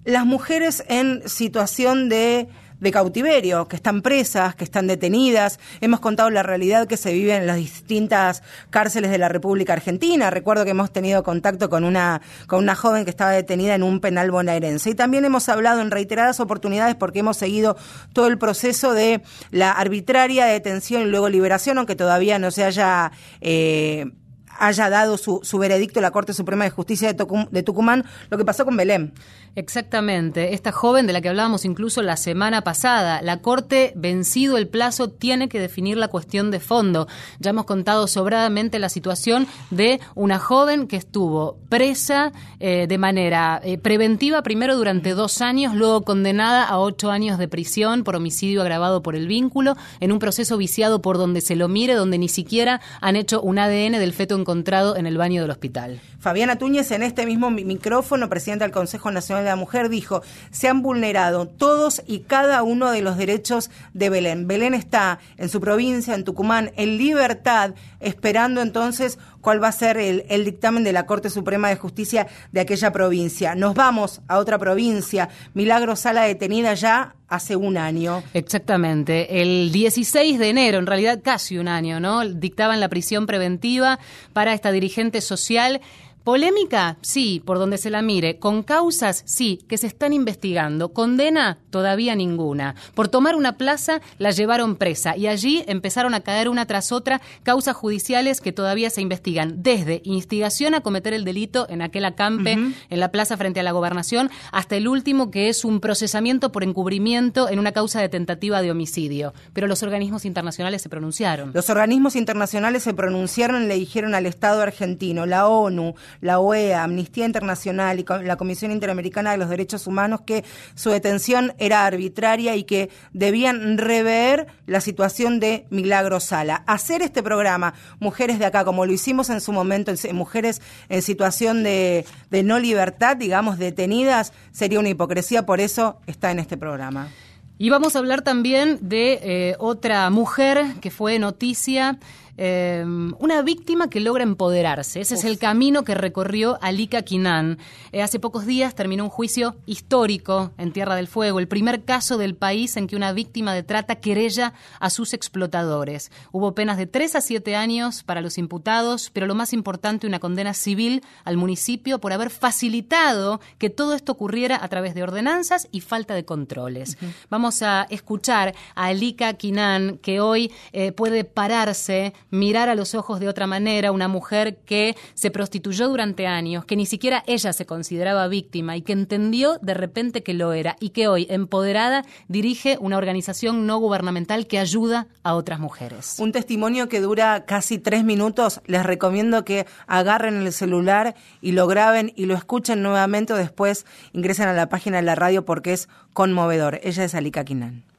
las 0.05 0.25
mujeres 0.25 0.85
en 0.87 1.27
situación 1.27 2.07
de 2.07 2.47
de 2.83 2.91
cautiverio, 2.91 3.67
que 3.67 3.75
están 3.75 4.01
presas, 4.01 4.55
que 4.55 4.63
están 4.63 4.85
detenidas. 4.87 5.59
Hemos 5.81 6.01
contado 6.01 6.29
la 6.29 6.43
realidad 6.43 6.85
que 6.85 6.97
se 6.97 7.13
vive 7.13 7.35
en 7.35 7.47
las 7.47 7.55
distintas 7.55 8.43
cárceles 8.69 9.09
de 9.09 9.17
la 9.17 9.29
República 9.29 9.73
Argentina. 9.73 10.29
Recuerdo 10.29 10.65
que 10.65 10.71
hemos 10.71 10.91
tenido 10.91 11.23
contacto 11.23 11.69
con 11.69 11.85
una, 11.85 12.21
con 12.45 12.59
una 12.59 12.75
joven 12.75 13.05
que 13.05 13.09
estaba 13.09 13.31
detenida 13.31 13.73
en 13.73 13.83
un 13.83 14.01
penal 14.01 14.29
bonaerense. 14.29 14.91
Y 14.91 14.95
también 14.95 15.25
hemos 15.25 15.49
hablado 15.49 15.81
en 15.81 15.89
reiteradas 15.89 16.39
oportunidades 16.39 16.95
porque 16.95 17.19
hemos 17.19 17.37
seguido 17.37 17.77
todo 18.11 18.27
el 18.27 18.37
proceso 18.37 18.93
de 18.93 19.21
la 19.49 19.71
arbitraria 19.71 20.45
detención 20.45 21.03
y 21.03 21.05
luego 21.05 21.29
liberación, 21.29 21.77
aunque 21.77 21.95
todavía 21.95 22.37
no 22.37 22.51
se 22.51 22.65
haya... 22.65 23.11
Eh, 23.41 24.11
haya 24.59 24.89
dado 24.89 25.17
su, 25.17 25.39
su 25.43 25.57
veredicto 25.57 25.99
la 25.99 26.11
Corte 26.11 26.31
Suprema 26.31 26.63
de 26.63 26.69
Justicia 26.69 27.11
de, 27.11 27.47
de 27.49 27.63
Tucumán, 27.63 28.05
lo 28.29 28.37
que 28.37 28.45
pasó 28.45 28.65
con 28.65 28.77
Belén. 28.77 29.13
Exactamente. 29.55 30.53
Esta 30.55 30.71
joven 30.71 31.05
de 31.05 31.13
la 31.13 31.21
que 31.21 31.29
hablábamos 31.29 31.63
incluso 31.63 32.01
la 32.01 32.17
semana 32.17 32.61
pasada, 32.63 33.21
la 33.21 33.37
Corte, 33.37 33.93
vencido 33.95 34.57
el 34.57 34.67
plazo, 34.67 35.09
tiene 35.09 35.47
que 35.47 35.59
definir 35.59 35.95
la 35.97 36.07
cuestión 36.07 36.49
de 36.49 36.59
fondo. 36.59 37.07
Ya 37.39 37.51
hemos 37.51 37.65
contado 37.65 38.07
sobradamente 38.07 38.79
la 38.79 38.89
situación 38.89 39.45
de 39.69 39.99
una 40.15 40.39
joven 40.39 40.87
que 40.87 40.95
estuvo 40.97 41.57
presa 41.69 42.31
eh, 42.59 42.87
de 42.89 42.97
manera 42.97 43.61
eh, 43.63 43.77
preventiva, 43.77 44.41
primero 44.41 44.75
durante 44.75 45.11
dos 45.11 45.39
años, 45.41 45.75
luego 45.75 46.01
condenada 46.01 46.63
a 46.65 46.79
ocho 46.79 47.11
años 47.11 47.37
de 47.37 47.47
prisión 47.47 48.03
por 48.03 48.15
homicidio 48.15 48.61
agravado 48.61 49.03
por 49.03 49.15
el 49.15 49.27
vínculo, 49.27 49.75
en 49.99 50.11
un 50.11 50.19
proceso 50.19 50.57
viciado 50.57 51.01
por 51.01 51.17
donde 51.17 51.41
se 51.41 51.55
lo 51.55 51.67
mire, 51.67 51.93
donde 51.93 52.17
ni 52.17 52.29
siquiera 52.29 52.81
han 53.01 53.15
hecho 53.15 53.41
un 53.41 53.59
ADN 53.59 53.93
del 53.99 54.13
feto 54.13 54.35
encontrado 54.35 54.95
en 54.97 55.05
el 55.05 55.17
baño 55.17 55.41
del 55.43 55.51
hospital. 55.51 55.99
Fabiana 56.19 56.57
Túñez, 56.57 56.89
en 56.91 57.03
este 57.03 57.25
mismo 57.25 57.51
mi- 57.51 57.65
micrófono, 57.65 58.29
presidenta 58.29 58.65
del 58.65 58.71
Consejo 58.71 59.11
Nacional 59.11 59.42
de 59.43 59.49
la 59.49 59.55
Mujer, 59.55 59.89
dijo, 59.89 60.21
se 60.51 60.67
han 60.67 60.81
vulnerado 60.81 61.47
todos 61.47 62.01
y 62.07 62.19
cada 62.19 62.63
uno 62.63 62.91
de 62.91 63.01
los 63.01 63.17
derechos 63.17 63.69
de 63.93 64.09
Belén. 64.09 64.47
Belén 64.47 64.73
está 64.73 65.19
en 65.37 65.49
su 65.49 65.59
provincia, 65.59 66.15
en 66.15 66.23
Tucumán, 66.23 66.71
en 66.75 66.97
libertad, 66.97 67.75
esperando 67.99 68.61
entonces 68.61 69.19
cuál 69.41 69.61
va 69.61 69.67
a 69.67 69.73
ser 69.73 69.97
el, 69.97 70.25
el 70.29 70.45
dictamen 70.45 70.83
de 70.83 70.93
la 70.93 71.05
Corte 71.05 71.29
Suprema 71.29 71.69
de 71.69 71.75
Justicia 71.75 72.27
de 72.51 72.61
aquella 72.61 72.91
provincia. 72.91 73.55
Nos 73.55 73.75
vamos 73.75 74.21
a 74.27 74.37
otra 74.37 74.57
provincia. 74.57 75.29
Milagro 75.53 75.95
Sala 75.95 76.23
detenida 76.23 76.73
ya 76.73 77.15
hace 77.33 77.55
un 77.55 77.77
año. 77.77 78.23
Exactamente. 78.33 79.41
El 79.41 79.71
16 79.71 80.37
de 80.37 80.49
enero, 80.49 80.77
en 80.77 80.85
realidad 80.85 81.19
casi 81.23 81.57
un 81.57 81.67
año, 81.67 81.99
¿no? 81.99 82.23
Dictaban 82.27 82.79
la 82.79 82.89
prisión 82.89 83.25
preventiva 83.25 83.99
para 84.33 84.53
esta 84.53 84.71
dirigente 84.71 85.19
social. 85.19 85.81
Polémica, 86.23 86.97
sí, 87.01 87.41
por 87.45 87.59
donde 87.59 87.77
se 87.77 87.89
la 87.89 88.01
mire. 88.01 88.39
Con 88.39 88.63
causas, 88.63 89.23
sí, 89.25 89.59
que 89.67 89.77
se 89.77 89.87
están 89.87 90.13
investigando. 90.13 90.93
Condena, 90.93 91.57
todavía 91.69 92.15
ninguna. 92.15 92.75
Por 92.95 93.09
tomar 93.09 93.35
una 93.35 93.57
plaza, 93.57 93.99
la 94.19 94.31
llevaron 94.31 94.77
presa 94.77 95.17
y 95.17 95.27
allí 95.27 95.65
empezaron 95.67 96.13
a 96.13 96.21
caer 96.21 96.47
una 96.47 96.65
tras 96.65 96.93
otra 96.93 97.19
causas 97.43 97.75
judiciales 97.75 98.39
que 98.39 98.53
todavía 98.53 98.89
se 98.89 99.01
investigan. 99.01 99.63
Desde 99.63 100.01
instigación 100.05 100.75
a 100.75 100.81
cometer 100.81 101.13
el 101.13 101.25
delito 101.25 101.67
en 101.69 101.81
aquel 101.81 102.05
acampe 102.05 102.53
en 102.53 102.99
la 102.99 103.11
plaza 103.11 103.35
frente 103.35 103.59
a 103.59 103.63
la 103.63 103.73
gobernación, 103.73 104.29
hasta 104.53 104.77
el 104.77 104.87
último 104.87 105.29
que 105.29 105.49
es 105.49 105.65
un 105.65 105.81
procesamiento 105.81 106.53
por 106.53 106.63
encubrimiento 106.63 107.49
en 107.49 107.59
una 107.59 107.73
causa 107.73 107.99
de 107.99 108.07
tentativa 108.07 108.61
de 108.61 108.71
homicidio. 108.71 109.33
Pero 109.51 109.67
los 109.67 109.83
organismos 109.83 110.23
internacionales 110.23 110.81
se 110.81 110.87
pronunciaron. 110.87 111.51
Los 111.53 111.69
organismos 111.69 112.15
internacionales 112.15 112.83
se 112.83 112.93
pronunciaron 112.93 113.63
y 113.63 113.67
le 113.67 113.75
dijeron 113.75 114.15
al 114.15 114.25
Estado 114.25 114.61
argentino, 114.61 115.25
la 115.25 115.47
ONU, 115.47 115.95
la 116.21 116.39
OEA, 116.39 116.83
Amnistía 116.83 117.25
Internacional 117.25 117.99
y 117.99 118.05
la 118.23 118.35
Comisión 118.35 118.71
Interamericana 118.71 119.31
de 119.31 119.37
los 119.37 119.49
Derechos 119.49 119.87
Humanos 119.87 120.21
que 120.25 120.43
su 120.75 120.89
detención 120.89 121.53
era 121.57 121.85
arbitraria 121.85 122.55
y 122.55 122.63
que 122.63 122.89
debían 123.11 123.77
rever 123.77 124.47
la 124.65 124.81
situación 124.81 125.39
de 125.39 125.65
Milagro 125.69 126.19
Sala. 126.19 126.63
Hacer 126.67 127.01
este 127.01 127.23
programa, 127.23 127.73
Mujeres 127.99 128.39
de 128.39 128.45
Acá, 128.45 128.65
como 128.65 128.85
lo 128.85 128.93
hicimos 128.93 129.29
en 129.29 129.41
su 129.41 129.51
momento, 129.51 129.91
mujeres 130.13 130.61
en 130.89 131.01
situación 131.01 131.63
de, 131.63 132.05
de 132.29 132.43
no 132.43 132.59
libertad, 132.59 133.17
digamos, 133.17 133.57
detenidas, 133.57 134.33
sería 134.51 134.79
una 134.79 134.89
hipocresía, 134.89 135.45
por 135.45 135.59
eso 135.59 135.99
está 136.07 136.31
en 136.31 136.39
este 136.39 136.57
programa. 136.57 137.09
Y 137.57 137.69
vamos 137.69 137.95
a 137.95 137.99
hablar 137.99 138.23
también 138.23 138.79
de 138.81 139.19
eh, 139.21 139.55
otra 139.59 140.09
mujer 140.09 140.65
que 140.81 140.89
fue 140.89 141.19
noticia, 141.19 141.97
eh, 142.37 142.83
una 143.19 143.41
víctima 143.41 143.89
que 143.89 143.99
logra 143.99 144.23
empoderarse. 144.23 145.01
Ese 145.01 145.15
es 145.15 145.23
el 145.23 145.37
camino 145.37 145.83
que 145.83 145.95
recorrió 145.95 146.57
Alika 146.61 147.01
Kinan. 147.03 147.57
Eh, 147.91 148.01
hace 148.01 148.19
pocos 148.19 148.45
días 148.45 148.75
terminó 148.75 149.03
un 149.03 149.09
juicio 149.09 149.55
histórico 149.65 150.51
en 150.57 150.71
Tierra 150.71 150.95
del 150.95 151.07
Fuego, 151.07 151.39
el 151.39 151.47
primer 151.47 151.83
caso 151.83 152.17
del 152.17 152.35
país 152.35 152.77
en 152.77 152.87
que 152.87 152.95
una 152.95 153.13
víctima 153.13 153.53
de 153.53 153.63
trata 153.63 153.95
querella 153.95 154.53
a 154.79 154.89
sus 154.89 155.13
explotadores. 155.13 156.11
Hubo 156.31 156.55
penas 156.55 156.77
de 156.77 156.87
3 156.87 157.15
a 157.15 157.21
7 157.21 157.55
años 157.55 158.03
para 158.03 158.21
los 158.21 158.37
imputados, 158.37 159.09
pero 159.13 159.27
lo 159.27 159.35
más 159.35 159.53
importante, 159.53 160.07
una 160.07 160.19
condena 160.19 160.53
civil 160.53 161.03
al 161.23 161.37
municipio 161.37 161.99
por 161.99 162.13
haber 162.13 162.29
facilitado 162.29 163.41
que 163.57 163.69
todo 163.69 163.93
esto 163.93 164.11
ocurriera 164.11 164.59
a 164.61 164.67
través 164.67 164.95
de 164.95 165.03
ordenanzas 165.03 165.67
y 165.71 165.81
falta 165.81 166.13
de 166.15 166.25
controles. 166.25 166.97
Vamos 167.29 167.61
a 167.61 167.83
escuchar 167.89 168.55
a 168.75 168.85
Alika 168.85 169.33
Kinan, 169.33 169.97
que 169.99 170.19
hoy 170.19 170.51
eh, 170.71 170.91
puede 170.91 171.23
pararse, 171.23 172.13
mirar 172.33 172.67
a 172.67 172.75
los 172.75 172.95
ojos 172.95 173.19
de 173.19 173.29
otra 173.29 173.45
manera, 173.45 173.91
una 173.91 174.07
mujer 174.07 174.57
que 174.65 174.97
se 175.13 175.29
prostituyó 175.29 175.87
durante 175.87 176.25
años, 176.25 176.65
que 176.65 176.75
ni 176.75 176.87
siquiera 176.87 177.23
ella 177.27 177.53
se 177.53 177.67
consideraba 177.67 178.27
víctima 178.27 178.75
y 178.75 178.81
que 178.81 178.93
entendió 178.93 179.59
de 179.61 179.75
repente 179.75 180.23
que 180.23 180.33
lo 180.33 180.51
era 180.51 180.75
y 180.79 180.89
que 180.89 181.07
hoy, 181.07 181.27
empoderada, 181.29 182.03
dirige 182.27 182.77
una 182.81 182.97
organización 182.97 183.67
no 183.67 183.77
gubernamental 183.77 184.47
que 184.47 184.57
ayuda 184.57 185.07
a 185.21 185.35
otras 185.35 185.59
mujeres. 185.59 186.15
Un 186.19 186.31
testimonio 186.31 186.89
que 186.89 187.01
dura 187.01 187.45
casi 187.45 187.77
tres 187.77 188.03
minutos. 188.03 188.61
Les 188.65 188.83
recomiendo 188.83 189.45
que 189.45 189.67
agarren 189.85 190.37
el 190.37 190.51
celular 190.53 191.13
y 191.39 191.51
lo 191.51 191.67
graben 191.67 192.13
y 192.15 192.25
lo 192.25 192.33
escuchen 192.33 192.81
nuevamente 192.81 193.33
o 193.33 193.37
después 193.37 193.85
ingresen 194.11 194.47
a 194.47 194.53
la 194.53 194.69
página 194.69 194.97
de 194.97 195.03
la 195.03 195.13
radio 195.13 195.45
porque 195.45 195.73
es 195.73 195.87
conmovedor. 196.13 196.79
Ella 196.83 197.03
es 197.03 197.13
Alika 197.13 197.43
Kinan. 197.45 197.92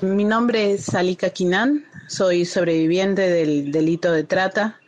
Mi 0.00 0.22
nombre 0.22 0.72
es 0.72 0.94
Alika 0.94 1.30
Kinan, 1.30 1.84
soy 2.06 2.44
sobreviviente 2.44 3.28
del 3.28 3.72
delito 3.72 4.12
de 4.12 4.22
trata. 4.22 4.78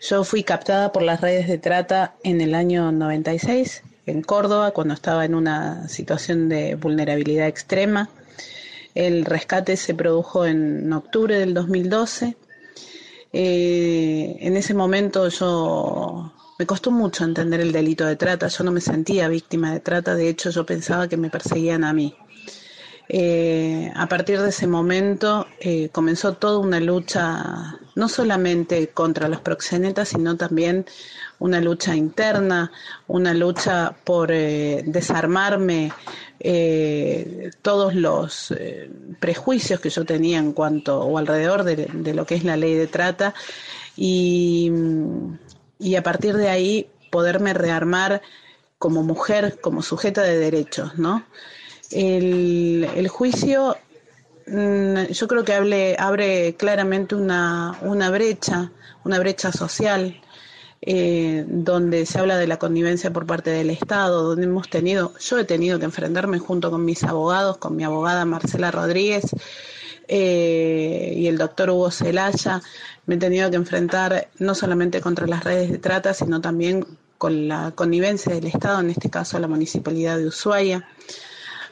Yo 0.00 0.24
fui 0.24 0.42
captada 0.42 0.90
por 0.90 1.02
las 1.02 1.20
redes 1.20 1.48
de 1.48 1.58
trata 1.58 2.14
en 2.24 2.40
el 2.40 2.54
año 2.54 2.90
96 2.90 3.82
en 4.06 4.22
Córdoba 4.22 4.70
cuando 4.70 4.94
estaba 4.94 5.26
en 5.26 5.34
una 5.34 5.86
situación 5.88 6.48
de 6.48 6.76
vulnerabilidad 6.76 7.46
extrema. 7.46 8.08
El 8.94 9.26
rescate 9.26 9.76
se 9.76 9.94
produjo 9.94 10.46
en 10.46 10.90
octubre 10.92 11.38
del 11.38 11.52
2012. 11.52 12.36
Eh, 13.34 14.36
en 14.40 14.56
ese 14.56 14.72
momento 14.72 15.28
yo 15.28 16.32
me 16.58 16.66
costó 16.66 16.90
mucho 16.90 17.24
entender 17.24 17.60
el 17.60 17.72
delito 17.72 18.06
de 18.06 18.16
trata. 18.16 18.48
Yo 18.48 18.64
no 18.64 18.72
me 18.72 18.80
sentía 18.80 19.28
víctima 19.28 19.72
de 19.72 19.80
trata, 19.80 20.14
de 20.14 20.28
hecho 20.28 20.50
yo 20.50 20.64
pensaba 20.64 21.06
que 21.08 21.18
me 21.18 21.28
perseguían 21.28 21.84
a 21.84 21.92
mí. 21.92 22.16
Eh, 23.08 23.92
a 23.94 24.06
partir 24.08 24.40
de 24.40 24.48
ese 24.48 24.66
momento 24.66 25.46
eh, 25.60 25.90
comenzó 25.90 26.34
toda 26.34 26.58
una 26.58 26.80
lucha, 26.80 27.78
no 27.94 28.08
solamente 28.08 28.88
contra 28.88 29.28
los 29.28 29.40
proxenetas, 29.40 30.08
sino 30.08 30.36
también 30.36 30.86
una 31.38 31.60
lucha 31.60 31.94
interna, 31.94 32.72
una 33.06 33.34
lucha 33.34 33.94
por 34.04 34.30
eh, 34.32 34.82
desarmarme 34.86 35.92
todos 37.62 37.94
los 37.94 38.52
prejuicios 39.18 39.80
que 39.80 39.88
yo 39.88 40.04
tenía 40.04 40.38
en 40.38 40.52
cuanto 40.52 41.00
o 41.00 41.16
alrededor 41.16 41.64
de, 41.64 41.88
de 41.90 42.12
lo 42.12 42.26
que 42.26 42.34
es 42.34 42.44
la 42.44 42.58
ley 42.58 42.74
de 42.74 42.86
trata 42.86 43.34
y, 43.96 44.70
y 45.78 45.96
a 45.96 46.02
partir 46.02 46.36
de 46.36 46.50
ahí 46.50 46.90
poderme 47.10 47.54
rearmar 47.54 48.20
como 48.78 49.02
mujer, 49.02 49.58
como 49.62 49.80
sujeta 49.80 50.22
de 50.22 50.36
derechos, 50.36 50.98
¿no? 50.98 51.24
El, 51.94 53.08
juicio 53.08 53.76
mm, 54.46 55.04
yo 55.12 55.28
creo 55.28 55.44
que 55.44 55.96
abre 55.98 56.54
claramente 56.56 57.14
una, 57.14 57.78
una 57.82 58.10
brecha, 58.10 58.72
una 59.04 59.18
brecha 59.18 59.52
social, 59.52 60.20
eh, 60.86 61.44
donde 61.46 62.04
se 62.04 62.18
habla 62.18 62.36
de 62.36 62.46
la 62.46 62.58
connivencia 62.58 63.10
por 63.10 63.24
parte 63.24 63.48
del 63.48 63.70
Estado, 63.70 64.22
donde 64.22 64.44
hemos 64.44 64.68
tenido, 64.68 65.14
yo 65.18 65.38
he 65.38 65.44
tenido 65.44 65.78
que 65.78 65.86
enfrentarme 65.86 66.38
junto 66.38 66.70
con 66.70 66.84
mis 66.84 67.04
abogados, 67.04 67.56
con 67.56 67.74
mi 67.74 67.84
abogada 67.84 68.26
Marcela 68.26 68.70
Rodríguez 68.70 69.24
eh, 70.08 71.14
y 71.16 71.26
el 71.26 71.38
doctor 71.38 71.70
Hugo 71.70 71.90
Celaya, 71.90 72.60
me 73.06 73.14
he 73.14 73.18
tenido 73.18 73.48
que 73.50 73.56
enfrentar 73.56 74.28
no 74.38 74.54
solamente 74.54 75.00
contra 75.00 75.26
las 75.26 75.42
redes 75.44 75.70
de 75.70 75.78
trata, 75.78 76.12
sino 76.12 76.42
también 76.42 76.84
con 77.16 77.48
la 77.48 77.72
connivencia 77.74 78.34
del 78.34 78.46
Estado, 78.46 78.80
en 78.80 78.90
este 78.90 79.08
caso 79.08 79.38
la 79.38 79.48
Municipalidad 79.48 80.18
de 80.18 80.26
Ushuaia. 80.26 80.86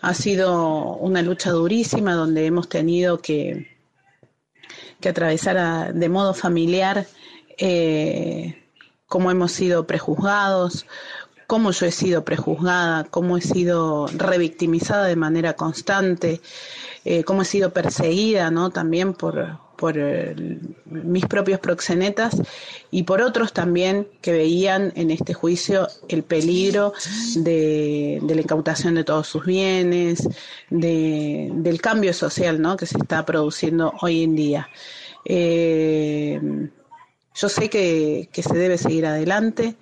Ha 0.02 0.14
sido 0.14 0.96
una 0.96 1.22
lucha 1.22 1.50
durísima 1.50 2.14
donde 2.14 2.44
hemos 2.44 2.68
tenido 2.68 3.18
que, 3.18 3.68
que 5.00 5.08
atravesar 5.08 5.94
de 5.94 6.08
modo 6.08 6.34
familiar 6.34 7.06
eh, 7.56 8.62
cómo 9.06 9.30
hemos 9.30 9.52
sido 9.52 9.86
prejuzgados, 9.86 10.86
cómo 11.46 11.70
yo 11.70 11.86
he 11.86 11.92
sido 11.92 12.24
prejuzgada, 12.24 13.04
cómo 13.04 13.36
he 13.36 13.42
sido 13.42 14.06
revictimizada 14.08 15.06
de 15.06 15.16
manera 15.16 15.54
constante, 15.54 16.40
eh, 17.04 17.24
cómo 17.24 17.42
he 17.42 17.44
sido 17.44 17.72
perseguida, 17.72 18.50
¿no? 18.50 18.70
También 18.70 19.14
por, 19.14 19.58
por 19.82 19.98
eh, 19.98 20.36
mis 20.84 21.26
propios 21.26 21.58
proxenetas 21.58 22.40
y 22.92 23.02
por 23.02 23.20
otros 23.20 23.52
también 23.52 24.06
que 24.20 24.30
veían 24.30 24.92
en 24.94 25.10
este 25.10 25.34
juicio 25.34 25.88
el 26.08 26.22
peligro 26.22 26.92
de, 27.34 28.20
la 28.24 28.40
incautación 28.40 28.94
de 28.94 29.02
todos 29.02 29.26
sus 29.26 29.44
bienes, 29.44 30.28
del 30.70 31.80
cambio 31.80 32.14
social 32.14 32.62
¿no? 32.62 32.76
que 32.76 32.86
se 32.86 32.96
está 32.96 33.26
produciendo 33.26 33.92
hoy 34.02 34.22
en 34.22 34.36
día. 34.36 34.68
Eh, 35.24 36.40
yo 37.34 37.48
sé 37.48 37.68
que, 37.68 38.28
se 38.32 38.54
debe 38.54 38.78
seguir 38.78 39.06
adelante. 39.06 39.74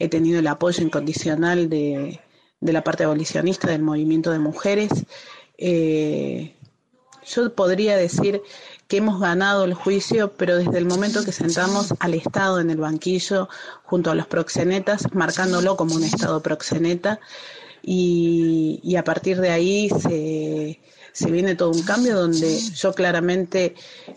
He 0.00 0.08
tenido 0.08 0.40
el 0.40 0.48
apoyo 0.48 0.82
incondicional 0.82 1.68
de, 1.68 2.18
la 2.60 2.82
parte 2.82 3.04
abolicionista 3.04 3.68
del 3.68 3.82
movimiento 3.82 4.32
de 4.32 4.40
mujeres. 4.40 4.90
Eh, 5.58 6.56
yo 7.24 7.54
podría 7.54 7.96
decir 7.96 8.42
que 8.88 8.98
hemos 8.98 9.20
ganado 9.20 9.64
el 9.64 9.74
juicio, 9.74 10.32
pero 10.36 10.56
desde 10.56 10.78
el 10.78 10.86
momento 10.86 11.24
que 11.24 11.32
sentamos 11.32 11.94
al 12.00 12.14
Estado 12.14 12.60
en 12.60 12.70
el 12.70 12.78
banquillo 12.78 13.48
junto 13.84 14.10
a 14.10 14.14
los 14.14 14.26
proxenetas, 14.26 15.12
marcándolo 15.14 15.76
como 15.76 15.94
un 15.94 16.04
Estado 16.04 16.42
proxeneta, 16.42 17.20
y 17.82 18.96
a 18.96 19.04
partir 19.04 19.40
de 19.40 19.50
ahí 19.50 19.90
se, 19.90 20.80
se 21.14 21.30
viene 21.30 21.54
todo 21.54 21.70
un 21.70 21.82
cambio 21.82 22.16
donde 22.16 22.58
yo 22.58 22.92
claramente 22.92 23.76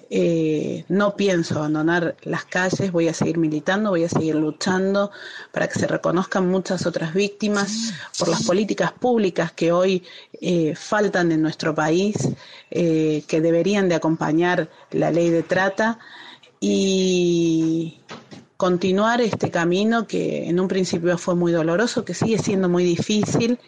eh, 0.09 0.83
no 0.89 1.15
pienso 1.15 1.59
abandonar 1.59 2.17
las 2.23 2.45
calles, 2.45 2.91
voy 2.91 3.07
a 3.07 3.13
seguir 3.13 3.37
militando, 3.37 3.91
voy 3.91 4.03
a 4.03 4.09
seguir 4.09 4.33
luchando 4.33 5.11
para 5.51 5.67
que 5.67 5.77
se 5.77 5.85
reconozcan 5.85 6.49
muchas 6.49 6.87
otras 6.87 7.13
víctimas 7.13 7.93
por 8.17 8.29
las 8.29 8.41
políticas 8.43 8.93
públicas 8.93 9.51
que 9.51 9.71
hoy 9.71 10.03
eh, 10.41 10.73
faltan 10.75 11.31
en 11.31 11.43
nuestro 11.43 11.75
país, 11.75 12.29
eh, 12.71 13.23
que 13.27 13.41
deberían 13.41 13.89
de 13.89 13.95
acompañar 13.95 14.67
la 14.89 15.11
ley 15.11 15.29
de 15.29 15.43
trata 15.43 15.99
y 16.59 17.99
continuar 18.57 19.21
este 19.21 19.51
camino 19.51 20.07
que 20.07 20.49
en 20.49 20.59
un 20.59 20.67
principio 20.67 21.19
fue 21.19 21.35
muy 21.35 21.51
doloroso, 21.51 22.03
que 22.03 22.15
sigue 22.15 22.39
siendo 22.39 22.69
muy 22.69 22.83
difícil 22.83 23.59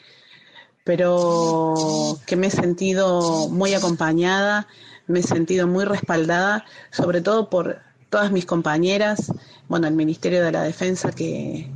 pero 0.84 2.20
que 2.26 2.36
me 2.36 2.48
he 2.48 2.52
sentido 2.52 3.50
muy 3.50 3.74
acompañada, 3.74 4.68
me 5.08 5.20
he 5.20 5.24
sentido 5.24 5.68
muy 5.68 5.86
respaldada, 5.86 6.66
sobre 6.92 7.22
todo 7.22 7.50
por 7.50 7.80
todas 8.10 8.32
mis 8.32 8.46
compañeras, 8.46 9.32
bueno, 9.68 9.88
el 9.88 9.94
Ministerio 9.94 10.44
de 10.44 10.52
la 10.52 10.64
Defensa 10.64 11.12
que, 11.12 11.70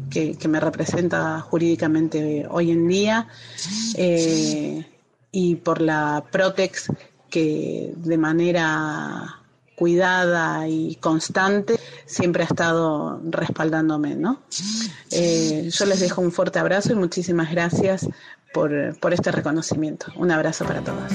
me 0.50 0.60
representa 0.60 1.40
jurídicamente 1.42 2.48
hoy 2.50 2.72
en 2.72 2.88
día, 2.88 3.28
eh, 3.96 4.86
y 5.32 5.56
por 5.56 5.82
la 5.82 6.24
Protex 6.32 6.92
que 7.30 7.94
de 7.96 8.18
manera 8.18 9.40
cuidada 9.76 10.68
y 10.68 10.96
constante 10.96 11.80
siempre 12.06 12.44
ha 12.44 12.46
estado 12.46 13.20
respaldándome, 13.24 14.16
¿no? 14.16 14.40
Eh, 15.10 15.70
yo 15.72 15.86
les 15.86 16.00
dejo 16.00 16.22
un 16.22 16.32
fuerte 16.32 16.60
abrazo 16.60 16.94
y 16.94 16.96
muchísimas 16.96 17.52
gracias 17.52 18.08
por, 18.54 18.98
por 19.00 19.14
este 19.14 19.32
reconocimiento. 19.32 20.08
Un 20.16 20.32
abrazo 20.32 20.66
para 20.66 20.82
todos. 20.82 21.12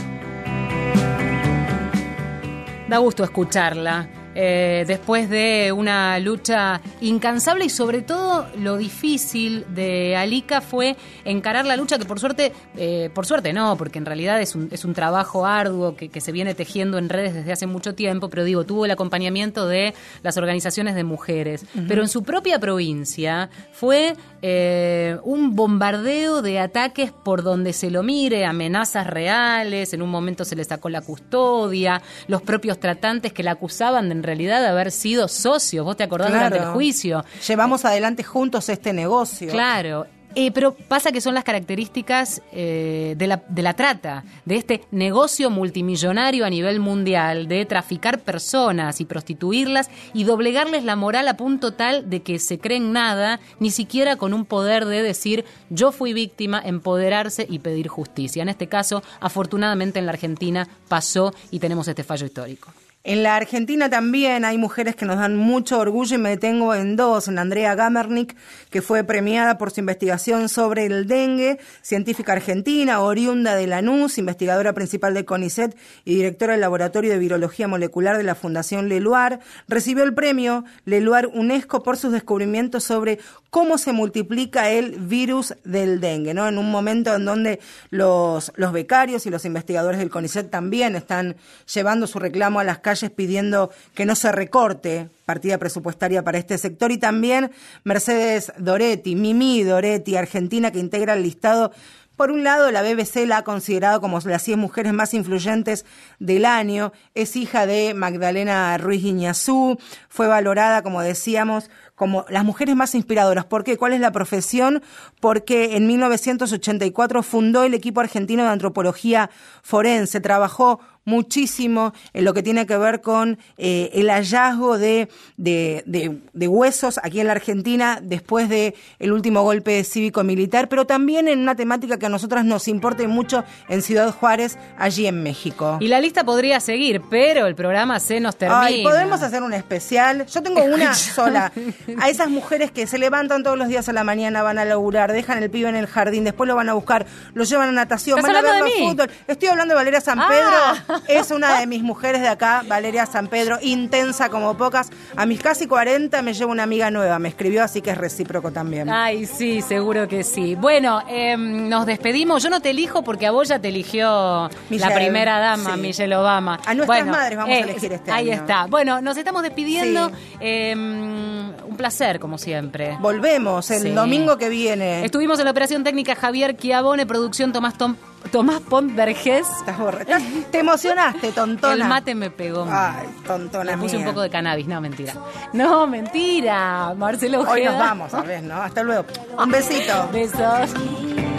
Da 2.88 2.98
gusto 2.98 3.22
escucharla. 3.24 4.08
Eh, 4.40 4.84
después 4.86 5.28
de 5.28 5.72
una 5.72 6.16
lucha 6.20 6.80
incansable 7.00 7.64
y 7.64 7.70
sobre 7.70 8.02
todo 8.02 8.46
lo 8.56 8.76
difícil 8.76 9.64
de 9.74 10.14
Alica 10.16 10.60
fue 10.60 10.96
encarar 11.24 11.66
la 11.66 11.76
lucha 11.76 11.98
que 11.98 12.04
por 12.04 12.20
suerte, 12.20 12.52
eh, 12.76 13.10
por 13.12 13.26
suerte 13.26 13.52
no, 13.52 13.76
porque 13.76 13.98
en 13.98 14.06
realidad 14.06 14.40
es 14.40 14.54
un, 14.54 14.68
es 14.70 14.84
un 14.84 14.94
trabajo 14.94 15.44
arduo 15.44 15.96
que, 15.96 16.20
se 16.20 16.30
viene 16.30 16.54
tejiendo 16.54 16.98
en 16.98 17.08
redes 17.08 17.34
desde 17.34 17.50
hace 17.50 17.66
mucho 17.66 17.96
tiempo, 17.96 18.28
pero 18.28 18.44
digo, 18.44 18.64
tuvo 18.64 18.84
el 18.84 18.92
acompañamiento 18.92 19.66
de 19.66 19.92
las 20.22 20.36
organizaciones 20.36 20.94
de 20.94 21.02
mujeres. 21.02 21.66
Pero 21.88 22.02
en 22.02 22.08
su 22.08 22.22
propia 22.22 22.60
provincia 22.60 23.50
fue 23.72 24.14
eh, 24.42 25.18
un 25.24 25.56
bombardeo 25.56 26.42
de 26.42 26.60
ataques 26.60 27.12
por 27.12 27.42
donde 27.42 27.72
se 27.72 27.90
lo 27.90 28.02
mire, 28.02 28.44
amenazas 28.44 29.06
reales, 29.06 29.92
en 29.92 30.02
un 30.02 30.10
momento 30.10 30.44
se 30.44 30.54
le 30.54 30.64
sacó 30.64 30.88
la 30.88 31.00
custodia, 31.00 32.02
los 32.26 32.42
propios 32.42 32.78
tratantes 32.78 33.32
que 33.32 33.42
la 33.42 33.52
acusaban 33.52 34.08
de 34.08 34.18
en 34.18 34.22
realidad 34.22 34.60
de 34.60 34.68
haber 34.68 34.90
sido 34.90 35.28
socios. 35.28 35.84
¿Vos 35.84 35.96
te 35.96 36.04
acordás 36.04 36.30
durante 36.30 36.58
el 36.58 36.66
juicio? 36.66 37.24
Llevamos 37.46 37.84
adelante 37.84 38.22
juntos 38.22 38.68
este 38.68 38.92
negocio. 38.92 39.50
Claro. 39.50 40.06
Eh, 40.40 40.52
pero 40.52 40.72
pasa 40.72 41.10
que 41.10 41.20
son 41.20 41.34
las 41.34 41.42
características 41.42 42.42
eh, 42.52 43.16
de, 43.18 43.26
la, 43.26 43.42
de 43.48 43.60
la 43.60 43.74
trata, 43.74 44.22
de 44.44 44.54
este 44.54 44.84
negocio 44.92 45.50
multimillonario 45.50 46.44
a 46.46 46.48
nivel 46.48 46.78
mundial, 46.78 47.48
de 47.48 47.66
traficar 47.66 48.20
personas 48.20 49.00
y 49.00 49.04
prostituirlas 49.04 49.90
y 50.14 50.22
doblegarles 50.22 50.84
la 50.84 50.94
moral 50.94 51.26
a 51.26 51.36
punto 51.36 51.72
tal 51.72 52.08
de 52.08 52.22
que 52.22 52.38
se 52.38 52.60
creen 52.60 52.92
nada, 52.92 53.40
ni 53.58 53.72
siquiera 53.72 54.14
con 54.14 54.32
un 54.32 54.44
poder 54.44 54.84
de 54.84 55.02
decir 55.02 55.44
yo 55.70 55.90
fui 55.90 56.12
víctima, 56.12 56.62
empoderarse 56.64 57.44
y 57.50 57.58
pedir 57.58 57.88
justicia. 57.88 58.40
En 58.40 58.48
este 58.48 58.68
caso, 58.68 59.02
afortunadamente 59.18 59.98
en 59.98 60.06
la 60.06 60.12
Argentina 60.12 60.68
pasó 60.86 61.34
y 61.50 61.58
tenemos 61.58 61.88
este 61.88 62.04
fallo 62.04 62.26
histórico. 62.26 62.72
En 63.04 63.22
la 63.22 63.36
Argentina 63.36 63.88
también 63.88 64.44
hay 64.44 64.58
mujeres 64.58 64.96
que 64.96 65.06
nos 65.06 65.18
dan 65.18 65.36
mucho 65.36 65.78
orgullo 65.78 66.16
y 66.16 66.18
me 66.18 66.30
detengo 66.30 66.74
en 66.74 66.96
dos. 66.96 67.28
En 67.28 67.38
Andrea 67.38 67.76
Gamernick, 67.76 68.36
que 68.70 68.82
fue 68.82 69.04
premiada 69.04 69.56
por 69.56 69.70
su 69.70 69.78
investigación 69.80 70.48
sobre 70.48 70.86
el 70.86 71.06
dengue, 71.06 71.58
científica 71.80 72.32
argentina, 72.32 73.00
oriunda 73.00 73.54
de 73.54 73.68
Lanús, 73.68 74.18
investigadora 74.18 74.72
principal 74.72 75.14
de 75.14 75.24
CONICET 75.24 75.76
y 76.04 76.16
directora 76.16 76.52
del 76.52 76.60
Laboratorio 76.60 77.12
de 77.12 77.18
Virología 77.18 77.68
Molecular 77.68 78.16
de 78.16 78.24
la 78.24 78.34
Fundación 78.34 78.88
Leluar. 78.88 79.38
Recibió 79.68 80.02
el 80.02 80.12
premio 80.12 80.64
Leluar 80.84 81.28
UNESCO 81.28 81.84
por 81.84 81.96
sus 81.96 82.12
descubrimientos 82.12 82.82
sobre 82.82 83.20
cómo 83.50 83.78
se 83.78 83.92
multiplica 83.92 84.70
el 84.70 84.98
virus 84.98 85.54
del 85.64 86.00
dengue, 86.00 86.34
¿no? 86.34 86.48
En 86.48 86.58
un 86.58 86.70
momento 86.70 87.14
en 87.14 87.24
donde 87.24 87.60
los, 87.90 88.52
los 88.56 88.72
becarios 88.72 89.26
y 89.26 89.30
los 89.30 89.44
investigadores 89.44 89.98
del 89.98 90.10
CONICET 90.10 90.50
también 90.50 90.96
están 90.96 91.36
llevando 91.72 92.06
su 92.06 92.18
reclamo 92.18 92.60
a 92.60 92.64
las 92.64 92.78
calles 92.78 93.10
pidiendo 93.10 93.70
que 93.94 94.06
no 94.06 94.14
se 94.14 94.32
recorte 94.32 95.08
partida 95.24 95.58
presupuestaria 95.58 96.22
para 96.22 96.38
este 96.38 96.58
sector 96.58 96.90
y 96.90 96.98
también 96.98 97.50
Mercedes 97.84 98.52
Doretti, 98.58 99.14
Mimi 99.14 99.62
Doretti, 99.62 100.16
argentina 100.16 100.70
que 100.70 100.78
integra 100.78 101.14
el 101.14 101.22
listado 101.22 101.72
por 102.18 102.32
un 102.32 102.42
lado, 102.42 102.72
la 102.72 102.82
BBC 102.82 103.28
la 103.28 103.36
ha 103.36 103.44
considerado 103.44 104.00
como 104.00 104.18
las 104.18 104.42
100 104.42 104.58
mujeres 104.58 104.92
más 104.92 105.14
influyentes 105.14 105.86
del 106.18 106.46
año. 106.46 106.92
Es 107.14 107.36
hija 107.36 107.64
de 107.64 107.94
Magdalena 107.94 108.76
Ruiz 108.76 109.04
Iñazú. 109.04 109.78
Fue 110.08 110.26
valorada, 110.26 110.82
como 110.82 111.00
decíamos, 111.00 111.70
como 111.98 112.24
las 112.30 112.44
mujeres 112.44 112.76
más 112.76 112.94
inspiradoras. 112.94 113.44
¿Por 113.44 113.64
qué? 113.64 113.76
¿Cuál 113.76 113.92
es 113.92 114.00
la 114.00 114.12
profesión? 114.12 114.82
Porque 115.20 115.76
en 115.76 115.88
1984 115.88 117.24
fundó 117.24 117.64
el 117.64 117.74
equipo 117.74 118.00
argentino 118.00 118.44
de 118.44 118.50
antropología 118.50 119.30
forense. 119.62 120.20
Trabajó 120.20 120.78
muchísimo 121.08 121.94
en 122.12 122.24
lo 122.24 122.34
que 122.34 122.42
tiene 122.42 122.66
que 122.66 122.76
ver 122.76 123.00
con 123.00 123.38
eh, 123.56 123.90
el 123.94 124.10
hallazgo 124.10 124.78
de, 124.78 125.08
de, 125.36 126.48
huesos 126.48 127.00
aquí 127.02 127.20
en 127.20 127.26
la 127.26 127.32
Argentina 127.32 127.98
después 128.02 128.48
del 128.48 128.74
el 128.98 129.12
último 129.12 129.42
golpe 129.42 129.82
cívico-militar, 129.84 130.68
pero 130.68 130.86
también 130.86 131.28
en 131.28 131.38
una 131.38 131.54
temática 131.54 131.98
que 131.98 132.06
a 132.06 132.08
nosotras 132.08 132.44
nos 132.44 132.68
importa 132.68 132.98
mucho 133.08 133.44
en 133.68 133.82
Ciudad 133.82 134.12
Juárez, 134.12 134.58
allí 134.78 135.06
en 135.06 135.22
México. 135.22 135.78
Y 135.80 135.88
la 135.88 136.00
lista 136.00 136.24
podría 136.24 136.60
seguir, 136.60 137.00
pero 137.08 137.46
el 137.46 137.54
programa 137.54 138.00
se 138.00 138.20
nos 138.20 138.36
termina. 138.36 138.62
Ay, 138.64 138.82
podemos 138.82 139.22
hacer 139.22 139.42
un 139.42 139.54
especial. 139.54 140.26
Yo 140.26 140.42
tengo 140.42 140.62
una 140.62 140.94
sola. 140.94 141.52
A 141.98 142.08
esas 142.08 142.28
mujeres 142.28 142.70
que 142.70 142.86
se 142.86 142.98
levantan 142.98 143.42
todos 143.42 143.56
los 143.56 143.68
días 143.68 143.88
a 143.88 143.92
la 143.92 144.04
mañana, 144.04 144.42
van 144.42 144.58
a 144.58 144.64
laburar, 144.64 145.12
dejan 145.12 145.42
el 145.42 145.50
pibe 145.50 145.68
en 145.68 145.76
el 145.76 145.86
jardín, 145.86 146.24
después 146.24 146.46
lo 146.46 146.54
van 146.54 146.68
a 146.68 146.74
buscar, 146.74 147.06
lo 147.34 147.44
llevan 147.44 147.70
a 147.70 147.72
natación, 147.72 148.20
van 148.20 148.36
a 148.36 148.42
ver 148.42 148.64
fútbol. 148.78 149.10
Estoy 149.26 149.48
hablando 149.48 149.72
de 149.72 149.76
Valeria 149.76 150.00
San 150.00 150.18
Pedro. 150.18 150.97
Es 151.06 151.30
una 151.30 151.60
de 151.60 151.66
mis 151.66 151.82
mujeres 151.82 152.20
de 152.20 152.28
acá, 152.28 152.62
Valeria 152.66 153.06
San 153.06 153.28
Pedro, 153.28 153.58
intensa 153.62 154.28
como 154.28 154.56
pocas. 154.56 154.90
A 155.16 155.26
mis 155.26 155.40
casi 155.40 155.66
40 155.66 156.20
me 156.22 156.34
llevo 156.34 156.52
una 156.52 156.62
amiga 156.62 156.90
nueva, 156.90 157.18
me 157.18 157.28
escribió, 157.28 157.62
así 157.62 157.80
que 157.80 157.90
es 157.90 157.98
recíproco 157.98 158.50
también. 158.50 158.90
Ay, 158.90 159.26
sí, 159.26 159.62
seguro 159.62 160.08
que 160.08 160.24
sí. 160.24 160.54
Bueno, 160.54 161.02
em, 161.08 161.68
nos 161.68 161.86
despedimos. 161.86 162.42
Yo 162.42 162.50
no 162.50 162.60
te 162.60 162.70
elijo 162.70 163.02
porque 163.02 163.26
a 163.26 163.30
vos 163.30 163.48
ya 163.48 163.58
te 163.58 163.68
eligió 163.68 164.50
la 164.70 164.94
primera 164.94 165.38
dama, 165.38 165.76
Michelle 165.76 166.14
Obama. 166.16 166.60
A 166.64 166.74
nuestras 166.74 167.06
madres 167.06 167.38
vamos 167.38 167.54
a 167.54 167.58
eh, 167.58 167.62
elegir 167.62 167.92
este 167.92 168.10
ahí 168.10 168.30
año. 168.30 168.32
Ahí 168.32 168.38
está. 168.38 168.66
Bueno, 168.66 169.00
nos 169.00 169.16
estamos 169.16 169.42
despidiendo. 169.42 170.10
Em, 170.40 171.50
un 171.68 171.76
placer, 171.76 172.18
como 172.18 172.38
siempre. 172.38 172.96
Volvemos 173.00 173.70
el 173.70 173.94
domingo 173.94 174.36
que 174.38 174.48
viene. 174.48 175.04
Estuvimos 175.04 175.38
en 175.38 175.44
la 175.44 175.50
operación 175.50 175.84
técnica 175.84 176.14
Javier 176.14 176.56
Chiavone, 176.56 177.06
producción 177.06 177.52
Tomás 177.52 177.76
Tom 177.76 177.96
Tomás 178.30 178.60
Pont 178.60 178.94
Vergés. 178.94 179.46
Estás 179.58 179.78
borracha. 179.78 180.18
Te 180.50 180.60
emocionaste, 180.60 181.32
tontona. 181.32 181.74
El 181.74 181.84
mate 181.84 182.14
me 182.14 182.30
pegó. 182.30 182.66
Ay, 182.70 183.08
tontona. 183.26 183.76
Me 183.76 183.82
puse 183.82 183.96
un 183.96 184.04
poco 184.04 184.22
de 184.22 184.30
cannabis. 184.30 184.66
No, 184.66 184.80
mentira. 184.80 185.14
No, 185.52 185.86
mentira. 185.86 186.94
Marcelo 186.96 187.40
Hoy 187.40 187.64
nos 187.64 187.78
vamos, 187.78 188.14
a 188.14 188.22
ver, 188.22 188.42
¿no? 188.42 188.62
Hasta 188.62 188.82
luego. 188.82 189.04
Un 189.38 189.50
besito. 189.50 190.08
Besos. 190.12 191.37